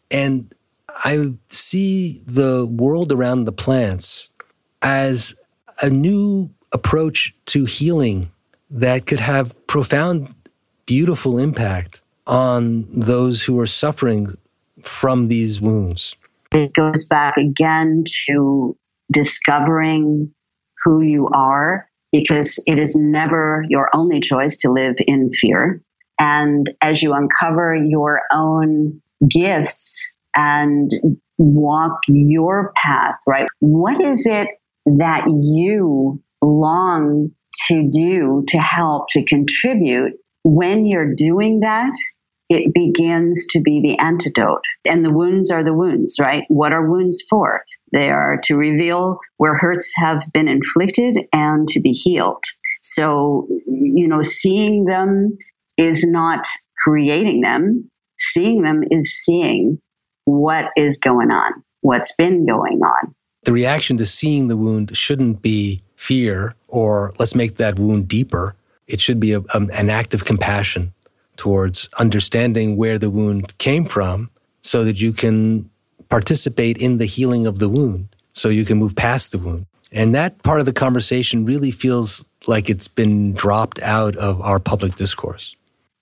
And 0.10 0.54
I 1.04 1.34
see 1.50 2.20
the 2.26 2.66
world 2.66 3.12
around 3.12 3.46
the 3.46 3.52
plants 3.52 4.30
as 4.82 5.36
a 5.82 5.90
new 5.90 6.52
approach 6.72 7.36
to 7.48 7.66
healing 7.66 8.32
that 8.70 9.06
could 9.08 9.20
have 9.20 9.68
profound, 9.68 10.34
beautiful 10.86 11.40
impact 11.40 12.02
on 12.28 12.86
those 12.94 13.44
who 13.44 13.60
are 13.60 13.68
suffering 13.68 14.38
from 14.84 15.28
these 15.28 15.60
wounds. 15.60 16.16
It 16.52 16.74
goes 16.74 17.06
back 17.06 17.38
again 17.38 18.04
to 18.28 18.78
discovering 19.12 20.34
who 20.84 21.02
you 21.02 21.28
are 21.34 21.90
because 22.12 22.64
it 22.68 22.78
is 22.78 22.96
never 22.96 23.66
your 23.68 23.90
only 23.94 24.20
choice 24.20 24.58
to 24.58 24.72
live 24.72 24.96
in 25.08 25.30
fear. 25.30 25.82
And 26.20 26.72
as 26.82 27.02
you 27.02 27.14
uncover 27.14 27.76
your 27.76 28.22
own 28.32 29.02
gifts 29.28 30.16
and 30.36 30.92
walk 31.38 32.00
your 32.08 32.72
path, 32.76 33.16
right? 33.28 33.48
What 33.60 34.00
is 34.00 34.26
it 34.28 34.48
that 34.86 35.26
you 35.28 36.22
long 36.42 37.32
to 37.68 37.90
do 37.90 38.44
to 38.50 38.58
help 38.60 39.10
to 39.10 39.24
contribute? 39.24 40.14
When 40.44 40.86
you're 40.86 41.16
doing 41.16 41.62
that, 41.62 41.94
it 42.50 42.74
begins 42.74 43.48
to 43.52 43.62
be 43.62 43.82
the 43.82 43.98
antidote. 43.98 44.66
And 44.88 45.04
the 45.04 45.14
wounds 45.14 45.50
are 45.50 45.64
the 45.64 45.74
wounds, 45.74 46.18
right? 46.20 46.44
What 46.50 46.74
are 46.74 46.90
wounds 46.90 47.24
for? 47.30 47.64
They 47.92 48.10
are 48.10 48.40
to 48.46 48.58
reveal 48.58 49.20
where 49.38 49.56
hurts 49.56 49.94
have 49.96 50.24
been 50.34 50.48
inflicted 50.48 51.28
and 51.32 51.68
to 51.70 51.80
be 51.80 51.92
healed. 51.92 52.44
So, 52.82 53.48
you 53.68 54.08
know, 54.08 54.22
seeing 54.24 54.86
them 54.86 55.38
is 55.78 56.06
not 56.06 56.48
creating 56.84 57.42
them. 57.42 57.90
Seeing 58.20 58.62
them 58.62 58.84
is 58.90 59.12
seeing 59.12 59.80
what 60.26 60.70
is 60.78 60.98
going 60.98 61.32
on, 61.32 61.64
what's 61.82 62.16
been 62.16 62.46
going 62.46 62.80
on. 62.82 63.14
The 63.44 63.52
reaction 63.52 63.98
to 63.98 64.06
seeing 64.06 64.48
the 64.48 64.58
wound 64.58 64.96
shouldn't 64.96 65.42
be 65.42 65.82
fear 65.96 66.56
or 66.68 67.14
let's 67.20 67.36
make 67.36 67.56
that 67.56 67.78
wound 67.78 68.08
deeper. 68.08 68.56
It 68.88 69.02
should 69.02 69.20
be 69.20 69.34
a, 69.34 69.40
a, 69.40 69.68
an 69.74 69.90
act 69.90 70.14
of 70.14 70.26
compassion 70.26 70.94
towards 71.36 71.90
understanding 72.00 72.78
where 72.78 72.98
the 72.98 73.10
wound 73.10 73.58
came 73.58 73.86
from 73.86 74.30
so 74.62 74.84
that 74.86 75.02
you 75.02 75.12
can 75.12 75.70
participate 76.10 76.78
in 76.78 77.00
the 77.00 77.06
healing 77.06 77.48
of 77.48 77.60
the 77.60 77.68
wound, 77.68 78.16
so 78.34 78.50
you 78.50 78.66
can 78.66 78.78
move 78.78 78.96
past 78.96 79.32
the 79.32 79.38
wound. 79.38 79.66
And 79.92 80.14
that 80.16 80.42
part 80.44 80.60
of 80.60 80.66
the 80.66 80.74
conversation 80.74 81.46
really 81.46 81.72
feels 81.72 82.26
like 82.48 82.70
it's 82.70 82.88
been 82.88 83.34
dropped 83.34 83.82
out 83.82 84.16
of 84.16 84.42
our 84.42 84.60
public 84.60 84.96
discourse. 84.96 85.56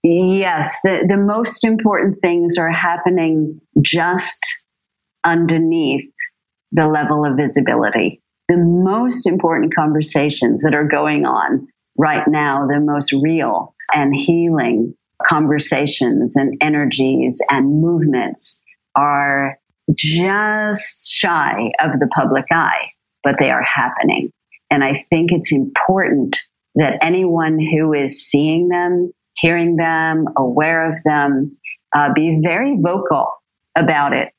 Yes, 0.04 0.82
the, 0.84 1.06
the 1.08 1.18
most 1.18 1.64
important 1.64 2.22
things 2.22 2.58
are 2.58 2.72
happening 2.72 3.62
just 3.82 4.66
underneath 5.24 6.12
the 6.72 6.88
level 6.88 7.24
of 7.24 7.38
visibility. 7.38 8.22
The 8.48 8.58
most 8.58 9.28
important 9.28 9.76
conversations 9.76 10.64
that 10.64 10.74
are 10.74 10.88
going 10.88 11.26
on 11.26 11.68
right 11.98 12.24
now, 12.28 12.68
the 12.68 12.80
most 12.80 13.14
real 13.14 13.76
and 13.94 14.16
healing 14.16 14.96
conversations 15.24 16.36
and 16.36 16.58
energies 16.62 17.42
and 17.50 17.82
movements 17.82 18.64
are 18.96 19.60
just 19.94 21.08
shy 21.12 21.72
of 21.80 22.00
the 22.00 22.08
public 22.08 22.46
eye, 22.52 22.88
but 23.24 23.36
they 23.40 23.52
are 23.52 23.64
happening. 23.64 24.32
And 24.72 24.84
I 24.84 24.96
think 25.10 25.32
it's 25.32 25.52
important 25.52 26.40
that 26.76 27.00
anyone 27.04 27.60
who 27.60 27.94
is 27.94 28.26
seeing 28.26 28.70
them 28.70 29.12
hearing 29.42 29.76
them, 29.76 30.26
aware 30.38 30.88
of 30.88 30.96
them, 31.04 31.52
uh, 31.96 32.14
be 32.14 32.40
very 32.44 32.78
vocal 32.80 33.28
about 33.76 34.14
it 34.14 34.32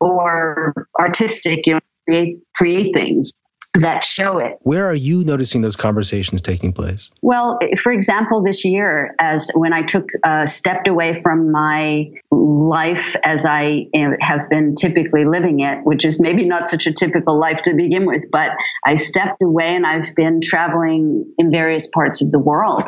or 0.00 0.86
artistic, 0.98 1.66
you 1.66 1.74
know, 1.74 1.80
create, 2.06 2.38
create 2.54 2.94
things. 2.94 3.32
that 3.74 4.04
show 4.04 4.36
it. 4.38 4.58
Where 4.60 4.86
are 4.86 4.94
you 4.94 5.24
noticing 5.24 5.62
those 5.62 5.76
conversations 5.76 6.42
taking 6.42 6.74
place? 6.74 7.10
Well, 7.22 7.58
for 7.80 7.90
example, 7.90 8.42
this 8.42 8.66
year, 8.66 9.14
as 9.18 9.50
when 9.54 9.72
I 9.72 9.80
took 9.80 10.08
uh, 10.22 10.44
stepped 10.44 10.88
away 10.88 11.14
from 11.14 11.50
my 11.50 12.12
life 12.30 13.16
as 13.24 13.46
I 13.46 13.86
have 14.20 14.50
been 14.50 14.74
typically 14.74 15.24
living 15.24 15.60
it, 15.60 15.78
which 15.84 16.04
is 16.04 16.20
maybe 16.20 16.44
not 16.44 16.68
such 16.68 16.86
a 16.86 16.92
typical 16.92 17.40
life 17.40 17.62
to 17.62 17.74
begin 17.74 18.04
with, 18.04 18.24
but 18.30 18.50
I 18.84 18.96
stepped 18.96 19.40
away 19.40 19.74
and 19.74 19.86
I've 19.86 20.14
been 20.14 20.42
traveling 20.42 21.32
in 21.38 21.50
various 21.50 21.86
parts 21.86 22.20
of 22.20 22.30
the 22.30 22.40
world. 22.40 22.84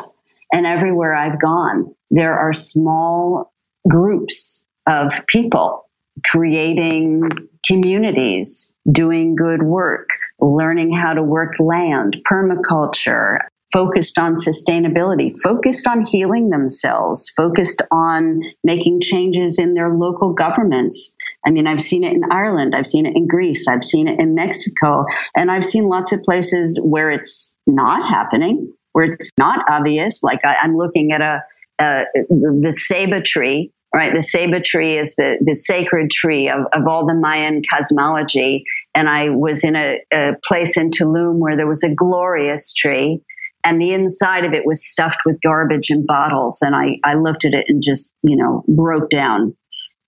And 0.51 0.65
everywhere 0.65 1.13
I've 1.15 1.41
gone, 1.41 1.95
there 2.11 2.37
are 2.37 2.53
small 2.53 3.53
groups 3.89 4.65
of 4.87 5.25
people 5.27 5.89
creating 6.25 7.29
communities, 7.67 8.73
doing 8.89 9.35
good 9.35 9.63
work, 9.63 10.09
learning 10.39 10.93
how 10.93 11.13
to 11.13 11.23
work 11.23 11.59
land, 11.59 12.17
permaculture, 12.29 13.39
focused 13.73 14.17
on 14.17 14.35
sustainability, 14.35 15.33
focused 15.43 15.87
on 15.87 16.01
healing 16.01 16.49
themselves, 16.49 17.29
focused 17.35 17.81
on 17.91 18.41
making 18.63 19.01
changes 19.01 19.59
in 19.59 19.73
their 19.73 19.89
local 19.89 20.33
governments. 20.33 21.15
I 21.45 21.51
mean, 21.51 21.67
I've 21.67 21.81
seen 21.81 22.03
it 22.03 22.13
in 22.13 22.21
Ireland, 22.31 22.73
I've 22.73 22.87
seen 22.87 23.05
it 23.05 23.17
in 23.17 23.27
Greece, 23.27 23.67
I've 23.67 23.83
seen 23.83 24.07
it 24.07 24.19
in 24.19 24.35
Mexico, 24.35 25.05
and 25.35 25.51
I've 25.51 25.65
seen 25.65 25.85
lots 25.85 26.13
of 26.13 26.23
places 26.23 26.79
where 26.81 27.09
it's 27.11 27.55
not 27.67 28.07
happening, 28.07 28.71
where 28.95 29.11
it's 29.11 29.31
not 29.37 29.65
obvious. 29.69 30.23
Like 30.23 30.45
I, 30.45 30.55
am 30.63 30.77
looking 30.77 31.11
at 31.11 31.19
a, 31.19 31.41
uh, 31.77 32.05
the 32.13 32.73
ceiba 32.73 33.23
tree 33.23 33.73
right? 33.93 34.11
The 34.11 34.19
ceiba 34.19 34.61
tree 34.61 34.97
is 34.97 35.15
the, 35.15 35.37
the 35.39 35.55
sacred 35.55 36.11
tree 36.11 36.49
of, 36.49 36.65
of 36.73 36.85
all 36.85 37.05
the 37.05 37.13
Mayan 37.13 37.61
cosmology. 37.73 38.65
And 38.93 39.07
I 39.07 39.29
was 39.29 39.63
in 39.63 39.77
a, 39.77 40.01
a 40.13 40.31
place 40.43 40.75
in 40.75 40.91
Tulum 40.91 41.37
where 41.37 41.55
there 41.55 41.67
was 41.67 41.83
a 41.85 41.95
glorious 41.95 42.73
tree 42.73 43.21
and 43.63 43.81
the 43.81 43.93
inside 43.93 44.43
of 44.43 44.51
it 44.51 44.65
was 44.65 44.85
stuffed 44.85 45.19
with 45.25 45.39
garbage 45.41 45.91
and 45.91 46.05
bottles. 46.05 46.61
And 46.61 46.75
I, 46.75 46.99
I 47.05 47.13
looked 47.13 47.45
at 47.45 47.53
it 47.53 47.67
and 47.69 47.81
just, 47.81 48.11
you 48.21 48.35
know, 48.35 48.65
broke 48.67 49.09
down 49.09 49.55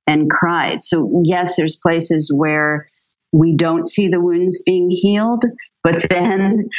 and 0.05 0.29
cried. 0.29 0.83
So 0.83 1.21
yes, 1.23 1.55
there's 1.55 1.77
places 1.77 2.29
where 2.33 2.87
we 3.31 3.55
don't 3.55 3.87
see 3.87 4.09
the 4.09 4.19
wounds 4.19 4.63
being 4.65 4.89
healed, 4.89 5.45
but 5.81 6.09
then 6.09 6.69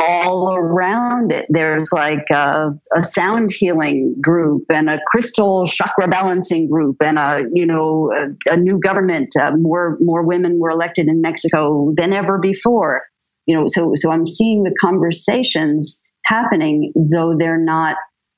all 0.00 0.54
around 0.54 1.32
it. 1.32 1.46
There's 1.48 1.92
like 1.92 2.26
a, 2.30 2.70
a, 2.94 3.02
sound 3.02 3.50
healing 3.52 4.16
group 4.20 4.64
and 4.70 4.88
a 4.88 4.98
crystal 5.06 5.66
chakra 5.66 6.08
balancing 6.08 6.68
group 6.68 6.96
and 7.00 7.18
a, 7.18 7.44
you 7.52 7.66
know, 7.66 8.12
a, 8.12 8.54
a 8.54 8.56
new 8.56 8.78
government. 8.78 9.34
Uh, 9.38 9.52
more, 9.56 9.96
more 10.00 10.22
women 10.22 10.58
were 10.60 10.70
elected 10.70 11.08
in 11.08 11.20
Mexico 11.20 11.92
than 11.96 12.12
ever 12.12 12.38
before. 12.38 13.02
You 13.46 13.56
know, 13.56 13.64
so, 13.68 13.92
so 13.94 14.10
I'm 14.10 14.24
seeing 14.24 14.62
the 14.62 14.74
conversations 14.80 16.00
happening, 16.24 16.92
though 17.12 17.34
they're 17.36 17.62
not 17.62 17.96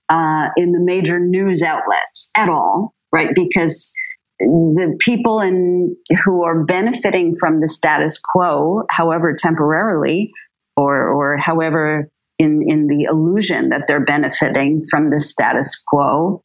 uh, 0.08 0.48
in 0.56 0.72
the 0.72 0.80
major 0.80 1.18
news 1.18 1.62
outlets 1.62 2.30
at 2.36 2.48
all, 2.48 2.94
right? 3.12 3.30
Because 3.34 3.92
the 4.38 4.96
people 5.00 5.40
in 5.40 5.96
who 6.24 6.44
are 6.44 6.64
benefiting 6.64 7.34
from 7.38 7.60
the 7.60 7.68
status 7.68 8.18
quo, 8.18 8.82
however 8.90 9.34
temporarily, 9.38 10.30
or 10.76 11.08
or 11.08 11.36
however 11.36 12.10
in 12.38 12.62
in 12.66 12.86
the 12.86 13.04
illusion 13.04 13.70
that 13.70 13.86
they're 13.86 14.04
benefiting 14.04 14.80
from 14.90 15.10
the 15.10 15.20
status 15.20 15.82
quo 15.86 16.42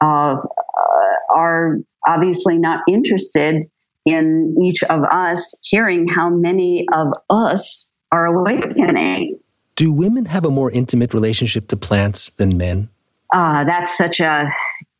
of 0.00 0.38
uh, 0.38 1.34
are 1.34 1.76
obviously 2.06 2.58
not 2.58 2.80
interested 2.88 3.64
in 4.04 4.54
each 4.62 4.82
of 4.84 5.02
us 5.04 5.56
hearing 5.62 6.08
how 6.08 6.30
many 6.30 6.86
of 6.92 7.08
us 7.28 7.92
are 8.10 8.26
awakening. 8.26 9.38
Do 9.76 9.92
women 9.92 10.24
have 10.26 10.44
a 10.44 10.50
more 10.50 10.70
intimate 10.70 11.14
relationship 11.14 11.68
to 11.68 11.76
plants 11.76 12.30
than 12.30 12.56
men? 12.56 12.88
Uh, 13.32 13.64
that's 13.64 13.96
such 13.96 14.20
a, 14.20 14.48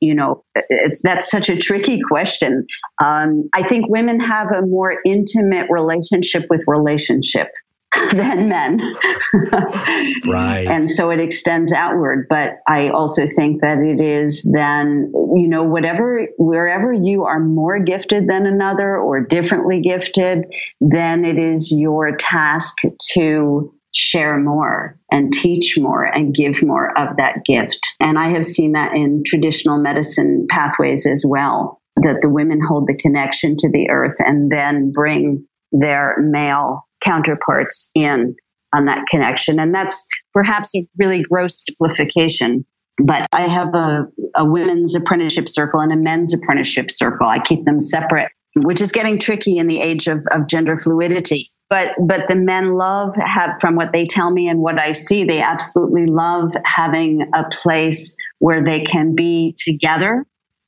you 0.00 0.14
know, 0.14 0.44
it's 0.54 1.00
that's 1.00 1.30
such 1.30 1.48
a 1.48 1.56
tricky 1.56 2.00
question. 2.00 2.66
Um, 3.02 3.48
I 3.54 3.62
think 3.62 3.88
women 3.88 4.20
have 4.20 4.52
a 4.52 4.62
more 4.62 5.00
intimate 5.06 5.68
relationship 5.70 6.44
with 6.50 6.60
relationship. 6.66 7.48
than 8.12 8.48
men. 8.48 8.94
right. 10.26 10.66
And 10.66 10.90
so 10.90 11.10
it 11.10 11.20
extends 11.20 11.72
outward. 11.72 12.26
But 12.28 12.58
I 12.66 12.90
also 12.90 13.26
think 13.26 13.62
that 13.62 13.78
it 13.78 14.00
is 14.00 14.42
then, 14.42 15.10
you 15.14 15.48
know, 15.48 15.64
whatever, 15.64 16.26
wherever 16.36 16.92
you 16.92 17.24
are 17.24 17.40
more 17.40 17.78
gifted 17.78 18.28
than 18.28 18.46
another 18.46 18.98
or 18.98 19.24
differently 19.24 19.80
gifted, 19.80 20.46
then 20.80 21.24
it 21.24 21.38
is 21.38 21.72
your 21.72 22.16
task 22.16 22.76
to 23.12 23.72
share 23.94 24.38
more 24.38 24.94
and 25.10 25.32
teach 25.32 25.78
more 25.78 26.04
and 26.04 26.34
give 26.34 26.62
more 26.62 26.96
of 26.96 27.16
that 27.16 27.44
gift. 27.44 27.94
And 28.00 28.18
I 28.18 28.28
have 28.28 28.44
seen 28.44 28.72
that 28.72 28.94
in 28.94 29.22
traditional 29.24 29.78
medicine 29.78 30.46
pathways 30.48 31.06
as 31.06 31.24
well, 31.26 31.80
that 32.02 32.20
the 32.20 32.28
women 32.28 32.60
hold 32.60 32.86
the 32.86 32.96
connection 32.96 33.56
to 33.56 33.70
the 33.70 33.90
earth 33.90 34.16
and 34.18 34.52
then 34.52 34.92
bring 34.92 35.46
their 35.72 36.16
male 36.18 36.87
counterparts 37.00 37.90
in 37.94 38.36
on 38.74 38.86
that 38.86 39.06
connection. 39.06 39.58
And 39.58 39.74
that's 39.74 40.06
perhaps 40.32 40.74
a 40.76 40.86
really 40.98 41.22
gross 41.22 41.64
simplification. 41.64 42.64
But 43.02 43.26
I 43.32 43.42
have 43.42 43.74
a, 43.74 44.08
a 44.34 44.44
women's 44.44 44.94
apprenticeship 44.94 45.48
circle 45.48 45.80
and 45.80 45.92
a 45.92 45.96
men's 45.96 46.34
apprenticeship 46.34 46.90
circle. 46.90 47.26
I 47.26 47.38
keep 47.38 47.64
them 47.64 47.80
separate, 47.80 48.30
which 48.56 48.80
is 48.80 48.92
getting 48.92 49.18
tricky 49.18 49.58
in 49.58 49.68
the 49.68 49.80
age 49.80 50.08
of, 50.08 50.24
of 50.32 50.48
gender 50.48 50.76
fluidity. 50.76 51.52
But 51.70 51.94
but 52.00 52.28
the 52.28 52.34
men 52.34 52.72
love 52.74 53.14
have 53.16 53.60
from 53.60 53.76
what 53.76 53.92
they 53.92 54.06
tell 54.06 54.30
me 54.30 54.48
and 54.48 54.60
what 54.60 54.80
I 54.80 54.92
see, 54.92 55.24
they 55.24 55.42
absolutely 55.42 56.06
love 56.06 56.52
having 56.64 57.30
a 57.34 57.44
place 57.50 58.16
where 58.38 58.64
they 58.64 58.80
can 58.80 59.14
be 59.14 59.54
together 59.56 60.24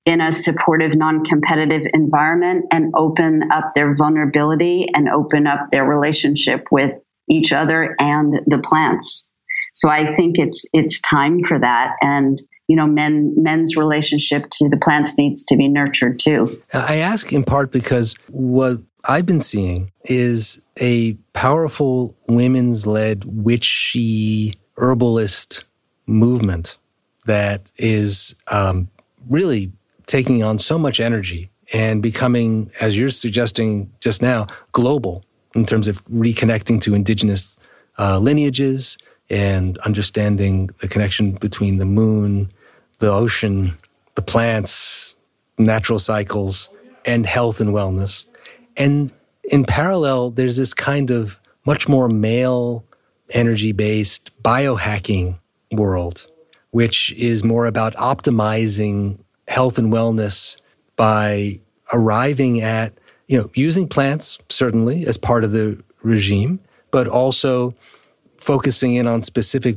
in 0.07 0.21
a 0.21 0.33
supportive, 0.33 0.97
non 0.97 1.25
competitive 1.25 1.83
environment 1.93 2.67
and 2.71 2.93
open 2.97 3.51
up 3.53 3.75
their 3.75 3.95
vulnerability 3.95 4.89
and 4.95 5.09
open 5.09 5.47
up 5.47 5.71
their 5.71 5.85
relationship 5.85 6.67
with 6.71 6.95
each 7.29 7.53
other 7.53 7.95
and 7.99 8.41
the 8.47 8.59
plants. 8.59 9.31
So 9.73 9.89
I 9.89 10.15
think 10.17 10.39
it's 10.39 10.65
it's 10.73 11.01
time 11.01 11.45
for 11.45 11.59
that 11.59 11.95
and 12.01 12.43
you 12.67 12.77
know 12.77 12.87
men 12.87 13.35
men's 13.37 13.77
relationship 13.77 14.47
to 14.51 14.69
the 14.69 14.77
plants 14.77 15.17
needs 15.17 15.45
to 15.45 15.57
be 15.57 15.69
nurtured 15.69 16.19
too. 16.19 16.61
I 16.75 16.97
ask 16.97 17.33
in 17.33 17.45
part 17.45 17.71
because 17.71 18.15
what 18.29 18.79
I've 19.05 19.27
been 19.27 19.41
seeing 19.41 19.93
is 20.05 20.61
a 20.81 21.15
powerful 21.33 22.17
women's 22.29 22.87
led 22.87 23.25
witchy 23.25 24.55
herbalist 24.77 25.65
movement 26.07 26.79
that 27.27 27.71
is 27.77 28.35
um, 28.49 28.89
really 29.29 29.73
taking 30.11 30.43
on 30.43 30.59
so 30.59 30.77
much 30.77 30.99
energy 31.01 31.51
and 31.73 32.03
becoming, 32.03 32.71
as 32.81 32.99
you're 32.99 33.11
suggesting 33.11 33.91
just 34.01 34.21
now, 34.21 34.47
global 34.73 35.25
in 35.55 35.65
terms 35.65 35.87
of 35.87 36.05
reconnecting 36.07 36.81
to 36.83 36.95
indigenous 36.95 37.57
uh, 37.99 38.19
lineages 38.19 38.99
and 39.31 39.79
understanding 39.79 40.69
the 40.81 40.89
connection 40.89 41.33
between 41.33 41.79
the 41.79 41.85
moon, 41.85 42.49
the 42.99 43.11
ocean, 43.11 43.77
the 44.17 44.23
plants, 44.23 45.15
natural 45.59 46.01
cycles, 46.01 46.69
and 47.05 47.25
health 47.25 47.61
and 47.61 47.71
wellness. 47.71 48.27
And 48.77 49.13
in 49.45 49.65
parallel, 49.65 50.31
there's 50.31 50.57
this 50.57 50.75
kind 50.75 51.11
of 51.13 51.39
much 51.65 51.89
more 51.89 52.09
male 52.09 52.85
energy 53.31 53.71
based 53.71 54.31
biohacking 54.43 55.39
world, 55.71 56.27
which 56.71 57.13
is 57.13 57.45
more 57.45 57.67
about 57.67 57.95
optimizing 57.95 59.21
health 59.51 59.79
and 59.79 59.93
wellness 59.93 60.57
by 60.95 61.61
arriving 61.93 62.61
at, 62.61 62.95
you 63.27 63.37
know, 63.37 63.51
using 63.55 63.89
plants 63.89 64.39
certainly 64.49 65.05
as 65.07 65.19
part 65.19 65.43
of 65.43 65.51
the 65.51 65.83
regime, 66.03 66.61
but 66.93 67.09
also 67.09 67.75
focusing 68.39 68.95
in 68.95 69.09
on 69.09 69.25
specific 69.25 69.77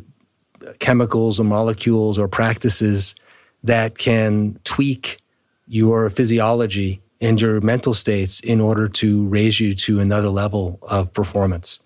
chemicals 0.79 1.39
or 1.39 1.43
molecules 1.43 2.19
or 2.19 2.27
practices 2.27 3.15
that 3.63 3.97
can 3.97 4.59
tweak 4.63 5.19
your 5.67 6.09
physiology 6.11 7.01
and 7.19 7.41
your 7.41 7.59
mental 7.61 7.95
states 7.95 8.39
in 8.41 8.61
order 8.61 8.87
to 8.87 9.27
raise 9.27 9.59
you 9.59 9.73
to 9.73 9.99
another 9.99 10.29
level 10.29 10.77
of 10.83 11.11
performance. 11.13 11.79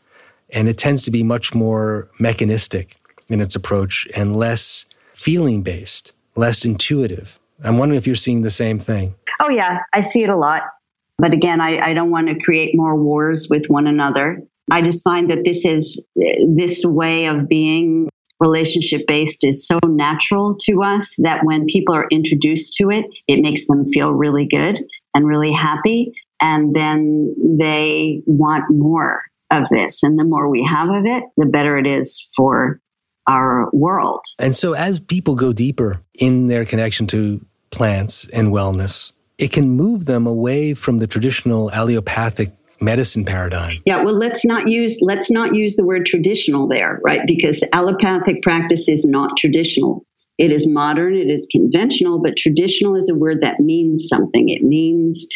And 0.50 0.68
it 0.68 0.78
tends 0.78 1.04
to 1.04 1.12
be 1.12 1.24
much 1.24 1.56
more 1.56 2.10
mechanistic 2.20 2.98
in 3.30 3.40
its 3.40 3.56
approach 3.56 4.08
and 4.14 4.36
less 4.36 4.86
feeling 5.14 5.64
based, 5.64 6.12
less 6.36 6.66
intuitive. 6.66 7.40
I'm 7.64 7.78
wondering 7.78 7.98
if 7.98 8.08
you're 8.08 8.16
seeing 8.16 8.42
the 8.42 8.50
same 8.50 8.80
thing. 8.80 9.16
Oh, 9.42 9.50
yeah, 9.50 9.80
I 9.94 10.02
see 10.02 10.24
it 10.24 10.30
a 10.30 10.36
lot. 10.36 10.64
But 11.18 11.34
again, 11.34 11.62
I, 11.62 11.80
I 11.80 11.94
don't 11.94 12.12
want 12.12 12.28
to 12.28 12.40
create 12.40 12.76
more 12.76 12.96
wars 12.96 13.48
with 13.50 13.66
one 13.68 13.88
another. 13.88 14.42
I 14.70 14.82
just 14.82 15.04
find 15.04 15.30
that 15.30 15.44
this 15.44 15.66
is 15.66 16.06
this 16.16 16.84
way 16.86 17.26
of 17.28 17.48
being 17.48 18.10
relationship 18.40 19.08
based 19.08 19.44
is 19.44 19.68
so 19.68 19.80
natural 19.84 20.56
to 20.66 20.84
us 20.84 21.16
that 21.24 21.44
when 21.44 21.66
people 21.66 21.96
are 21.96 22.08
introduced 22.12 22.74
to 22.74 22.92
it, 22.92 23.06
it 23.28 23.42
makes 23.42 23.66
them 23.66 23.86
feel 23.86 24.12
really 24.12 24.46
good 24.46 24.80
and 25.16 25.26
really 25.26 25.52
happy. 25.52 26.14
And 26.40 26.76
then 26.76 27.58
they 27.60 28.22
want 28.28 28.66
more. 28.70 29.24
of 29.50 29.70
this. 29.70 30.04
And 30.04 30.20
the 30.20 30.26
more 30.26 30.50
we 30.50 30.64
have 30.66 30.90
of 30.90 31.06
it, 31.06 31.24
the 31.38 31.46
better 31.46 31.78
it 31.78 31.88
is 31.88 32.32
for 32.36 32.82
our 33.28 33.70
world. 33.72 34.26
And 34.40 34.54
so, 34.54 34.74
as 34.74 35.00
people 35.00 35.36
go 35.36 35.54
deeper 35.54 36.02
in 36.14 36.48
their 36.48 36.66
connection 36.66 37.08
to 37.08 37.46
plants 37.70 38.28
and 38.30 38.50
wellness, 38.50 39.12
it 39.38 39.52
can 39.52 39.70
move 39.72 40.06
them 40.06 40.26
away 40.26 40.74
from 40.74 41.00
the 41.00 41.08
traditional 41.08 41.72
allopathic 41.72 42.52
medicine 42.82 43.26
paradigm. 43.26 43.74
Yeah, 43.86 44.04
well 44.04 44.16
let's 44.16 44.46
not 44.46 44.68
use 44.68 45.00
let's 45.02 45.32
not 45.32 45.56
use 45.56 45.76
the 45.76 45.86
word 45.86 46.06
traditional 46.06 46.68
there, 46.68 47.00
right? 47.04 47.22
Because 47.26 47.64
allopathic 47.74 48.42
practice 48.42 48.88
is 48.90 49.06
not 49.06 49.38
traditional. 49.38 50.06
It 50.38 50.52
is 50.52 50.68
modern, 50.68 51.16
it 51.16 51.30
is 51.30 51.48
conventional, 51.52 52.22
but 52.22 52.38
traditional 52.38 52.96
is 52.96 53.10
a 53.10 53.18
word 53.18 53.42
that 53.42 53.60
means 53.60 54.08
something. 54.08 54.50
It 54.50 54.62
means 54.62 55.28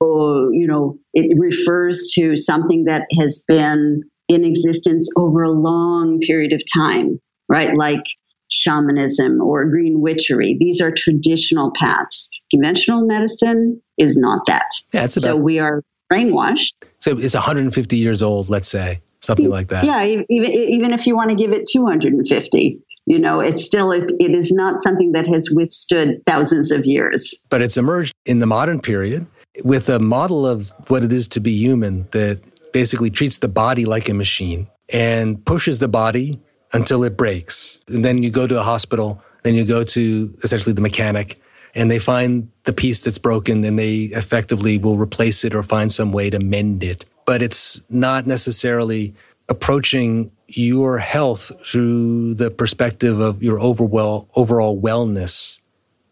or 0.00 0.52
you 0.52 0.66
know, 0.66 0.98
it 1.12 1.36
refers 1.38 2.08
to 2.14 2.36
something 2.36 2.84
that 2.84 3.06
has 3.18 3.44
been 3.46 4.02
in 4.28 4.44
existence 4.44 5.08
over 5.16 5.42
a 5.42 5.50
long 5.50 6.20
period 6.20 6.52
of 6.52 6.62
time, 6.72 7.18
right? 7.48 7.74
Like 7.76 8.04
shamanism 8.50 9.40
or 9.40 9.64
green 9.66 10.00
witchery. 10.00 10.56
These 10.58 10.80
are 10.80 10.90
traditional 10.90 11.72
paths. 11.72 12.28
Conventional 12.50 13.06
medicine 13.06 13.80
is 13.96 14.16
not 14.16 14.46
that. 14.46 14.66
Yeah, 14.92 15.00
about, 15.00 15.12
so 15.12 15.36
we 15.36 15.58
are 15.58 15.82
brainwashed. 16.12 16.72
So 16.98 17.16
it's 17.16 17.34
150 17.34 17.96
years 17.96 18.22
old, 18.22 18.50
let's 18.50 18.68
say, 18.68 19.00
something 19.20 19.48
like 19.48 19.68
that. 19.68 19.84
Yeah, 19.84 20.04
even 20.04 20.50
even 20.50 20.92
if 20.92 21.06
you 21.06 21.16
want 21.16 21.30
to 21.30 21.36
give 21.36 21.52
it 21.52 21.68
250, 21.70 22.82
you 23.06 23.18
know, 23.18 23.40
it's 23.40 23.64
still 23.64 23.92
it, 23.92 24.12
it 24.18 24.32
is 24.32 24.52
not 24.52 24.80
something 24.80 25.12
that 25.12 25.26
has 25.26 25.48
withstood 25.50 26.22
thousands 26.26 26.72
of 26.72 26.84
years. 26.84 27.42
But 27.48 27.62
it's 27.62 27.76
emerged 27.76 28.12
in 28.26 28.40
the 28.40 28.46
modern 28.46 28.80
period 28.80 29.26
with 29.64 29.88
a 29.88 29.98
model 29.98 30.46
of 30.46 30.72
what 30.88 31.02
it 31.02 31.12
is 31.12 31.28
to 31.28 31.40
be 31.40 31.52
human 31.52 32.08
that 32.12 32.40
basically 32.72 33.10
treats 33.10 33.38
the 33.38 33.48
body 33.48 33.84
like 33.84 34.08
a 34.08 34.14
machine 34.14 34.68
and 34.92 35.44
pushes 35.44 35.78
the 35.78 35.88
body 35.88 36.40
until 36.72 37.04
it 37.04 37.16
breaks. 37.16 37.80
And 37.88 38.04
then 38.04 38.22
you 38.22 38.30
go 38.30 38.46
to 38.46 38.60
a 38.60 38.62
hospital, 38.62 39.22
then 39.42 39.54
you 39.54 39.64
go 39.64 39.84
to 39.84 40.34
essentially 40.42 40.72
the 40.72 40.80
mechanic, 40.80 41.40
and 41.74 41.90
they 41.90 41.98
find 41.98 42.50
the 42.64 42.72
piece 42.72 43.00
that's 43.02 43.18
broken 43.18 43.64
and 43.64 43.78
they 43.78 44.04
effectively 44.04 44.78
will 44.78 44.96
replace 44.96 45.44
it 45.44 45.54
or 45.54 45.62
find 45.62 45.92
some 45.92 46.12
way 46.12 46.30
to 46.30 46.38
mend 46.38 46.82
it. 46.82 47.04
But 47.26 47.42
it's 47.42 47.80
not 47.90 48.26
necessarily 48.26 49.14
approaching 49.48 50.30
your 50.48 50.98
health 50.98 51.52
through 51.64 52.34
the 52.34 52.50
perspective 52.50 53.20
of 53.20 53.42
your 53.42 53.60
overall, 53.60 54.28
overall 54.34 54.80
wellness 54.80 55.60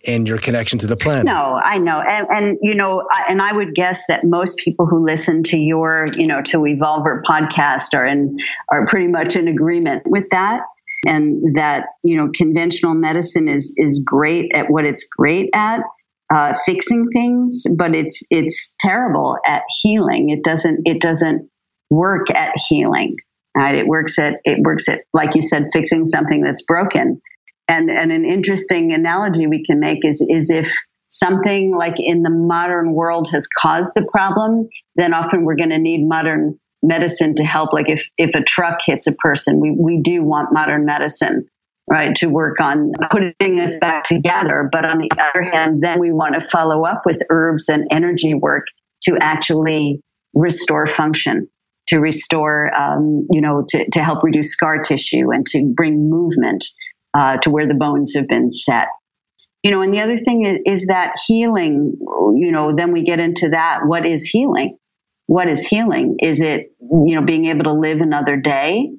and 0.07 0.29
your 0.29 0.39
connection 0.39 0.79
to 0.81 0.87
the 0.87 0.97
planet. 0.97 1.25
No, 1.25 1.61
I 1.63 1.79
know. 1.79 2.01
And, 2.01 2.27
and, 2.31 2.59
you 2.63 2.75
know, 2.75 3.07
I, 3.11 3.27
and 3.29 3.43
I 3.43 3.53
would 3.53 3.75
guess 3.75 4.07
that 4.07 4.25
most 4.25 4.59
people 4.59 4.87
who 4.87 5.05
listen 5.05 5.43
to 5.45 5.57
your, 5.57 6.07
you 6.17 6.27
know, 6.27 6.41
to 6.43 6.59
Evolver 6.59 7.23
podcast 7.23 7.95
are 7.95 8.07
in, 8.07 8.37
are 8.71 8.87
pretty 8.87 9.09
much 9.09 9.37
in 9.37 9.49
agreement 9.49 10.05
with 10.07 10.29
that. 10.31 10.63
And 11.07 11.55
that, 11.55 11.87
you 12.03 12.17
know, 12.17 12.31
conventional 12.35 12.95
medicine 12.95 13.49
is, 13.49 13.75
is 13.77 14.03
great 14.05 14.53
at 14.55 14.71
what 14.71 14.85
it's 14.85 15.05
great 15.05 15.51
at. 15.55 15.83
Uh, 16.31 16.53
fixing 16.67 17.09
things, 17.09 17.65
but 17.75 17.95
it's 17.95 18.23
it's 18.29 18.75
terrible 18.79 19.39
at 19.47 19.63
healing. 19.81 20.29
It 20.29 20.45
doesn't 20.45 20.83
it 20.85 21.01
doesn't 21.01 21.49
work 21.89 22.31
at 22.31 22.53
healing. 22.69 23.15
Right? 23.57 23.75
It 23.75 23.87
works 23.87 24.19
at 24.19 24.39
it 24.45 24.61
works 24.63 24.91
at 24.91 25.05
like 25.15 25.35
you 25.35 25.41
said, 25.41 25.69
fixing 25.73 26.05
something 26.05 26.43
that's 26.43 26.61
broken. 26.61 27.23
And, 27.69 27.91
and 27.91 28.11
an 28.11 28.25
interesting 28.25 28.93
analogy 28.93 29.47
we 29.47 29.63
can 29.63 29.79
make 29.79 30.05
is, 30.05 30.25
is 30.27 30.51
if 30.51 30.73
something 31.09 31.75
like 31.77 31.97
in 31.99 32.23
the 32.23 32.31
modern 32.31 32.93
world 32.93 33.31
has 33.31 33.47
caused 33.47 33.93
the 33.95 34.07
problem, 34.11 34.69
then 34.97 35.15
often 35.15 35.45
we're 35.45 35.57
going 35.57 35.71
to 35.71 35.79
need 35.79 36.07
modern 36.07 36.59
medicine 36.83 37.35
to 37.37 37.45
help. 37.45 37.73
Like 37.73 37.89
if, 37.89 38.09
if 38.17 38.35
a 38.35 38.43
truck 38.43 38.79
hits 38.85 39.07
a 39.07 39.13
person, 39.13 39.61
we, 39.61 39.77
we 39.79 40.01
do 40.01 40.23
want 40.23 40.53
modern 40.53 40.87
medicine, 40.87 41.47
right, 41.91 42.15
to 42.17 42.29
work 42.29 42.61
on 42.61 42.93
putting 43.11 43.61
us 43.61 43.79
back 43.79 44.05
together. 44.05 44.69
But 44.71 44.91
on 44.91 44.99
the 44.99 45.11
other 45.19 45.43
hand, 45.43 45.83
then 45.83 46.01
we 46.01 46.13
want 46.13 46.35
to 46.35 46.41
follow 46.41 46.85
up 46.85 47.03
with 47.05 47.23
herbs 47.31 47.69
and 47.69 47.87
energy 47.91 48.35
work 48.35 48.67
to 49.03 49.19
actually 49.21 50.01
restore 50.35 50.87
function 50.87 51.49
to 51.89 52.01
restore, 52.01 52.75
um, 52.75 53.27
you 53.31 53.41
know, 53.41 53.65
to, 53.67 53.91
to 53.91 54.05
help 54.05 54.23
reduce 54.23 54.53
scar 54.53 54.83
tissue 54.83 55.33
and 55.33 55.47
to 55.47 55.73
bring 55.75 56.11
movement 56.11 56.65
uh, 57.15 57.39
to 57.39 57.51
where 57.51 57.67
the 57.67 57.79
bones 57.79 58.15
have 58.15 58.29
been 58.29 58.51
set. 58.51 58.89
You 59.63 59.73
know, 59.73 59.83
and 59.83 59.93
the 59.93 60.01
other 60.01 60.17
thing 60.17 60.45
is, 60.45 60.61
is 60.65 60.87
that 60.87 61.15
healing, 61.27 61.95
you 62.01 62.53
know, 62.53 62.75
then 62.75 62.93
we 62.93 63.03
get 63.03 63.19
into 63.19 63.51
that. 63.51 63.81
What 63.85 64.07
is 64.07 64.27
healing? 64.27 64.79
What 65.27 65.49
is 65.49 65.67
healing? 65.67 66.17
Is 66.23 66.41
it, 66.41 66.73
you 66.81 67.15
know, 67.15 67.23
being 67.23 67.47
able 67.47 67.65
to 67.65 67.73
live 67.73 68.01
another 68.01 68.37
day? 68.37 68.91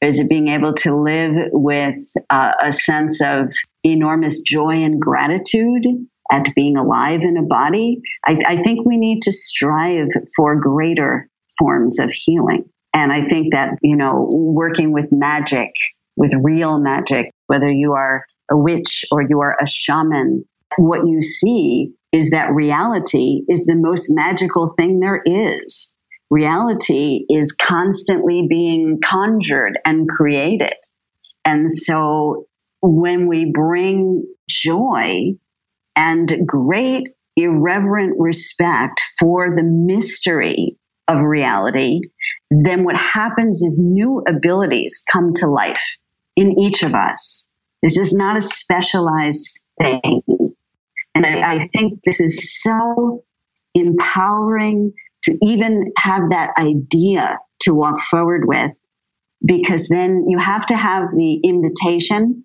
Is 0.00 0.20
it 0.20 0.28
being 0.28 0.48
able 0.48 0.74
to 0.74 0.96
live 0.96 1.34
with 1.52 1.96
uh, 2.28 2.52
a 2.62 2.72
sense 2.72 3.22
of 3.22 3.52
enormous 3.84 4.42
joy 4.42 4.84
and 4.84 5.00
gratitude 5.00 5.84
at 6.30 6.54
being 6.54 6.76
alive 6.76 7.20
in 7.22 7.36
a 7.36 7.42
body? 7.42 8.02
I, 8.24 8.36
I 8.46 8.56
think 8.56 8.84
we 8.84 8.98
need 8.98 9.22
to 9.22 9.32
strive 9.32 10.08
for 10.36 10.56
greater 10.56 11.28
forms 11.58 11.98
of 12.00 12.10
healing. 12.10 12.64
And 12.92 13.10
I 13.10 13.22
think 13.22 13.54
that, 13.54 13.78
you 13.80 13.96
know, 13.96 14.28
working 14.30 14.92
with 14.92 15.06
magic, 15.10 15.70
with 16.16 16.34
real 16.42 16.78
magic, 16.78 17.30
whether 17.52 17.70
you 17.70 17.92
are 17.92 18.24
a 18.50 18.56
witch 18.56 19.04
or 19.12 19.20
you 19.20 19.40
are 19.40 19.56
a 19.62 19.66
shaman, 19.66 20.44
what 20.78 21.06
you 21.06 21.20
see 21.20 21.92
is 22.12 22.30
that 22.30 22.50
reality 22.52 23.42
is 23.46 23.66
the 23.66 23.76
most 23.76 24.06
magical 24.08 24.72
thing 24.74 25.00
there 25.00 25.20
is. 25.26 25.96
Reality 26.30 27.26
is 27.28 27.52
constantly 27.52 28.46
being 28.48 29.00
conjured 29.04 29.78
and 29.84 30.08
created. 30.08 30.72
And 31.44 31.70
so 31.70 32.46
when 32.80 33.28
we 33.28 33.52
bring 33.52 34.26
joy 34.48 35.32
and 35.94 36.32
great 36.46 37.08
irreverent 37.36 38.16
respect 38.18 39.02
for 39.20 39.54
the 39.54 39.62
mystery 39.62 40.78
of 41.06 41.20
reality, 41.20 42.00
then 42.50 42.84
what 42.84 42.96
happens 42.96 43.62
is 43.62 43.78
new 43.78 44.22
abilities 44.26 45.02
come 45.12 45.34
to 45.34 45.48
life 45.48 45.98
in 46.36 46.58
each 46.58 46.82
of 46.82 46.94
us. 46.94 47.48
This 47.82 47.96
is 47.96 48.12
not 48.12 48.36
a 48.36 48.40
specialized 48.40 49.64
thing. 49.82 50.22
And 51.14 51.26
I, 51.26 51.54
I 51.54 51.68
think 51.68 52.00
this 52.04 52.20
is 52.20 52.62
so 52.62 53.24
empowering 53.74 54.92
to 55.24 55.38
even 55.42 55.92
have 55.98 56.30
that 56.30 56.50
idea 56.58 57.38
to 57.60 57.74
walk 57.74 58.00
forward 58.00 58.42
with, 58.46 58.72
because 59.44 59.88
then 59.88 60.26
you 60.28 60.38
have 60.38 60.66
to 60.66 60.76
have 60.76 61.10
the 61.10 61.40
invitation 61.44 62.44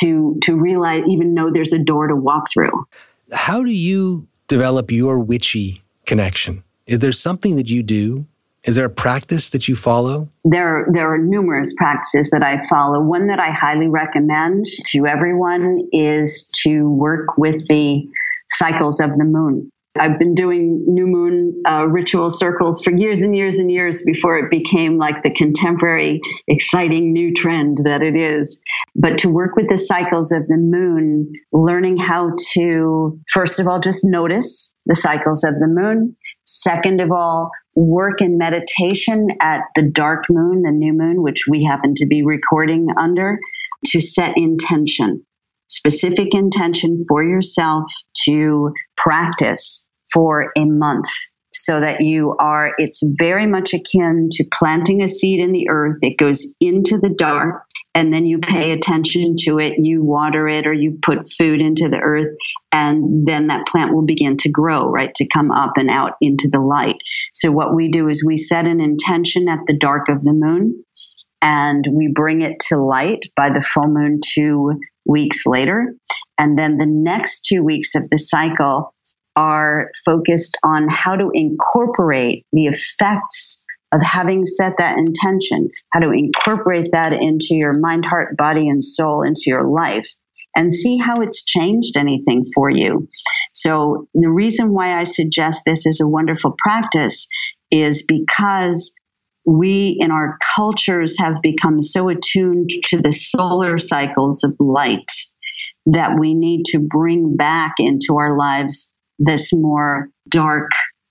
to 0.00 0.38
to 0.42 0.56
realize 0.56 1.02
even 1.08 1.34
know 1.34 1.50
there's 1.50 1.72
a 1.72 1.82
door 1.82 2.08
to 2.08 2.16
walk 2.16 2.50
through. 2.52 2.86
How 3.32 3.62
do 3.62 3.70
you 3.70 4.28
develop 4.46 4.90
your 4.90 5.18
witchy 5.18 5.82
connection? 6.06 6.64
Is 6.86 7.00
there 7.00 7.12
something 7.12 7.56
that 7.56 7.68
you 7.68 7.82
do 7.82 8.26
is 8.64 8.74
there 8.74 8.86
a 8.86 8.90
practice 8.90 9.50
that 9.50 9.68
you 9.68 9.76
follow? 9.76 10.28
There, 10.44 10.86
there 10.90 11.12
are 11.12 11.18
numerous 11.18 11.74
practices 11.74 12.30
that 12.30 12.42
I 12.42 12.58
follow. 12.66 13.00
One 13.02 13.28
that 13.28 13.38
I 13.38 13.50
highly 13.50 13.88
recommend 13.88 14.66
to 14.86 15.06
everyone 15.06 15.88
is 15.92 16.46
to 16.64 16.90
work 16.90 17.38
with 17.38 17.66
the 17.68 18.08
cycles 18.48 19.00
of 19.00 19.16
the 19.16 19.24
moon. 19.24 19.70
I've 20.00 20.18
been 20.18 20.34
doing 20.34 20.84
new 20.86 21.06
moon 21.06 21.62
uh, 21.66 21.86
ritual 21.86 22.30
circles 22.30 22.82
for 22.82 22.90
years 22.90 23.20
and 23.20 23.36
years 23.36 23.58
and 23.58 23.70
years 23.70 24.02
before 24.06 24.38
it 24.38 24.50
became 24.50 24.98
like 24.98 25.22
the 25.22 25.30
contemporary, 25.30 26.20
exciting 26.46 27.12
new 27.12 27.34
trend 27.34 27.78
that 27.84 28.02
it 28.02 28.16
is. 28.16 28.62
But 28.94 29.18
to 29.18 29.28
work 29.28 29.56
with 29.56 29.68
the 29.68 29.78
cycles 29.78 30.32
of 30.32 30.46
the 30.46 30.56
moon, 30.56 31.32
learning 31.52 31.96
how 31.96 32.32
to, 32.52 33.20
first 33.28 33.60
of 33.60 33.66
all, 33.66 33.80
just 33.80 34.04
notice 34.04 34.74
the 34.86 34.94
cycles 34.94 35.44
of 35.44 35.58
the 35.58 35.68
moon. 35.68 36.16
Second 36.44 37.00
of 37.00 37.12
all, 37.12 37.50
work 37.74 38.20
in 38.20 38.38
meditation 38.38 39.28
at 39.40 39.62
the 39.76 39.88
dark 39.90 40.24
moon, 40.30 40.62
the 40.62 40.72
new 40.72 40.92
moon, 40.92 41.22
which 41.22 41.44
we 41.48 41.62
happen 41.64 41.94
to 41.96 42.06
be 42.06 42.22
recording 42.22 42.88
under, 42.96 43.38
to 43.86 44.00
set 44.00 44.32
intention, 44.36 45.24
specific 45.68 46.34
intention 46.34 47.04
for 47.06 47.22
yourself 47.22 47.84
to 48.24 48.72
practice 48.96 49.87
for 50.12 50.52
a 50.56 50.64
month 50.64 51.08
so 51.52 51.80
that 51.80 52.00
you 52.00 52.36
are, 52.38 52.72
it's 52.78 53.02
very 53.18 53.46
much 53.46 53.74
akin 53.74 54.28
to 54.30 54.44
planting 54.52 55.02
a 55.02 55.08
seed 55.08 55.40
in 55.40 55.52
the 55.52 55.68
earth. 55.70 55.96
It 56.02 56.18
goes 56.18 56.54
into 56.60 56.98
the 56.98 57.14
dark 57.16 57.64
and 57.94 58.12
then 58.12 58.26
you 58.26 58.38
pay 58.38 58.72
attention 58.72 59.36
to 59.40 59.58
it, 59.58 59.74
you 59.78 60.04
water 60.04 60.46
it 60.46 60.66
or 60.66 60.72
you 60.72 60.98
put 61.00 61.30
food 61.30 61.62
into 61.62 61.88
the 61.88 61.98
earth 61.98 62.28
and 62.70 63.26
then 63.26 63.48
that 63.48 63.66
plant 63.66 63.94
will 63.94 64.04
begin 64.04 64.36
to 64.38 64.50
grow, 64.50 64.88
right? 64.88 65.12
To 65.14 65.28
come 65.28 65.50
up 65.50 65.72
and 65.78 65.90
out 65.90 66.12
into 66.20 66.48
the 66.50 66.60
light. 66.60 66.96
So 67.32 67.50
what 67.50 67.74
we 67.74 67.88
do 67.88 68.08
is 68.08 68.24
we 68.24 68.36
set 68.36 68.68
an 68.68 68.80
intention 68.80 69.48
at 69.48 69.60
the 69.66 69.76
dark 69.76 70.08
of 70.08 70.20
the 70.20 70.34
moon 70.34 70.84
and 71.40 71.84
we 71.92 72.12
bring 72.12 72.42
it 72.42 72.60
to 72.68 72.76
light 72.76 73.20
by 73.36 73.50
the 73.50 73.60
full 73.60 73.88
moon 73.88 74.20
two 74.24 74.78
weeks 75.06 75.46
later. 75.46 75.94
And 76.36 76.56
then 76.56 76.76
the 76.76 76.86
next 76.86 77.46
two 77.46 77.64
weeks 77.64 77.94
of 77.94 78.08
the 78.08 78.18
cycle, 78.18 78.94
are 79.38 79.92
focused 80.04 80.58
on 80.64 80.88
how 80.88 81.14
to 81.14 81.30
incorporate 81.32 82.44
the 82.52 82.66
effects 82.66 83.64
of 83.92 84.02
having 84.02 84.44
set 84.44 84.74
that 84.78 84.98
intention, 84.98 85.68
how 85.92 86.00
to 86.00 86.10
incorporate 86.10 86.88
that 86.90 87.12
into 87.12 87.54
your 87.54 87.78
mind, 87.78 88.04
heart, 88.04 88.36
body, 88.36 88.68
and 88.68 88.82
soul, 88.82 89.22
into 89.22 89.42
your 89.46 89.62
life, 89.62 90.08
and 90.56 90.72
see 90.72 90.96
how 90.98 91.20
it's 91.20 91.44
changed 91.44 91.96
anything 91.96 92.42
for 92.52 92.68
you. 92.68 93.08
So, 93.54 94.08
the 94.12 94.28
reason 94.28 94.72
why 94.74 94.98
I 94.98 95.04
suggest 95.04 95.62
this 95.64 95.86
is 95.86 96.00
a 96.00 96.08
wonderful 96.08 96.56
practice 96.58 97.28
is 97.70 98.02
because 98.02 98.92
we 99.46 99.96
in 100.00 100.10
our 100.10 100.36
cultures 100.56 101.16
have 101.20 101.36
become 101.44 101.80
so 101.80 102.08
attuned 102.08 102.70
to 102.86 103.00
the 103.00 103.12
solar 103.12 103.78
cycles 103.78 104.42
of 104.42 104.56
light 104.58 105.10
that 105.86 106.18
we 106.18 106.34
need 106.34 106.64
to 106.66 106.80
bring 106.80 107.36
back 107.36 107.74
into 107.78 108.16
our 108.18 108.36
lives 108.36 108.92
this 109.18 109.52
more 109.52 110.08
dark 110.28 110.70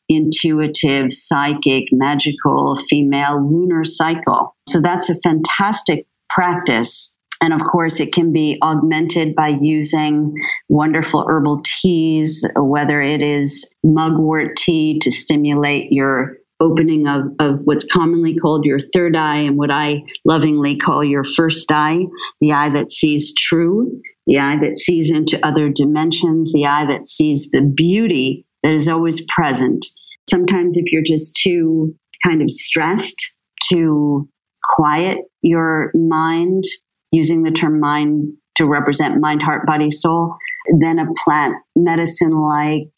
intuitive, 0.09 1.11
psychic, 1.11 1.89
magical, 1.91 2.75
female 2.75 3.45
lunar 3.45 3.83
cycle. 3.83 4.55
So 4.67 4.81
that's 4.81 5.09
a 5.09 5.15
fantastic 5.15 6.07
practice. 6.29 7.17
And 7.41 7.53
of 7.53 7.61
course, 7.63 7.99
it 7.99 8.13
can 8.13 8.33
be 8.33 8.57
augmented 8.61 9.35
by 9.35 9.57
using 9.59 10.35
wonderful 10.69 11.25
herbal 11.27 11.61
teas, 11.63 12.49
whether 12.55 12.99
it 12.99 13.21
is 13.21 13.71
mugwort 13.83 14.55
tea 14.55 14.99
to 14.99 15.11
stimulate 15.11 15.91
your 15.91 16.37
opening 16.59 17.07
of, 17.07 17.33
of 17.37 17.61
what's 17.65 17.85
commonly 17.85 18.35
called 18.35 18.65
your 18.65 18.79
third 18.79 19.15
eye 19.15 19.41
and 19.41 19.57
what 19.57 19.69
I 19.69 20.03
lovingly 20.25 20.77
call 20.77 21.03
your 21.03 21.23
first 21.23 21.71
eye, 21.71 22.07
the 22.41 22.53
eye 22.53 22.69
that 22.69 22.91
sees 22.91 23.35
true, 23.35 23.95
the 24.27 24.39
eye 24.39 24.57
that 24.57 24.77
sees 24.77 25.09
into 25.09 25.43
other 25.45 25.69
dimensions, 25.69 26.51
the 26.53 26.65
eye 26.65 26.85
that 26.85 27.07
sees 27.07 27.49
the 27.49 27.61
beauty 27.61 28.45
that 28.61 28.73
is 28.73 28.89
always 28.89 29.25
present. 29.25 29.85
Sometimes, 30.29 30.77
if 30.77 30.91
you're 30.91 31.01
just 31.01 31.39
too 31.41 31.95
kind 32.23 32.41
of 32.41 32.51
stressed 32.51 33.35
to 33.69 34.29
quiet 34.61 35.19
your 35.41 35.91
mind, 35.95 36.65
using 37.11 37.43
the 37.43 37.51
term 37.51 37.79
mind 37.79 38.33
to 38.55 38.65
represent 38.65 39.21
mind, 39.21 39.41
heart, 39.41 39.65
body, 39.65 39.89
soul, 39.89 40.35
then 40.79 40.99
a 40.99 41.07
plant 41.23 41.55
medicine 41.75 42.31
like 42.31 42.89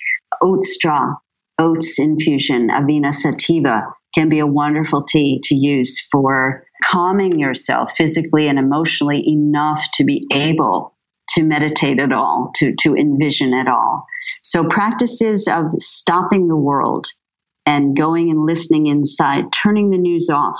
oat 0.41 0.63
straw, 0.63 1.13
oats 1.59 1.99
infusion, 1.99 2.69
Avena 2.69 3.13
sativa 3.13 3.93
can 4.15 4.29
be 4.29 4.39
a 4.39 4.47
wonderful 4.47 5.03
tea 5.03 5.39
to 5.43 5.55
use 5.55 5.99
for 6.11 6.65
calming 6.83 7.37
yourself 7.37 7.91
physically 7.91 8.47
and 8.47 8.57
emotionally 8.57 9.23
enough 9.27 9.85
to 9.93 10.03
be 10.03 10.25
able 10.31 10.95
to 11.35 11.43
meditate 11.43 11.99
at 11.99 12.11
all, 12.11 12.51
to, 12.55 12.75
to 12.81 12.95
envision 12.95 13.53
at 13.53 13.67
all. 13.67 14.05
So 14.43 14.67
practices 14.67 15.47
of 15.47 15.71
stopping 15.79 16.47
the 16.47 16.55
world 16.55 17.07
and 17.65 17.95
going 17.95 18.29
and 18.29 18.45
listening 18.45 18.87
inside, 18.87 19.51
turning 19.51 19.89
the 19.89 19.97
news 19.97 20.29
off. 20.29 20.59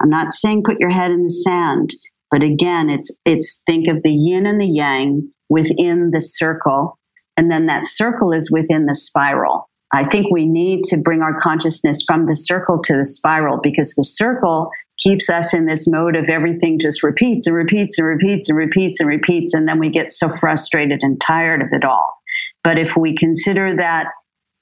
I'm 0.00 0.10
not 0.10 0.32
saying 0.32 0.64
put 0.64 0.80
your 0.80 0.90
head 0.90 1.10
in 1.10 1.24
the 1.24 1.30
sand, 1.30 1.94
but 2.30 2.42
again, 2.42 2.90
it's, 2.90 3.18
it's 3.24 3.62
think 3.66 3.88
of 3.88 4.02
the 4.02 4.12
yin 4.12 4.46
and 4.46 4.60
the 4.60 4.68
yang 4.68 5.30
within 5.48 6.10
the 6.10 6.20
circle. 6.20 6.98
And 7.36 7.50
then 7.50 7.66
that 7.66 7.86
circle 7.86 8.32
is 8.32 8.50
within 8.50 8.86
the 8.86 8.94
spiral. 8.94 9.68
I 9.92 10.04
think 10.04 10.32
we 10.32 10.48
need 10.48 10.84
to 10.86 10.96
bring 10.96 11.22
our 11.22 11.40
consciousness 11.40 12.02
from 12.06 12.26
the 12.26 12.34
circle 12.34 12.82
to 12.82 12.96
the 12.96 13.04
spiral 13.04 13.60
because 13.62 13.94
the 13.94 14.04
circle 14.04 14.70
keeps 14.98 15.30
us 15.30 15.54
in 15.54 15.66
this 15.66 15.88
mode 15.88 16.16
of 16.16 16.28
everything 16.28 16.78
just 16.78 17.02
repeats 17.02 17.46
and 17.46 17.56
repeats 17.56 17.98
and 17.98 18.06
repeats 18.06 18.50
and 18.50 18.58
repeats 18.58 19.00
and 19.00 19.08
repeats. 19.08 19.54
And 19.54 19.68
then 19.68 19.78
we 19.78 19.90
get 19.90 20.12
so 20.12 20.28
frustrated 20.28 21.00
and 21.02 21.20
tired 21.20 21.62
of 21.62 21.68
it 21.72 21.84
all. 21.84 22.14
But 22.62 22.78
if 22.78 22.96
we 22.96 23.16
consider 23.16 23.74
that 23.74 24.08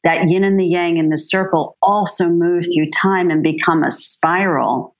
that 0.05 0.29
yin 0.29 0.45
and 0.45 0.59
the 0.59 0.67
yang 0.67 0.97
in 0.97 1.11
the 1.11 1.19
circle 1.19 1.77
also 1.81 2.29
move 2.29 2.65
through 2.65 2.91
time 2.91 3.31
and 3.31 3.43
become 3.43 3.85
a 3.85 3.91
spiral, 3.91 4.97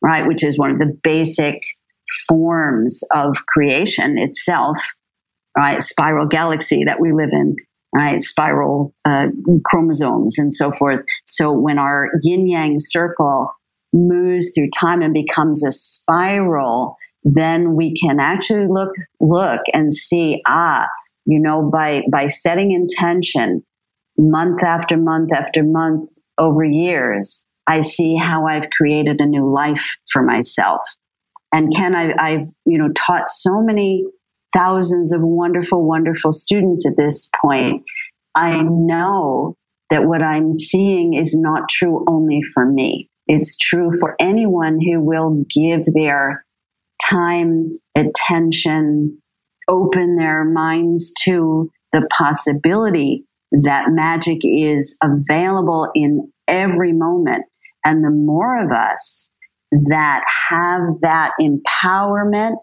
right? 0.00 0.26
Which 0.26 0.42
is 0.42 0.58
one 0.58 0.70
of 0.70 0.78
the 0.78 0.96
basic 1.02 1.62
forms 2.26 3.02
of 3.14 3.36
creation 3.46 4.16
itself, 4.16 4.78
right? 5.56 5.82
Spiral 5.82 6.26
galaxy 6.26 6.84
that 6.84 7.00
we 7.00 7.12
live 7.12 7.30
in 7.32 7.56
right? 7.92 8.20
Spiral 8.20 8.94
uh, 9.04 9.26
chromosomes 9.64 10.38
and 10.38 10.52
so 10.52 10.70
forth. 10.70 11.04
So 11.26 11.52
when 11.52 11.78
our 11.78 12.10
yin 12.22 12.48
yang 12.48 12.76
circle 12.78 13.52
moves 13.92 14.52
through 14.54 14.70
time 14.70 15.02
and 15.02 15.14
becomes 15.14 15.64
a 15.64 15.72
spiral, 15.72 16.96
then 17.24 17.74
we 17.74 17.94
can 17.94 18.20
actually 18.20 18.66
look 18.66 18.94
look 19.20 19.60
and 19.74 19.92
see 19.92 20.40
ah 20.46 20.86
you 21.26 21.38
know 21.40 21.68
by 21.70 22.02
by 22.10 22.26
setting 22.28 22.70
intention 22.70 23.62
month 24.16 24.62
after 24.62 24.96
month 24.96 25.30
after 25.30 25.62
month 25.62 26.10
over 26.38 26.64
years 26.64 27.46
i 27.66 27.82
see 27.82 28.16
how 28.16 28.46
i've 28.46 28.70
created 28.70 29.20
a 29.20 29.26
new 29.26 29.52
life 29.52 29.98
for 30.10 30.22
myself 30.22 30.80
and 31.52 31.74
ken 31.76 31.94
I, 31.94 32.14
i've 32.18 32.44
you 32.64 32.78
know 32.78 32.88
taught 32.94 33.28
so 33.28 33.60
many 33.60 34.06
thousands 34.52 35.12
of 35.12 35.20
wonderful, 35.22 35.84
wonderful 35.84 36.32
students 36.32 36.86
at 36.86 36.96
this 36.96 37.30
point, 37.40 37.84
I 38.34 38.62
know 38.62 39.56
that 39.90 40.04
what 40.04 40.22
I'm 40.22 40.54
seeing 40.54 41.14
is 41.14 41.36
not 41.36 41.68
true 41.68 42.04
only 42.08 42.42
for 42.42 42.64
me. 42.64 43.09
It's 43.32 43.56
true 43.56 43.92
for 44.00 44.16
anyone 44.18 44.80
who 44.80 45.00
will 45.00 45.44
give 45.54 45.82
their 45.94 46.44
time, 47.00 47.70
attention, 47.94 49.22
open 49.68 50.16
their 50.16 50.44
minds 50.44 51.12
to 51.22 51.70
the 51.92 52.08
possibility 52.10 53.24
that 53.52 53.84
magic 53.90 54.40
is 54.42 54.98
available 55.00 55.92
in 55.94 56.32
every 56.48 56.92
moment. 56.92 57.44
And 57.84 58.02
the 58.02 58.10
more 58.10 58.64
of 58.64 58.72
us 58.72 59.30
that 59.70 60.24
have 60.48 61.00
that 61.02 61.34
empowerment 61.40 62.56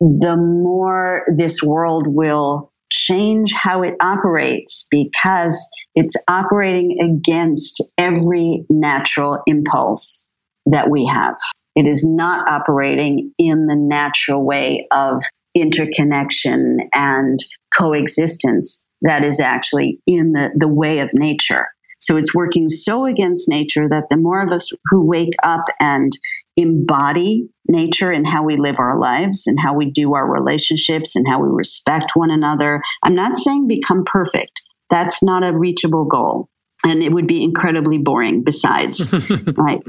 the 0.00 0.34
more 0.36 1.26
this 1.36 1.62
world 1.62 2.06
will 2.06 2.69
change 3.10 3.52
how 3.52 3.82
it 3.82 3.94
operates 4.00 4.86
because 4.90 5.68
it's 5.94 6.16
operating 6.28 6.98
against 7.00 7.82
every 7.98 8.64
natural 8.70 9.42
impulse 9.46 10.28
that 10.66 10.88
we 10.88 11.06
have. 11.06 11.36
It 11.74 11.86
is 11.86 12.04
not 12.04 12.48
operating 12.48 13.32
in 13.38 13.66
the 13.66 13.76
natural 13.76 14.44
way 14.44 14.86
of 14.90 15.22
interconnection 15.54 16.78
and 16.94 17.38
coexistence 17.76 18.84
that 19.02 19.24
is 19.24 19.40
actually 19.40 19.98
in 20.06 20.32
the, 20.32 20.50
the 20.54 20.68
way 20.68 21.00
of 21.00 21.10
nature. 21.14 21.66
So 21.98 22.16
it's 22.16 22.34
working 22.34 22.68
so 22.68 23.06
against 23.06 23.48
nature 23.48 23.88
that 23.88 24.08
the 24.08 24.16
more 24.16 24.42
of 24.42 24.52
us 24.52 24.68
who 24.90 25.06
wake 25.06 25.34
up 25.42 25.64
and 25.80 26.12
embody 26.60 27.48
nature 27.68 28.10
and 28.10 28.26
how 28.26 28.44
we 28.44 28.56
live 28.56 28.76
our 28.78 28.98
lives 28.98 29.46
and 29.46 29.58
how 29.58 29.74
we 29.74 29.90
do 29.90 30.14
our 30.14 30.28
relationships 30.28 31.16
and 31.16 31.26
how 31.28 31.40
we 31.40 31.48
respect 31.50 32.12
one 32.14 32.30
another, 32.30 32.82
I'm 33.02 33.14
not 33.14 33.38
saying 33.38 33.66
become 33.66 34.04
perfect. 34.04 34.62
That's 34.88 35.22
not 35.22 35.44
a 35.44 35.56
reachable 35.56 36.06
goal. 36.06 36.48
And 36.82 37.02
it 37.02 37.12
would 37.12 37.26
be 37.26 37.44
incredibly 37.44 37.98
boring 37.98 38.42
besides 38.42 39.12
right? 39.56 39.82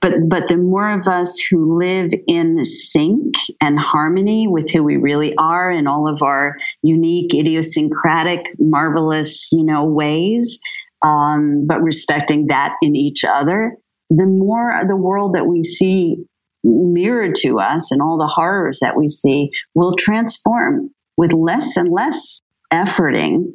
But 0.00 0.14
but 0.26 0.48
the 0.48 0.56
more 0.56 0.90
of 0.90 1.06
us 1.06 1.38
who 1.38 1.78
live 1.78 2.12
in 2.26 2.64
sync 2.64 3.34
and 3.60 3.78
harmony 3.78 4.48
with 4.48 4.70
who 4.70 4.82
we 4.82 4.96
really 4.96 5.36
are 5.36 5.70
in 5.70 5.86
all 5.86 6.08
of 6.08 6.22
our 6.22 6.56
unique 6.82 7.34
idiosyncratic 7.34 8.46
marvelous 8.58 9.50
you 9.52 9.64
know 9.64 9.84
ways 9.84 10.60
um, 11.02 11.66
but 11.66 11.82
respecting 11.82 12.46
that 12.48 12.74
in 12.82 12.94
each 12.94 13.24
other, 13.24 13.76
the 14.10 14.26
more 14.26 14.82
the 14.86 14.96
world 14.96 15.34
that 15.34 15.46
we 15.46 15.62
see 15.62 16.16
mirrored 16.62 17.36
to 17.36 17.58
us 17.58 17.90
and 17.90 18.02
all 18.02 18.18
the 18.18 18.26
horrors 18.26 18.80
that 18.80 18.96
we 18.96 19.08
see 19.08 19.50
will 19.74 19.94
transform 19.96 20.90
with 21.16 21.32
less 21.32 21.76
and 21.76 21.88
less 21.88 22.40
efforting 22.72 23.52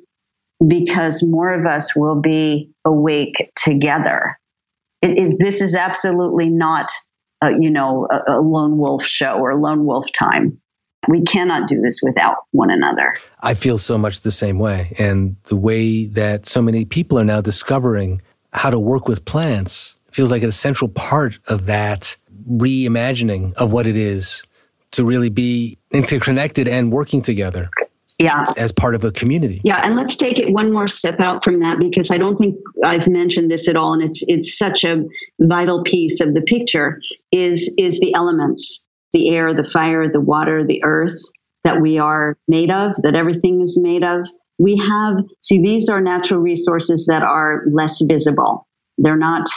because 0.65 1.21
more 1.23 1.53
of 1.53 1.65
us 1.65 1.95
will 1.95 2.19
be 2.21 2.71
awake 2.85 3.51
together. 3.55 4.39
It, 5.01 5.19
it, 5.19 5.35
this 5.39 5.61
is 5.61 5.75
absolutely 5.75 6.49
not, 6.49 6.91
a, 7.41 7.51
you 7.51 7.69
know, 7.69 8.07
a, 8.09 8.37
a 8.37 8.39
lone 8.39 8.77
wolf 8.77 9.03
show 9.03 9.33
or 9.33 9.55
lone 9.55 9.85
wolf 9.85 10.11
time. 10.13 10.59
We 11.07 11.23
cannot 11.23 11.67
do 11.67 11.79
this 11.79 11.99
without 12.01 12.37
one 12.51 12.71
another. 12.71 13.13
I 13.41 13.53
feel 13.53 13.77
so 13.77 13.97
much 13.97 14.21
the 14.21 14.31
same 14.31 14.57
way. 14.57 14.95
And 14.97 15.35
the 15.43 15.55
way 15.55 16.05
that 16.07 16.47
so 16.47 16.61
many 16.61 16.85
people 16.85 17.19
are 17.19 17.25
now 17.25 17.41
discovering 17.41 18.23
how 18.53 18.71
to 18.71 18.79
work 18.79 19.07
with 19.07 19.25
plants 19.25 19.97
feels 20.16 20.32
like 20.32 20.43
a 20.43 20.51
central 20.51 20.89
part 20.89 21.39
of 21.47 21.66
that 21.66 22.16
reimagining 22.49 23.53
of 23.55 23.72
what 23.72 23.86
it 23.86 23.97
is 23.97 24.43
to 24.91 25.03
really 25.03 25.30
be 25.30 25.78
interconnected 25.91 26.68
and 26.68 26.91
working 26.91 27.22
together. 27.22 27.70
Yeah. 28.18 28.53
As 28.55 28.72
part 28.72 28.95
of 28.95 29.03
a 29.03 29.11
community. 29.11 29.59
Yeah, 29.66 29.82
and 29.84 29.97
let's 29.97 30.16
take 30.16 30.39
it 30.39 30.53
one 30.53 30.72
more 30.72 30.88
step 30.88 31.20
out 31.20 31.43
from 31.43 31.59
that 31.59 31.80
because 31.80 32.11
I 32.11 32.18
don't 32.18 32.38
think 32.38 32.55
I've 32.82 33.07
mentioned 33.07 33.51
this 33.51 33.68
at 33.68 33.76
all 33.76 33.91
and 33.91 34.01
it's 34.01 34.24
it's 34.28 34.57
such 34.57 34.86
a 34.86 35.03
vital 35.41 35.84
piece 35.84 36.22
of 36.22 36.34
the 36.34 36.41
picture 36.41 36.97
is 37.34 37.76
is 37.78 37.99
the 37.99 38.13
elements 38.13 38.86
the 39.16 39.30
air, 39.30 39.53
the 39.53 39.63
fire, 39.63 40.09
the 40.09 40.20
water, 40.20 40.66
the 40.66 40.84
earth 40.84 41.22
that 41.63 41.82
we 41.82 41.97
are 41.99 42.38
made 42.49 42.70
of, 42.70 42.95
that 43.01 43.16
everything 43.16 43.61
is 43.61 43.80
made 43.82 44.03
of. 44.03 44.28
We 44.59 44.78
have, 44.78 45.24
see, 45.41 45.61
these 45.61 45.88
are 45.88 46.01
natural 46.01 46.41
resources 46.41 47.05
that 47.07 47.24
are 47.24 47.63
less 47.72 48.01
visible. 48.01 48.68
They're 48.97 49.18
not 49.18 49.47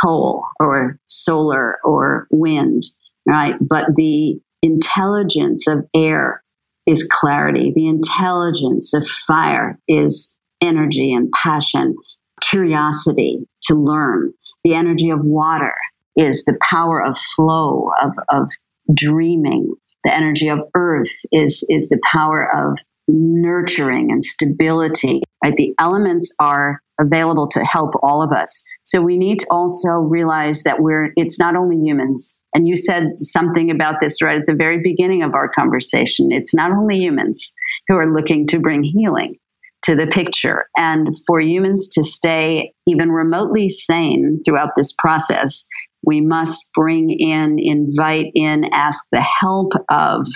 coal 0.00 0.44
or 0.60 0.98
solar 1.06 1.78
or 1.84 2.26
wind, 2.30 2.82
right? 3.26 3.56
But 3.60 3.94
the 3.94 4.40
intelligence 4.62 5.66
of 5.68 5.86
air 5.94 6.42
is 6.86 7.08
clarity. 7.10 7.72
The 7.74 7.88
intelligence 7.88 8.94
of 8.94 9.06
fire 9.06 9.78
is 9.86 10.38
energy 10.60 11.12
and 11.12 11.30
passion, 11.32 11.96
curiosity 12.40 13.46
to 13.64 13.74
learn. 13.74 14.32
The 14.64 14.74
energy 14.74 15.10
of 15.10 15.24
water 15.24 15.74
is 16.16 16.44
the 16.44 16.58
power 16.60 17.02
of 17.02 17.16
flow, 17.16 17.90
of, 18.00 18.12
of 18.28 18.48
dreaming. 18.92 19.74
The 20.04 20.14
energy 20.14 20.48
of 20.48 20.64
earth 20.74 21.14
is, 21.30 21.64
is 21.68 21.88
the 21.88 22.00
power 22.02 22.44
of 22.44 22.78
nurturing 23.12 24.10
and 24.10 24.24
stability. 24.24 25.22
Right? 25.44 25.54
The 25.54 25.74
elements 25.78 26.34
are 26.40 26.80
available 27.00 27.48
to 27.48 27.60
help 27.60 27.94
all 28.02 28.22
of 28.22 28.32
us. 28.32 28.64
So 28.84 29.00
we 29.00 29.16
need 29.16 29.40
to 29.40 29.46
also 29.50 29.90
realize 29.90 30.64
that 30.64 30.80
we're, 30.80 31.10
it's 31.16 31.38
not 31.38 31.56
only 31.56 31.78
humans. 31.78 32.40
And 32.54 32.66
you 32.66 32.76
said 32.76 33.14
something 33.16 33.70
about 33.70 33.96
this 34.00 34.22
right 34.22 34.38
at 34.38 34.46
the 34.46 34.54
very 34.54 34.80
beginning 34.82 35.22
of 35.22 35.34
our 35.34 35.48
conversation. 35.48 36.28
It's 36.30 36.54
not 36.54 36.70
only 36.70 36.98
humans 36.98 37.54
who 37.88 37.96
are 37.96 38.12
looking 38.12 38.46
to 38.48 38.60
bring 38.60 38.82
healing 38.82 39.34
to 39.82 39.96
the 39.96 40.06
picture. 40.06 40.66
And 40.76 41.08
for 41.26 41.40
humans 41.40 41.88
to 41.94 42.04
stay 42.04 42.72
even 42.86 43.10
remotely 43.10 43.68
sane 43.68 44.40
throughout 44.44 44.70
this 44.76 44.92
process, 44.92 45.66
we 46.04 46.20
must 46.20 46.70
bring 46.74 47.10
in, 47.10 47.58
invite 47.58 48.32
in, 48.34 48.64
ask 48.72 49.04
the 49.12 49.20
help 49.20 49.72
of 49.88 50.26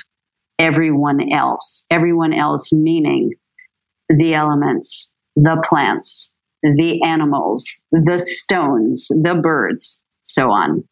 everyone 0.59 1.33
else. 1.33 1.85
Everyone 1.91 2.33
else 2.33 2.73
meaning 2.73 3.33
the 4.09 4.35
elements, 4.35 5.13
the 5.35 5.63
plants, 5.69 6.35
the 6.63 7.03
animals, 7.05 7.83
the 7.93 8.19
stones, 8.19 9.09
the 9.09 9.35
birds, 9.35 10.05
so 10.23 10.51
on. 10.51 10.85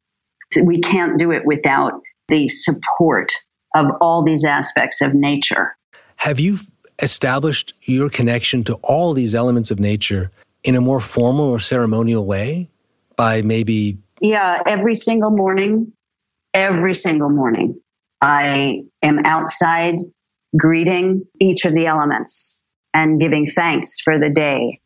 We 0.62 0.80
can't 0.80 1.18
do 1.18 1.32
it 1.32 1.44
without 1.44 1.92
the 2.28 2.48
support 2.48 3.32
of 3.74 3.86
all 4.00 4.22
these 4.22 4.44
aspects 4.44 5.00
of 5.00 5.14
nature. 5.14 5.76
Have 6.16 6.38
you 6.38 6.58
established 7.00 7.74
your 7.82 8.08
connection 8.08 8.62
to 8.64 8.74
all 8.74 9.14
these 9.14 9.34
elements 9.34 9.70
of 9.70 9.80
nature 9.80 10.30
in 10.62 10.74
a 10.74 10.80
more 10.80 11.00
formal 11.00 11.46
or 11.46 11.58
ceremonial 11.58 12.24
way 12.24 12.70
by 13.16 13.42
maybe? 13.42 13.98
Yeah, 14.20 14.62
every 14.66 14.94
single 14.94 15.30
morning, 15.30 15.92
every 16.52 16.94
single 16.94 17.30
morning, 17.30 17.80
I 18.24 18.84
am 19.02 19.18
outside 19.26 19.96
greeting 20.58 21.24
each 21.38 21.66
of 21.66 21.74
the 21.74 21.86
elements 21.86 22.58
and 22.94 23.20
giving 23.20 23.44
thanks 23.44 24.00
for 24.00 24.18
the 24.18 24.30
day 24.30 24.80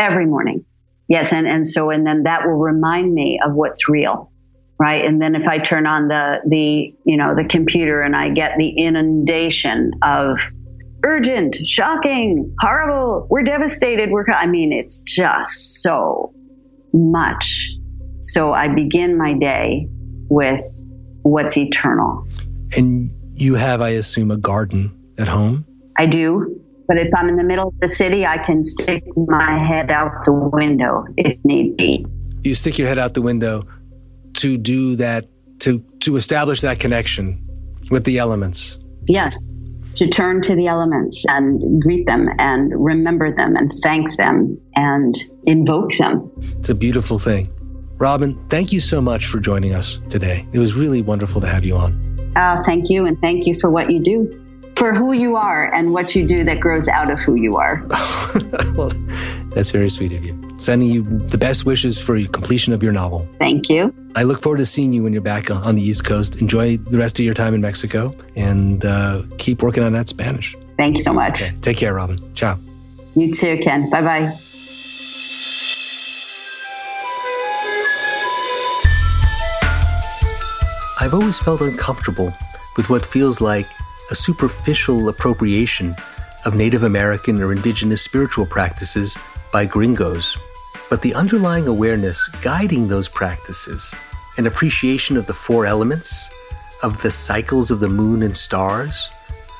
every 0.00 0.26
morning. 0.26 0.64
Yes. 1.08 1.32
And, 1.32 1.46
and 1.46 1.64
so, 1.64 1.90
and 1.90 2.04
then 2.04 2.24
that 2.24 2.44
will 2.44 2.58
remind 2.58 3.14
me 3.14 3.38
of 3.44 3.54
what's 3.54 3.88
real. 3.88 4.32
Right. 4.80 5.04
And 5.04 5.22
then 5.22 5.36
if 5.36 5.46
I 5.46 5.58
turn 5.58 5.86
on 5.86 6.08
the, 6.08 6.40
the, 6.48 6.92
you 7.04 7.16
know, 7.16 7.36
the 7.36 7.44
computer 7.44 8.00
and 8.00 8.16
I 8.16 8.30
get 8.30 8.58
the 8.58 8.70
inundation 8.70 9.92
of 10.02 10.40
urgent, 11.04 11.54
shocking, 11.64 12.52
horrible, 12.58 13.28
we're 13.30 13.44
devastated. 13.44 14.10
We're, 14.10 14.24
I 14.28 14.46
mean, 14.46 14.72
it's 14.72 15.02
just 15.02 15.82
so 15.82 16.34
much. 16.92 17.76
So 18.22 18.52
I 18.52 18.74
begin 18.74 19.16
my 19.16 19.34
day 19.34 19.86
with 20.28 20.64
what's 21.22 21.56
eternal. 21.56 22.26
And 22.76 23.10
you 23.34 23.54
have, 23.54 23.80
I 23.80 23.90
assume, 23.90 24.30
a 24.30 24.36
garden 24.36 25.14
at 25.18 25.28
home? 25.28 25.66
I 25.98 26.06
do. 26.06 26.58
But 26.88 26.98
if 26.98 27.08
I'm 27.16 27.28
in 27.28 27.36
the 27.36 27.44
middle 27.44 27.68
of 27.68 27.80
the 27.80 27.88
city, 27.88 28.26
I 28.26 28.38
can 28.38 28.62
stick 28.62 29.04
my 29.16 29.58
head 29.58 29.90
out 29.90 30.24
the 30.24 30.32
window 30.32 31.04
if 31.16 31.36
need 31.44 31.76
be. 31.76 32.04
You 32.44 32.54
stick 32.54 32.78
your 32.78 32.88
head 32.88 32.98
out 32.98 33.14
the 33.14 33.22
window 33.22 33.62
to 34.34 34.56
do 34.56 34.96
that, 34.96 35.26
to, 35.60 35.84
to 36.00 36.16
establish 36.16 36.60
that 36.62 36.80
connection 36.80 37.46
with 37.90 38.04
the 38.04 38.18
elements. 38.18 38.78
Yes. 39.06 39.38
To 39.96 40.08
turn 40.08 40.42
to 40.42 40.54
the 40.54 40.66
elements 40.66 41.24
and 41.28 41.80
greet 41.80 42.06
them 42.06 42.28
and 42.38 42.72
remember 42.74 43.30
them 43.30 43.56
and 43.56 43.70
thank 43.82 44.16
them 44.16 44.58
and 44.74 45.14
invoke 45.44 45.92
them. 45.98 46.30
It's 46.58 46.70
a 46.70 46.74
beautiful 46.74 47.18
thing. 47.18 47.50
Robin, 47.96 48.34
thank 48.48 48.72
you 48.72 48.80
so 48.80 49.00
much 49.00 49.26
for 49.26 49.38
joining 49.38 49.74
us 49.74 50.00
today. 50.08 50.46
It 50.52 50.58
was 50.58 50.74
really 50.74 51.02
wonderful 51.02 51.40
to 51.42 51.46
have 51.46 51.64
you 51.64 51.76
on. 51.76 52.11
Uh, 52.36 52.62
thank 52.64 52.90
you, 52.90 53.06
and 53.06 53.20
thank 53.20 53.46
you 53.46 53.58
for 53.60 53.70
what 53.70 53.90
you 53.90 54.00
do 54.00 54.42
for 54.76 54.94
who 54.94 55.12
you 55.12 55.36
are 55.36 55.72
and 55.72 55.92
what 55.92 56.14
you 56.14 56.26
do 56.26 56.44
that 56.44 56.58
grows 56.60 56.88
out 56.88 57.10
of 57.10 57.20
who 57.20 57.34
you 57.34 57.56
are. 57.56 57.84
well, 58.74 58.90
that's 59.50 59.70
very 59.70 59.88
sweet 59.88 60.12
of 60.12 60.24
you. 60.24 60.56
Sending 60.58 60.90
you 60.90 61.02
the 61.02 61.38
best 61.38 61.64
wishes 61.64 62.00
for 62.00 62.20
completion 62.28 62.72
of 62.72 62.82
your 62.82 62.92
novel. 62.92 63.28
Thank 63.38 63.68
you. 63.68 63.94
I 64.14 64.22
look 64.22 64.42
forward 64.42 64.58
to 64.58 64.66
seeing 64.66 64.92
you 64.92 65.02
when 65.02 65.12
you're 65.12 65.22
back 65.22 65.50
on 65.50 65.74
the 65.74 65.82
East 65.82 66.04
Coast. 66.04 66.40
Enjoy 66.40 66.76
the 66.76 66.98
rest 66.98 67.18
of 67.18 67.24
your 67.24 67.34
time 67.34 67.54
in 67.54 67.60
Mexico 67.60 68.14
and 68.36 68.84
uh, 68.84 69.22
keep 69.38 69.62
working 69.62 69.82
on 69.82 69.92
that 69.92 70.08
Spanish. 70.08 70.56
Thank 70.78 70.94
you 70.94 71.00
so 71.00 71.12
much. 71.12 71.42
Okay. 71.42 71.56
Take 71.60 71.76
care, 71.76 71.94
Robin. 71.94 72.18
Ciao. 72.34 72.58
You 73.14 73.30
too, 73.30 73.58
Ken. 73.58 73.90
Bye 73.90 74.02
bye. 74.02 74.36
I've 81.02 81.14
always 81.14 81.40
felt 81.40 81.62
uncomfortable 81.62 82.32
with 82.76 82.88
what 82.88 83.04
feels 83.04 83.40
like 83.40 83.66
a 84.12 84.14
superficial 84.14 85.08
appropriation 85.08 85.96
of 86.44 86.54
Native 86.54 86.84
American 86.84 87.42
or 87.42 87.50
indigenous 87.50 88.02
spiritual 88.02 88.46
practices 88.46 89.16
by 89.52 89.64
gringos, 89.64 90.38
but 90.88 91.02
the 91.02 91.12
underlying 91.14 91.66
awareness 91.66 92.24
guiding 92.40 92.86
those 92.86 93.08
practices, 93.08 93.92
an 94.38 94.46
appreciation 94.46 95.16
of 95.16 95.26
the 95.26 95.34
four 95.34 95.66
elements, 95.66 96.30
of 96.84 97.02
the 97.02 97.10
cycles 97.10 97.72
of 97.72 97.80
the 97.80 97.88
moon 97.88 98.22
and 98.22 98.36
stars, 98.36 99.10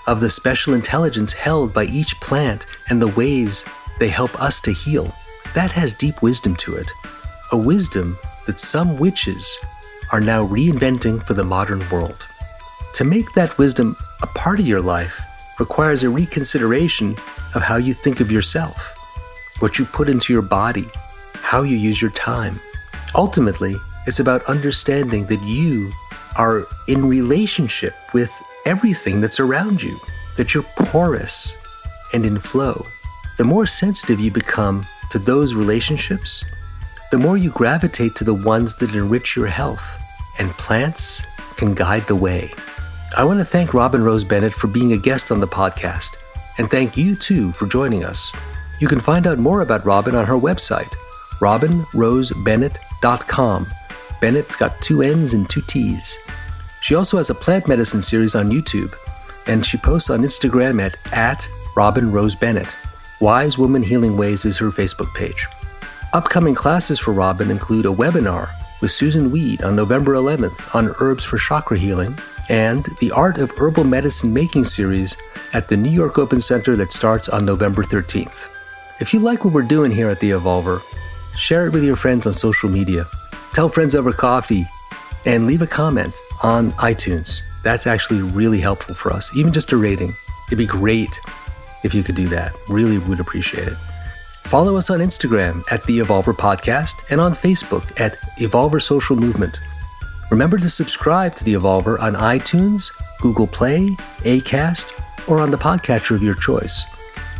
of 0.07 0.21
the 0.21 0.31
special 0.31 0.75
intelligence 0.75 1.33
held 1.33 1.75
by 1.75 1.87
each 1.87 2.21
plant 2.21 2.67
and 2.89 3.03
the 3.03 3.15
ways 3.19 3.65
they 3.99 4.09
help 4.09 4.41
us 4.41 4.61
to 4.61 4.71
heal, 4.73 5.13
that 5.57 5.73
has 5.73 5.93
deep 5.93 6.23
wisdom 6.23 6.55
to 6.55 6.77
it. 6.77 6.93
A 7.51 7.57
wisdom 7.57 8.17
that 8.47 8.61
some 8.61 8.97
witches 8.97 9.59
are 10.13 10.21
now 10.21 10.47
reinventing 10.47 11.23
for 11.27 11.35
the 11.35 11.45
modern 11.45 11.89
world. 11.91 12.27
To 12.95 13.05
make 13.05 13.33
that 13.33 13.57
wisdom 13.59 13.97
a 14.23 14.27
part 14.29 14.61
of 14.61 14.67
your 14.67 14.83
life 14.83 15.21
requires 15.59 16.05
a 16.05 16.11
reconsideration 16.11 17.17
of 17.55 17.63
how 17.63 17.77
you 17.77 17.95
think 17.95 18.21
of 18.21 18.31
yourself, 18.31 18.97
what 19.61 19.79
you 19.79 19.85
put 19.85 20.09
into 20.09 20.33
your 20.33 20.43
body, 20.43 20.89
how 21.35 21.63
you 21.63 21.77
use 21.77 22.01
your 22.01 22.11
time. 22.11 22.61
Ultimately, 23.15 23.77
it's 24.07 24.21
about 24.21 24.45
understanding 24.45 25.27
that 25.27 25.43
you 25.43 25.93
are 26.37 26.67
in 26.89 27.07
relationship 27.07 27.95
with 28.13 28.33
everything 28.67 29.21
that's 29.21 29.41
around 29.41 29.83
you, 29.83 29.99
that 30.37 30.55
you're 30.55 30.63
porous 30.77 31.57
and 32.13 32.27
in 32.27 32.39
flow. 32.39 32.87
The 33.39 33.45
more 33.45 33.67
sensitive 33.67 34.21
you 34.21 34.31
become 34.31 34.87
to 35.11 35.19
those 35.19 35.55
relationships, 35.55 36.45
the 37.11 37.19
more 37.19 37.37
you 37.37 37.51
gravitate 37.51 38.15
to 38.17 38.25
the 38.25 38.35
ones 38.35 38.77
that 38.77 38.95
enrich 38.95 39.37
your 39.37 39.47
health, 39.47 40.02
and 40.39 40.51
plants 40.53 41.23
can 41.57 41.75
guide 41.75 42.07
the 42.07 42.17
way. 42.17 42.51
I 43.17 43.25
want 43.25 43.41
to 43.41 43.45
thank 43.45 43.75
Robin 43.75 44.03
Rose 44.03 44.25
Bennett 44.25 44.55
for 44.55 44.69
being 44.69 44.93
a 44.93 44.99
guest 44.99 45.31
on 45.31 45.41
the 45.41 45.47
podcast, 45.47 46.17
and 46.59 46.71
thank 46.71 46.97
you 46.97 47.15
too 47.15 47.53
for 47.53 47.67
joining 47.67 48.05
us. 48.05 48.33
You 48.81 48.89
can 48.89 49.01
find 49.01 49.27
out 49.27 49.39
more 49.39 49.61
about 49.61 49.85
Robin 49.85 50.15
on 50.15 50.25
her 50.27 50.39
website, 50.39 50.95
robinrosebennett.com. 51.41 53.67
Bennett's 54.21 54.57
got 54.57 54.81
two 54.81 55.03
N's 55.03 55.35
and 55.35 55.51
two 55.51 55.61
T's. 55.63 56.17
She 56.81 56.95
also 56.95 57.17
has 57.19 57.31
a 57.31 57.35
plant 57.35 57.69
medicine 57.69 58.03
series 58.03 58.35
on 58.35 58.51
YouTube, 58.51 58.95
and 59.47 59.65
she 59.65 59.77
posts 59.77 60.11
on 60.11 60.23
Instagram 60.23 60.83
at, 60.83 60.97
at 61.13 61.47
Robin 61.77 62.11
Rose 62.11 62.35
Bennett. 62.35 62.75
Wise 63.21 63.59
Woman 63.59 63.83
Healing 63.83 64.17
Ways 64.17 64.45
is 64.45 64.59
her 64.59 64.71
Facebook 64.71 65.15
page. 65.15 65.47
Upcoming 66.13 66.55
classes 66.55 66.99
for 66.99 67.13
Robin 67.13 67.51
include 67.51 67.87
a 67.87 67.91
webinar 67.91 68.51
with 68.83 68.91
Susun 68.91 69.31
Weed 69.31 69.63
on 69.63 69.77
November 69.77 70.15
11th 70.15 70.75
on 70.75 70.95
herbs 70.99 71.25
for 71.25 71.39
chakra 71.39 71.79
healing 71.79 72.19
and 72.49 72.85
the 73.01 73.13
Art 73.13 73.39
of 73.39 73.53
Herbal 73.53 73.85
Medicine 73.85 74.35
Making 74.35 74.65
series 74.65 75.17
at 75.53 75.69
the 75.69 75.77
New 75.77 75.89
York 75.89 76.19
Open 76.19 76.41
Center 76.41 76.75
that 76.77 76.93
starts 76.93 77.29
on 77.29 77.45
November 77.45 77.85
13th. 77.85 78.49
If 79.01 79.15
you 79.15 79.21
like 79.21 79.45
what 79.45 79.55
we're 79.55 79.63
doing 79.63 79.93
here 79.93 80.11
at 80.11 80.19
The 80.19 80.33
Evolver, 80.33 80.83
share 81.37 81.67
it 81.67 81.73
with 81.73 81.85
your 81.85 81.95
friends 81.95 82.27
on 82.27 82.33
social 82.33 82.69
media, 82.69 83.07
tell 83.53 83.69
friends 83.69 83.95
over 83.95 84.13
coffee, 84.13 84.69
and 85.25 85.47
leave 85.47 85.63
a 85.63 85.67
comment 85.67 86.13
on 86.43 86.73
iTunes. 86.73 87.43
That's 87.63 87.87
actually 87.87 88.23
really 88.23 88.59
helpful 88.59 88.97
for 88.97 89.13
us. 89.13 89.35
Even 89.37 89.53
just 89.53 89.71
a 89.71 89.77
rating. 89.77 90.13
It'd 90.49 90.59
be 90.59 90.67
great 90.67 91.21
if 91.85 91.95
you 91.95 92.03
could 92.03 92.17
do 92.17 92.29
that. 92.31 92.53
Really 92.69 92.99
would 92.99 93.21
appreciate 93.21 93.69
it. 93.69 93.77
Follow 94.45 94.77
us 94.77 94.91
on 94.91 95.01
Instagram 95.01 95.65
at 95.71 95.83
The 95.85 96.01
Evolver 96.01 96.35
Podcast 96.35 96.95
and 97.11 97.21
on 97.21 97.35
Facebook 97.35 97.99
at 97.99 98.19
Evolver 98.39 98.83
Social 98.83 99.17
Movement. 99.17 99.59
Remember 100.31 100.59
to 100.59 100.69
subscribe 100.69 101.35
to 101.37 101.45
The 101.45 101.55
Evolver 101.55 101.99
on 102.01 102.15
iTunes, 102.15 102.91
Google 103.21 103.47
Play, 103.47 103.89
Acast, 104.21 104.91
or 105.29 105.41
on 105.41 105.51
the 105.51 105.59
podcatcher 105.59 106.15
of 106.15 106.23
your 106.23 106.35
choice. 106.35 106.85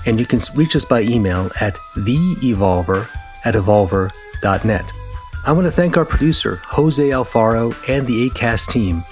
And 0.07 0.19
you 0.19 0.27
can 0.27 0.41
reach 0.55 0.75
us 0.75 0.85
by 0.85 1.03
email 1.03 1.51
at 1.61 1.77
theevolver 1.97 3.09
at 3.45 3.55
evolver.net. 3.55 4.93
I 5.45 5.53
want 5.53 5.67
to 5.67 5.71
thank 5.71 5.97
our 5.97 6.05
producer, 6.05 6.61
Jose 6.65 7.03
Alfaro, 7.03 7.75
and 7.89 8.07
the 8.07 8.31
ACAST 8.31 8.71
team. 8.71 9.05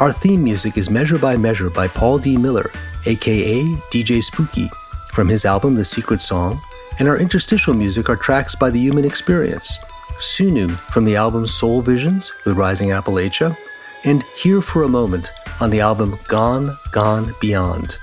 Our 0.00 0.12
theme 0.12 0.42
music 0.42 0.78
is 0.78 0.90
Measure 0.90 1.18
by 1.18 1.36
Measure 1.36 1.70
by 1.70 1.88
Paul 1.88 2.18
D. 2.18 2.36
Miller, 2.36 2.70
aka 3.04 3.64
DJ 3.64 4.22
Spooky, 4.22 4.70
from 5.12 5.28
his 5.28 5.44
album 5.44 5.74
The 5.74 5.84
Secret 5.84 6.20
Song, 6.20 6.60
and 6.98 7.08
our 7.08 7.18
interstitial 7.18 7.74
music 7.74 8.08
are 8.08 8.16
tracks 8.16 8.54
by 8.54 8.70
The 8.70 8.80
Human 8.80 9.04
Experience, 9.04 9.78
Sunu 10.18 10.76
from 10.90 11.04
the 11.04 11.16
album 11.16 11.46
Soul 11.46 11.80
Visions 11.80 12.32
with 12.44 12.56
Rising 12.56 12.90
Appalachia, 12.90 13.56
and 14.04 14.22
Here 14.36 14.60
for 14.60 14.82
a 14.82 14.88
Moment 14.88 15.30
on 15.60 15.70
the 15.70 15.80
album 15.80 16.18
Gone, 16.28 16.76
Gone 16.92 17.34
Beyond. 17.40 17.98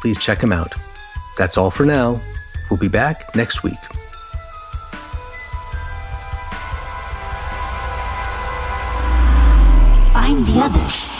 Please 0.00 0.18
check 0.18 0.40
him 0.40 0.52
out. 0.52 0.74
That's 1.36 1.58
all 1.58 1.70
for 1.70 1.84
now. 1.84 2.20
We'll 2.70 2.78
be 2.78 2.88
back 2.88 3.34
next 3.34 3.62
week. 3.62 3.78
Find 10.12 10.46
the 10.46 10.60
others. 10.60 11.19